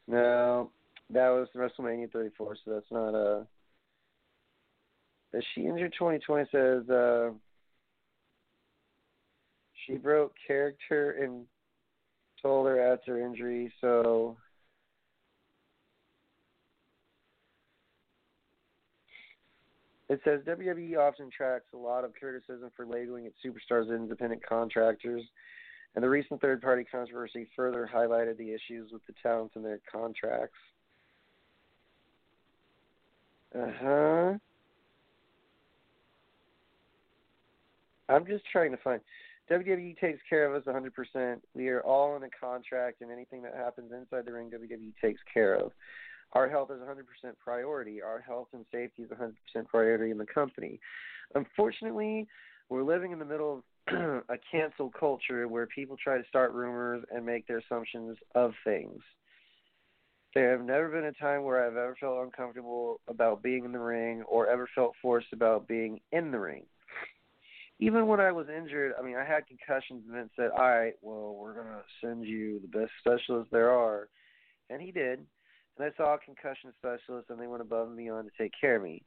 no, 0.08 0.70
that 1.10 1.28
was 1.28 1.48
WrestleMania 1.56 2.10
34, 2.10 2.56
so 2.64 2.72
that's 2.72 2.90
not 2.90 3.14
a. 3.14 3.46
Is 5.34 5.44
she 5.54 5.62
injured 5.62 5.94
2020? 5.98 6.48
Says 6.50 6.90
uh, 6.90 7.30
she 9.86 9.94
broke 9.94 10.34
character 10.46 11.12
and 11.22 11.46
told 12.40 12.66
her 12.66 12.92
after 12.92 13.24
injury, 13.24 13.72
so 13.80 14.36
It 20.12 20.20
says 20.24 20.40
WWE 20.42 20.98
often 20.98 21.30
tracks 21.34 21.64
a 21.72 21.78
lot 21.78 22.04
of 22.04 22.12
criticism 22.12 22.70
for 22.76 22.84
labeling 22.84 23.24
its 23.24 23.36
superstars 23.42 23.88
independent 23.88 24.44
contractors, 24.46 25.22
and 25.94 26.04
the 26.04 26.08
recent 26.10 26.38
third 26.42 26.60
party 26.60 26.84
controversy 26.84 27.48
further 27.56 27.88
highlighted 27.90 28.36
the 28.36 28.52
issues 28.52 28.92
with 28.92 29.00
the 29.06 29.14
talents 29.22 29.56
and 29.56 29.64
their 29.64 29.80
contracts. 29.90 30.58
Uh 33.58 33.70
huh. 33.80 34.32
I'm 38.08 38.26
just 38.26 38.44
trying 38.50 38.72
to 38.72 38.76
find. 38.78 39.00
WWE 39.50 39.98
takes 39.98 40.20
care 40.28 40.46
of 40.46 40.54
us 40.54 40.72
100%. 40.72 41.40
We 41.54 41.68
are 41.68 41.80
all 41.80 42.16
in 42.16 42.22
a 42.22 42.30
contract, 42.40 43.00
and 43.00 43.10
anything 43.10 43.42
that 43.42 43.54
happens 43.54 43.92
inside 43.92 44.24
the 44.24 44.32
ring, 44.32 44.50
WWE 44.50 44.92
takes 45.02 45.20
care 45.32 45.54
of. 45.54 45.72
Our 46.32 46.48
health 46.48 46.70
is 46.70 46.78
100% 46.78 47.04
priority. 47.38 48.00
Our 48.00 48.20
health 48.20 48.48
and 48.52 48.64
safety 48.72 49.02
is 49.02 49.10
100% 49.10 49.66
priority 49.66 50.10
in 50.10 50.18
the 50.18 50.26
company. 50.26 50.80
Unfortunately, 51.34 52.26
we're 52.68 52.84
living 52.84 53.12
in 53.12 53.18
the 53.18 53.24
middle 53.24 53.64
of 53.88 53.94
a 54.28 54.38
cancel 54.50 54.90
culture 54.98 55.48
where 55.48 55.66
people 55.66 55.96
try 56.02 56.16
to 56.16 56.24
start 56.28 56.52
rumors 56.52 57.04
and 57.10 57.26
make 57.26 57.46
their 57.46 57.58
assumptions 57.58 58.16
of 58.34 58.52
things. 58.64 59.00
There 60.34 60.52
have 60.52 60.64
never 60.64 60.88
been 60.88 61.04
a 61.04 61.12
time 61.12 61.42
where 61.42 61.66
I've 61.66 61.76
ever 61.76 61.96
felt 62.00 62.24
uncomfortable 62.24 63.00
about 63.08 63.42
being 63.42 63.66
in 63.66 63.72
the 63.72 63.78
ring 63.78 64.22
or 64.22 64.46
ever 64.46 64.66
felt 64.74 64.94
forced 65.02 65.32
about 65.34 65.68
being 65.68 66.00
in 66.12 66.30
the 66.30 66.38
ring 66.38 66.64
even 67.78 68.06
when 68.06 68.20
I 68.20 68.32
was 68.32 68.46
injured, 68.48 68.94
I 68.98 69.02
mean, 69.02 69.16
I 69.16 69.24
had 69.24 69.46
concussions, 69.46 70.04
and 70.06 70.16
then 70.16 70.30
said, 70.36 70.50
"All 70.50 70.68
right, 70.68 70.94
well, 71.00 71.34
we're 71.34 71.54
gonna 71.54 71.84
send 72.00 72.24
you 72.24 72.60
the 72.60 72.68
best 72.68 72.92
specialist 73.00 73.50
there 73.50 73.70
are," 73.70 74.08
and 74.70 74.80
he 74.80 74.92
did. 74.92 75.26
And 75.76 75.86
I 75.86 75.96
saw 75.96 76.14
a 76.14 76.18
concussion 76.18 76.72
specialist, 76.74 77.30
and 77.30 77.40
they 77.40 77.46
went 77.46 77.62
above 77.62 77.88
and 77.88 77.96
beyond 77.96 78.30
to 78.30 78.42
take 78.42 78.52
care 78.60 78.76
of 78.76 78.82
me. 78.82 79.04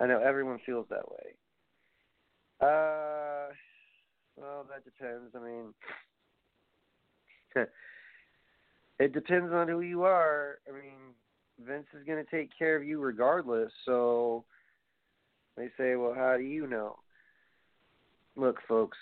I 0.00 0.06
know 0.06 0.20
everyone 0.20 0.58
feels 0.60 0.88
that 0.88 1.10
way. 1.10 1.34
Uh, 2.60 3.54
well, 4.36 4.64
that 4.64 4.84
depends. 4.84 5.34
I 5.34 5.38
mean, 5.38 5.74
it 8.98 9.12
depends 9.12 9.52
on 9.52 9.68
who 9.68 9.80
you 9.80 10.02
are. 10.02 10.58
I 10.68 10.72
mean, 10.72 11.14
Vince 11.60 11.86
is 11.94 12.06
to 12.06 12.24
take 12.24 12.50
care 12.56 12.76
of 12.76 12.84
you 12.84 13.00
regardless. 13.00 13.72
So 13.84 14.44
they 15.56 15.70
say, 15.76 15.96
well, 15.96 16.14
how 16.14 16.36
do 16.36 16.44
you 16.44 16.66
know? 16.66 16.98
Look, 18.38 18.58
folks, 18.68 18.96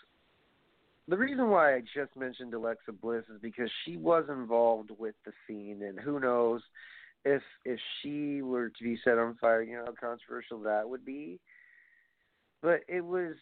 the 1.08 1.16
reason 1.16 1.50
why 1.50 1.74
I 1.74 1.80
just 1.94 2.16
mentioned 2.16 2.54
Alexa 2.54 2.90
Bliss 2.90 3.24
is 3.32 3.38
because 3.42 3.70
she 3.84 3.98
was 3.98 4.24
involved 4.30 4.90
with 4.98 5.14
the 5.26 5.32
scene, 5.46 5.82
and 5.82 6.00
who 6.00 6.18
knows 6.18 6.62
if 7.26 7.42
if 7.66 7.78
she 8.00 8.40
were 8.40 8.70
to 8.70 8.82
be 8.82 8.98
set 9.04 9.18
on 9.18 9.36
fire, 9.38 9.62
you 9.62 9.76
know 9.76 9.84
how 9.84 10.08
controversial 10.08 10.60
that 10.60 10.88
would 10.88 11.04
be. 11.04 11.38
But 12.62 12.80
it 12.88 13.04
was 13.04 13.34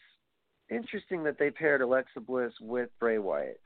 interesting 0.69 1.23
that 1.23 1.39
they 1.39 1.49
paired 1.49 1.81
Alexa 1.81 2.19
Bliss 2.19 2.51
with 2.59 2.89
Bray 2.99 3.17
Wyatt. 3.17 3.61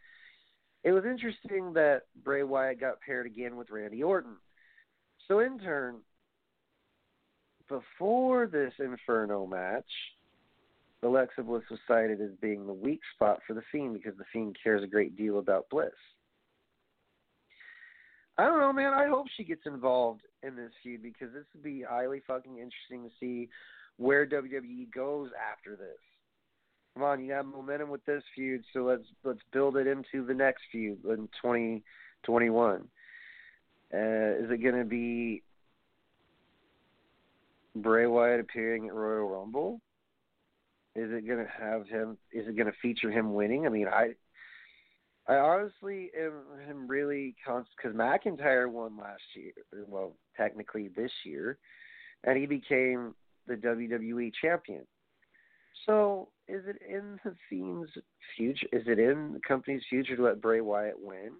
It 0.83 0.91
was 0.91 1.05
interesting 1.05 1.73
that 1.73 2.03
Bray 2.23 2.43
Wyatt 2.43 2.79
got 2.79 3.01
paired 3.01 3.25
again 3.25 3.55
with 3.55 3.71
Randy 3.71 4.03
Orton. 4.03 4.35
So 5.27 5.39
in 5.39 5.57
turn, 5.57 5.95
before 7.67 8.45
this 8.45 8.73
Inferno 8.77 9.47
match, 9.47 9.89
Alexa 11.01 11.43
Bliss 11.43 11.63
was 11.69 11.79
cited 11.87 12.19
as 12.21 12.31
being 12.41 12.67
the 12.67 12.73
weak 12.73 12.99
spot 13.15 13.39
for 13.47 13.53
the 13.53 13.63
Fiend 13.71 13.93
because 13.93 14.17
the 14.17 14.25
Fiend 14.33 14.57
cares 14.61 14.83
a 14.83 14.87
great 14.87 15.15
deal 15.15 15.39
about 15.39 15.69
Bliss. 15.69 15.89
I 18.37 18.45
don't 18.45 18.59
know, 18.59 18.73
man. 18.73 18.93
I 18.93 19.07
hope 19.07 19.27
she 19.35 19.43
gets 19.43 19.65
involved 19.65 20.21
in 20.43 20.55
this 20.55 20.71
feud 20.81 21.03
because 21.03 21.33
this 21.33 21.43
would 21.53 21.63
be 21.63 21.83
highly 21.87 22.21
fucking 22.25 22.53
interesting 22.57 23.03
to 23.03 23.09
see 23.19 23.49
where 23.97 24.25
WWE 24.25 24.93
goes 24.93 25.29
after 25.51 25.75
this. 25.75 25.99
Come 26.93 27.03
on, 27.03 27.21
you 27.21 27.29
got 27.29 27.45
momentum 27.45 27.89
with 27.89 28.03
this 28.05 28.23
feud, 28.35 28.63
so 28.73 28.83
let's 28.83 29.03
let's 29.23 29.41
build 29.51 29.77
it 29.77 29.87
into 29.87 30.25
the 30.25 30.33
next 30.33 30.63
feud 30.71 31.03
in 31.05 31.29
2021. 31.41 32.87
Uh, 33.91 33.97
is 33.97 34.51
it 34.51 34.63
going 34.63 34.75
to 34.75 34.85
be 34.85 35.43
Bray 37.75 38.05
Wyatt 38.05 38.39
appearing 38.39 38.87
at 38.87 38.93
Royal 38.93 39.29
Rumble? 39.29 39.81
Is 40.95 41.09
it 41.11 41.27
going 41.27 41.45
to 41.45 41.51
have 41.51 41.87
him? 41.87 42.17
Is 42.31 42.47
it 42.47 42.55
going 42.55 42.67
to 42.67 42.77
feature 42.81 43.11
him 43.11 43.33
winning? 43.33 43.65
I 43.65 43.69
mean, 43.69 43.87
I 43.87 44.15
I 45.29 45.35
honestly 45.35 46.09
am, 46.19 46.33
am 46.67 46.87
really 46.87 47.35
because 47.45 47.95
McIntyre 47.95 48.69
won 48.69 48.97
last 48.97 49.21
year. 49.35 49.53
Well, 49.87 50.15
technically 50.35 50.87
this 50.87 51.11
year, 51.23 51.59
and 52.23 52.35
he 52.35 52.47
became 52.47 53.13
the 53.45 53.53
WWE 53.53 54.31
champion. 54.41 54.87
So, 55.85 56.29
is 56.47 56.63
it 56.65 56.77
in 56.87 57.19
the 57.23 57.35
Fiend's 57.47 57.91
future? 58.35 58.67
Is 58.73 58.83
it 58.87 58.97
in 58.97 59.33
the 59.33 59.39
company's 59.47 59.83
future 59.87 60.15
to 60.15 60.23
let 60.23 60.41
Bray 60.41 60.61
Wyatt 60.61 60.99
win 60.99 61.33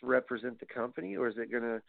to 0.00 0.06
represent 0.06 0.58
the 0.58 0.66
company, 0.66 1.14
or 1.14 1.28
is 1.28 1.36
it 1.36 1.50
going 1.50 1.62
to? 1.64 1.82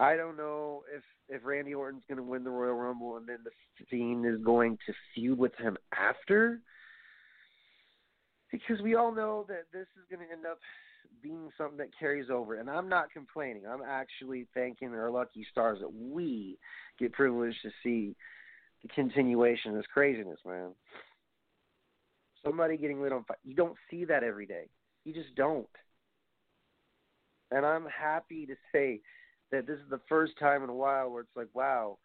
I 0.00 0.16
don't 0.16 0.36
know 0.36 0.82
if 0.94 1.02
if 1.28 1.44
Randy 1.44 1.74
Orton's 1.74 2.04
going 2.08 2.18
to 2.18 2.22
win 2.22 2.44
the 2.44 2.50
Royal 2.50 2.74
Rumble 2.74 3.16
and 3.16 3.28
then 3.28 3.38
the 3.44 3.50
Fiend 3.90 4.26
is 4.26 4.40
going 4.44 4.78
to 4.86 4.92
feud 5.14 5.38
with 5.38 5.54
him 5.56 5.76
after 5.96 6.60
because 8.50 8.80
we 8.80 8.94
all 8.94 9.12
know 9.12 9.44
that 9.48 9.64
this 9.72 9.86
is 9.96 10.04
going 10.08 10.26
to 10.26 10.32
end 10.32 10.46
up 10.46 10.58
being 11.22 11.50
something 11.58 11.78
that 11.78 11.88
carries 11.98 12.30
over. 12.30 12.54
And 12.60 12.70
I'm 12.70 12.88
not 12.88 13.10
complaining. 13.10 13.62
I'm 13.68 13.82
actually 13.82 14.46
thanking 14.54 14.94
our 14.94 15.10
lucky 15.10 15.46
stars 15.50 15.78
that 15.80 15.92
we 15.92 16.58
get 16.98 17.12
privileged 17.12 17.58
to 17.62 17.70
see 17.82 18.14
the 18.82 18.88
continuation 18.88 19.72
of 19.72 19.76
this 19.78 19.86
craziness, 19.92 20.38
man. 20.46 20.70
Somebody 22.44 22.76
getting 22.76 23.02
lit 23.02 23.12
on 23.12 23.24
fire. 23.24 23.36
You 23.44 23.54
don't 23.54 23.76
see 23.90 24.04
that 24.04 24.22
every 24.22 24.46
day. 24.46 24.68
You 25.04 25.12
just 25.12 25.34
don't. 25.34 25.66
And 27.50 27.66
I'm 27.66 27.86
happy 27.86 28.46
to 28.46 28.54
say 28.72 29.00
that 29.52 29.66
this 29.66 29.78
is 29.78 29.90
the 29.90 30.00
first 30.08 30.38
time 30.38 30.62
in 30.62 30.70
a 30.70 30.74
while 30.74 31.10
where 31.10 31.22
it's 31.22 31.36
like, 31.36 31.48
wow, 31.54 31.98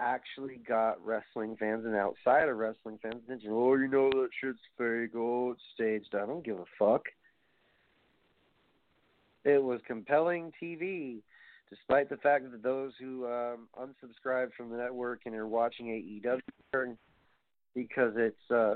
actually 0.00 0.60
got 0.68 1.04
wrestling 1.04 1.56
fans 1.58 1.84
and 1.84 1.94
outside 1.94 2.48
of 2.48 2.56
wrestling 2.56 2.98
fans 3.02 3.22
attention. 3.24 3.50
Oh, 3.52 3.74
you 3.74 3.88
know 3.88 4.10
that 4.10 4.28
shit's 4.40 4.58
fake. 4.76 5.10
Oh, 5.16 5.52
it's 5.52 5.62
staged. 5.74 6.14
I 6.14 6.26
don't 6.26 6.44
give 6.44 6.58
a 6.58 6.64
fuck. 6.78 7.02
It 9.44 9.62
was 9.62 9.80
compelling 9.86 10.52
TV, 10.62 11.18
despite 11.68 12.08
the 12.08 12.16
fact 12.16 12.50
that 12.50 12.62
those 12.62 12.92
who 13.00 13.26
um, 13.26 13.68
unsubscribed 13.78 14.52
from 14.56 14.70
the 14.70 14.76
network 14.76 15.22
and 15.26 15.34
are 15.34 15.48
watching 15.48 15.86
AEW 15.86 16.96
because 17.74 18.12
it's 18.16 18.50
uh, 18.50 18.74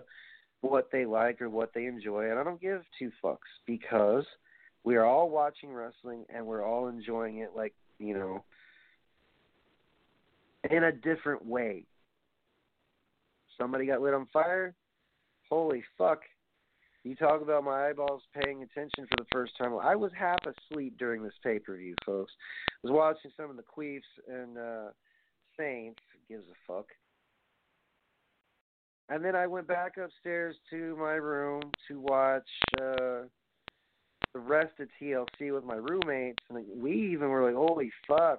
what 0.61 0.89
they 0.91 1.05
like 1.05 1.41
or 1.41 1.51
what 1.51 1.73
they 1.75 1.87
enjoy, 1.87 2.31
and 2.31 2.39
I 2.39 2.45
don't 2.45 2.61
give 2.61 2.83
two 2.99 3.11
fucks 3.23 3.37
because 3.67 4.25
we 4.87 4.95
are 4.95 5.05
all 5.05 5.29
watching 5.29 5.73
wrestling 5.73 6.25
and 6.33 6.47
we're 6.47 6.65
all 6.65 6.87
enjoying 6.87 7.39
it 7.39 7.51
like 7.55 7.75
you 7.99 8.15
know 8.15 8.45
in 10.71 10.85
a 10.85 10.93
different 10.93 11.45
way. 11.45 11.85
Somebody 13.59 13.87
got 13.87 14.01
lit 14.01 14.15
on 14.15 14.27
fire. 14.33 14.75
Holy 15.51 15.83
fuck. 15.99 16.21
You 17.05 17.15
talk 17.15 17.41
about 17.43 17.63
my 17.63 17.89
eyeballs 17.89 18.23
paying 18.43 18.63
attention 18.63 19.07
for 19.11 19.17
the 19.19 19.29
first 19.33 19.57
time. 19.59 19.73
I 19.81 19.95
was 19.95 20.11
half 20.19 20.39
asleep 20.45 20.99
during 20.99 21.23
this 21.23 21.33
pay 21.43 21.59
per 21.59 21.77
view, 21.77 21.95
folks. 22.05 22.33
I 22.85 22.89
was 22.89 22.93
watching 22.93 23.31
some 23.37 23.51
of 23.51 23.57
the 23.57 23.63
Queefs 23.63 24.01
and 24.29 24.57
uh 24.57 24.91
Saints. 25.59 26.01
Gives 26.29 26.45
a 26.49 26.73
fuck. 26.73 26.87
And 29.09 29.25
then 29.25 29.37
I 29.37 29.47
went 29.47 29.69
back 29.69 29.97
upstairs 29.97 30.57
to 30.71 30.97
my 30.97 31.13
room 31.13 31.63
to 31.89 32.01
watch 32.01 32.49
uh 32.81 33.23
the 34.37 34.43
rest 34.43 34.79
of 34.81 34.89
TLC 35.01 35.55
with 35.55 35.65
my 35.65 35.77
roommates, 35.77 36.43
and 36.51 36.63
we 36.77 36.93
even 36.93 37.31
were 37.31 37.43
like, 37.43 37.55
"Holy 37.55 37.91
fuck!" 38.07 38.39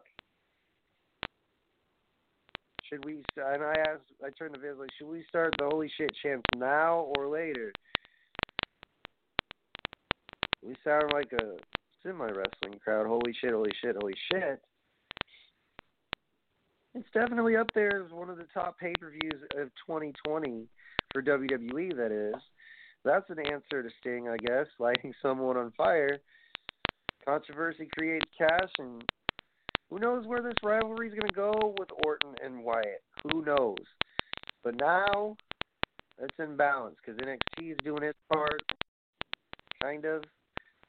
Should 2.84 3.04
we? 3.04 3.24
And 3.36 3.64
I 3.64 3.74
asked, 3.80 4.04
I 4.24 4.30
turned 4.30 4.54
to 4.54 4.60
Vince 4.60 4.78
like, 4.80 4.91
should 4.98 5.08
we 5.08 5.26
start 5.28 5.56
the 5.58 5.66
holy 5.66 5.91
shit 5.98 6.12
chant 6.22 6.45
now 6.56 7.12
or 7.18 7.28
later? 7.28 7.74
We 10.64 10.76
sound 10.84 11.12
like 11.14 11.32
a 11.34 11.58
semi 12.04 12.26
wrestling 12.26 12.80
crowd. 12.84 13.08
Holy 13.08 13.34
shit! 13.41 13.52
Holy 13.54 13.72
shit! 13.82 13.95
Holy 14.00 14.16
shit! 14.32 14.62
It's 16.93 17.10
definitely 17.12 17.56
up 17.56 17.72
there 17.74 18.06
as 18.06 18.12
one 18.12 18.30
of 18.30 18.38
the 18.38 18.48
top 18.54 18.78
pay 18.78 18.93
per 19.00 19.10
views 19.10 19.41
of 19.56 19.70
2020 19.88 20.68
for 21.12 21.24
WWE. 21.24 21.98
That 21.98 22.12
is. 22.12 22.39
That's 23.04 23.30
an 23.30 23.39
answer 23.39 23.84
to 23.84 23.89
Sting, 24.00 24.28
I 24.28 24.38
guess. 24.38 24.68
Lighting 24.80 25.14
someone 25.22 25.58
on 25.58 25.72
fire. 25.78 26.20
Controversy 27.26 27.89
creates 27.98 28.26
cash, 28.38 28.70
and 28.80 29.04
who 29.89 30.00
knows 30.00 30.26
where 30.26 30.41
this 30.41 30.54
rivalry 30.64 31.08
is 31.08 31.14
going 31.14 31.28
to 31.28 31.34
go 31.34 31.76
with 31.78 31.89
Orton 32.06 32.36
and 32.43 32.64
Wyatt? 32.64 33.04
Who 33.24 33.43
knows? 33.43 33.76
But 34.64 34.76
now 34.80 35.36
it's 36.20 36.36
in 36.39 36.56
balance 36.56 36.95
because 37.04 37.20
NXT 37.20 37.72
is 37.72 37.78
doing 37.84 38.04
its 38.04 38.18
part, 38.32 38.62
kind 39.82 40.06
of, 40.06 40.24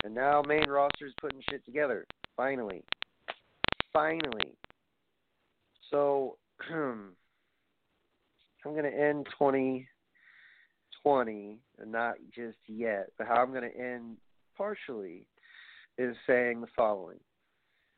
and 0.05 0.15
now 0.15 0.43
main 0.47 0.69
roster 0.69 1.07
is 1.07 1.15
putting 1.21 1.41
shit 1.51 1.65
together. 1.65 2.07
Finally, 2.37 2.83
finally. 3.93 4.55
So 5.91 6.37
I'm 6.71 7.15
going 8.65 8.85
to 8.85 8.97
end 8.97 9.27
20. 9.37 9.89
20, 11.03 11.59
not 11.87 12.15
just 12.35 12.59
yet, 12.67 13.11
but 13.17 13.27
how 13.27 13.37
I'm 13.37 13.53
going 13.53 13.71
to 13.71 13.79
end 13.79 14.17
partially 14.57 15.27
is 15.97 16.17
saying 16.27 16.61
the 16.61 16.67
following. 16.77 17.19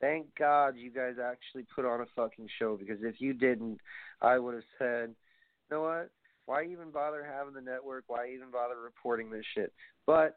Thank 0.00 0.26
God 0.38 0.74
you 0.76 0.90
guys 0.90 1.14
actually 1.22 1.66
put 1.74 1.84
on 1.84 2.00
a 2.00 2.06
fucking 2.16 2.48
show 2.58 2.76
because 2.76 2.98
if 3.02 3.20
you 3.20 3.34
didn't, 3.34 3.78
I 4.22 4.38
would 4.38 4.54
have 4.54 4.64
said, 4.78 5.10
you 5.10 5.76
know 5.76 5.82
what? 5.82 6.10
Why 6.46 6.64
even 6.64 6.90
bother 6.90 7.24
having 7.24 7.54
the 7.54 7.60
network? 7.60 8.04
Why 8.06 8.30
even 8.34 8.50
bother 8.50 8.80
reporting 8.80 9.30
this 9.30 9.44
shit? 9.54 9.72
But, 10.06 10.36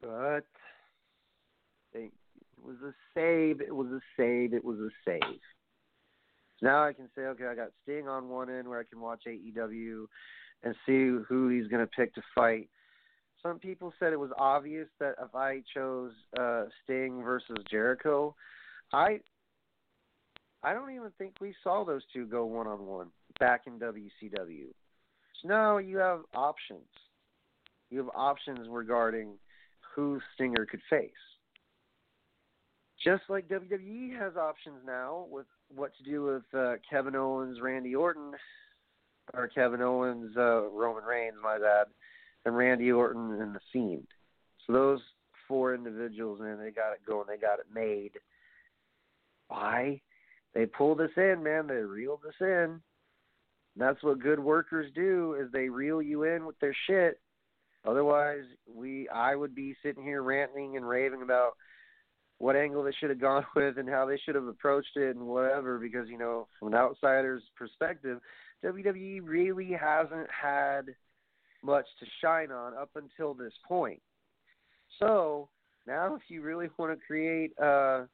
but, 0.00 0.44
it 1.92 2.10
was 2.62 2.76
a 2.84 2.92
save. 3.14 3.60
It 3.60 3.74
was 3.74 3.88
a 3.88 4.00
save. 4.16 4.54
It 4.54 4.64
was 4.64 4.78
a 4.78 4.88
save. 5.04 5.40
Now 6.60 6.84
I 6.84 6.92
can 6.92 7.08
say, 7.14 7.22
okay, 7.22 7.46
I 7.46 7.54
got 7.54 7.68
Sting 7.82 8.08
on 8.08 8.28
one 8.28 8.50
end 8.50 8.66
where 8.66 8.80
I 8.80 8.84
can 8.84 9.00
watch 9.00 9.22
AEW 9.28 10.06
and 10.62 10.74
see 10.86 11.24
who 11.28 11.48
he's 11.48 11.68
going 11.68 11.84
to 11.84 11.90
pick 11.90 12.14
to 12.14 12.22
fight 12.34 12.68
some 13.42 13.58
people 13.58 13.92
said 13.98 14.12
it 14.12 14.18
was 14.18 14.30
obvious 14.38 14.88
that 14.98 15.14
if 15.22 15.34
I 15.34 15.62
chose 15.74 16.12
uh, 16.38 16.64
Sting 16.82 17.22
versus 17.22 17.58
Jericho, 17.70 18.34
I 18.92 19.20
I 20.62 20.72
don't 20.72 20.90
even 20.90 21.12
think 21.18 21.34
we 21.40 21.54
saw 21.62 21.84
those 21.84 22.02
two 22.12 22.26
go 22.26 22.44
one 22.44 22.66
on 22.66 22.84
one 22.86 23.08
back 23.38 23.62
in 23.66 23.78
WCW. 23.78 24.66
So 25.40 25.48
now 25.48 25.78
you 25.78 25.98
have 25.98 26.22
options. 26.34 26.88
You 27.90 27.98
have 27.98 28.10
options 28.14 28.66
regarding 28.68 29.34
who 29.94 30.20
Stinger 30.34 30.66
could 30.66 30.82
face. 30.90 31.10
Just 33.02 33.22
like 33.28 33.48
WWE 33.48 34.18
has 34.18 34.36
options 34.36 34.78
now 34.84 35.26
with 35.30 35.46
what 35.72 35.92
to 35.98 36.02
do 36.02 36.24
with 36.24 36.42
uh, 36.52 36.74
Kevin 36.90 37.14
Owens, 37.14 37.60
Randy 37.62 37.94
Orton, 37.94 38.32
or 39.34 39.48
Kevin 39.48 39.82
Owens, 39.82 40.36
uh, 40.36 40.68
Roman 40.68 41.04
Reigns, 41.04 41.36
my 41.42 41.58
bad, 41.58 41.86
and 42.44 42.56
Randy 42.56 42.90
Orton 42.90 43.40
and 43.40 43.54
The 43.54 43.60
Fiend. 43.72 44.06
So 44.66 44.72
those 44.72 45.00
four 45.46 45.74
individuals, 45.74 46.40
man, 46.40 46.58
they 46.58 46.70
got 46.70 46.92
it 46.92 47.04
going. 47.06 47.26
They 47.28 47.38
got 47.38 47.58
it 47.58 47.66
made. 47.72 48.12
Why? 49.48 50.00
They 50.54 50.66
pulled 50.66 51.00
us 51.00 51.10
in, 51.16 51.42
man. 51.42 51.66
They 51.66 51.74
reeled 51.74 52.20
us 52.26 52.34
in. 52.40 52.80
That's 53.76 54.02
what 54.02 54.20
good 54.20 54.40
workers 54.40 54.90
do 54.94 55.36
is 55.40 55.50
they 55.52 55.68
reel 55.68 56.02
you 56.02 56.24
in 56.24 56.46
with 56.46 56.58
their 56.58 56.76
shit. 56.86 57.20
Otherwise, 57.86 58.42
we 58.72 59.08
I 59.08 59.34
would 59.36 59.54
be 59.54 59.74
sitting 59.82 60.02
here 60.02 60.22
ranting 60.22 60.76
and 60.76 60.88
raving 60.88 61.22
about 61.22 61.52
what 62.38 62.56
angle 62.56 62.82
they 62.82 62.92
should 62.98 63.10
have 63.10 63.20
gone 63.20 63.44
with 63.56 63.78
and 63.78 63.88
how 63.88 64.04
they 64.04 64.18
should 64.18 64.34
have 64.34 64.46
approached 64.46 64.96
it 64.96 65.16
and 65.16 65.26
whatever 65.26 65.78
because 65.78 66.08
you 66.08 66.18
know 66.18 66.48
from 66.58 66.68
an 66.68 66.74
outsider's 66.74 67.42
perspective 67.56 68.20
WWE 68.64 69.20
really 69.22 69.72
hasn't 69.72 70.28
had 70.30 70.94
much 71.62 71.86
to 72.00 72.06
shine 72.20 72.50
on 72.50 72.74
up 72.74 72.90
until 72.96 73.34
this 73.34 73.52
point. 73.66 74.00
So 74.98 75.48
now 75.86 76.14
if 76.14 76.22
you 76.28 76.42
really 76.42 76.68
want 76.76 76.92
to 76.92 77.06
create 77.06 77.52
a 77.58 78.06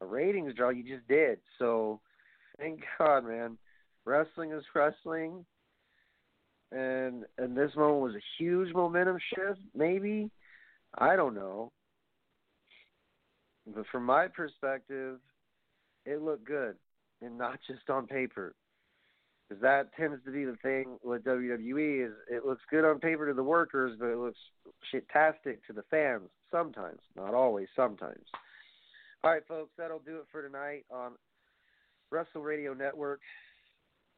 ratings 0.00 0.54
draw, 0.54 0.70
you 0.70 0.82
just 0.82 1.06
did. 1.08 1.38
So 1.58 2.00
thank 2.58 2.80
God, 2.98 3.26
man. 3.26 3.58
Wrestling 4.04 4.52
is 4.52 4.64
wrestling 4.74 5.44
and 6.72 7.24
and 7.38 7.56
this 7.56 7.74
moment 7.76 8.02
was 8.02 8.14
a 8.14 8.42
huge 8.42 8.72
momentum 8.74 9.18
shift, 9.34 9.60
maybe. 9.74 10.30
I 10.96 11.16
don't 11.16 11.34
know. 11.34 11.72
But 13.66 13.86
from 13.92 14.04
my 14.04 14.28
perspective, 14.28 15.18
it 16.04 16.22
looked 16.22 16.46
good, 16.46 16.76
and 17.22 17.38
not 17.38 17.58
just 17.66 17.88
on 17.90 18.06
paper. 18.06 18.54
Because 19.50 19.62
that 19.62 19.92
tends 19.96 20.24
to 20.24 20.30
be 20.30 20.44
the 20.44 20.56
thing 20.62 20.96
with 21.02 21.24
WWE 21.24 22.06
is 22.06 22.12
it 22.30 22.46
looks 22.46 22.62
good 22.70 22.84
on 22.84 23.00
paper 23.00 23.26
to 23.26 23.34
the 23.34 23.42
workers, 23.42 23.96
but 23.98 24.06
it 24.06 24.16
looks 24.16 24.38
shitastic 24.94 25.58
to 25.66 25.72
the 25.72 25.82
fans 25.90 26.28
sometimes, 26.52 27.00
not 27.16 27.34
always, 27.34 27.66
sometimes. 27.74 28.24
All 29.24 29.32
right, 29.32 29.42
folks, 29.48 29.72
that'll 29.76 29.98
do 29.98 30.18
it 30.18 30.26
for 30.30 30.40
tonight 30.40 30.84
on 30.88 31.14
Wrestle 32.12 32.42
Radio 32.42 32.74
Network. 32.74 33.22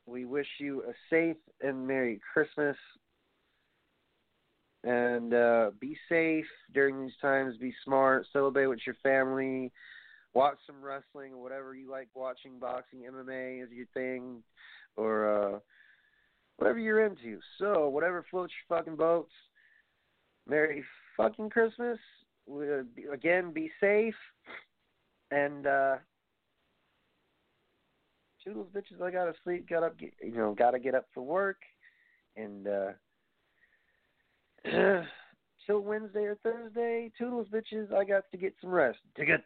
We 0.05 0.26
wish 0.26 0.47
you 0.61 0.83
a 0.83 0.93
safe 1.09 1.39
and 1.62 1.87
Merry 1.87 2.20
Christmas. 2.35 2.76
And 4.85 5.33
uh, 5.33 5.70
be 5.80 5.97
safe 6.11 6.45
during 6.74 7.03
these 7.03 7.16
times. 7.22 7.57
Be 7.57 7.72
smart. 7.87 8.26
Celebrate 8.35 8.66
with 8.66 8.80
your 8.85 8.97
family. 9.03 9.72
Watch 10.35 10.59
some 10.66 10.83
wrestling 10.83 11.35
or 11.35 11.43
whatever 11.43 11.74
you 11.74 11.91
like 11.91 12.09
watching. 12.14 12.59
Boxing, 12.59 13.01
MMA 13.01 13.62
is 13.62 13.70
your 13.70 13.87
thing, 13.93 14.43
or 14.97 15.55
uh, 15.55 15.59
whatever 16.57 16.78
you're 16.78 17.05
into. 17.05 17.39
So 17.59 17.89
whatever 17.89 18.24
floats 18.30 18.53
your 18.68 18.78
fucking 18.78 18.97
boats. 18.97 19.33
Merry 20.49 20.85
fucking 21.16 21.51
Christmas. 21.51 21.99
Again, 23.12 23.53
be 23.53 23.70
safe. 23.80 24.14
And 25.30 25.66
uh, 25.66 25.97
toodles, 28.45 28.68
bitches. 28.74 29.03
I 29.03 29.11
gotta 29.11 29.35
sleep. 29.45 29.68
Got 29.68 29.83
up. 29.83 29.99
Get, 29.99 30.14
you 30.22 30.37
know, 30.37 30.55
gotta 30.59 30.78
get 30.78 30.95
up 30.95 31.07
for 31.14 31.22
work. 31.22 31.59
And 32.37 32.66
uh 32.66 32.93
till 35.66 35.80
Wednesday 35.80 36.24
or 36.24 36.37
Thursday, 36.43 37.11
toodles, 37.18 37.49
bitches. 37.53 37.93
I 37.93 38.05
got 38.05 38.24
to 38.30 38.37
get 38.37 38.55
some 38.61 38.70
rest. 38.70 38.99
Dig 39.16 39.30
it. 39.30 39.45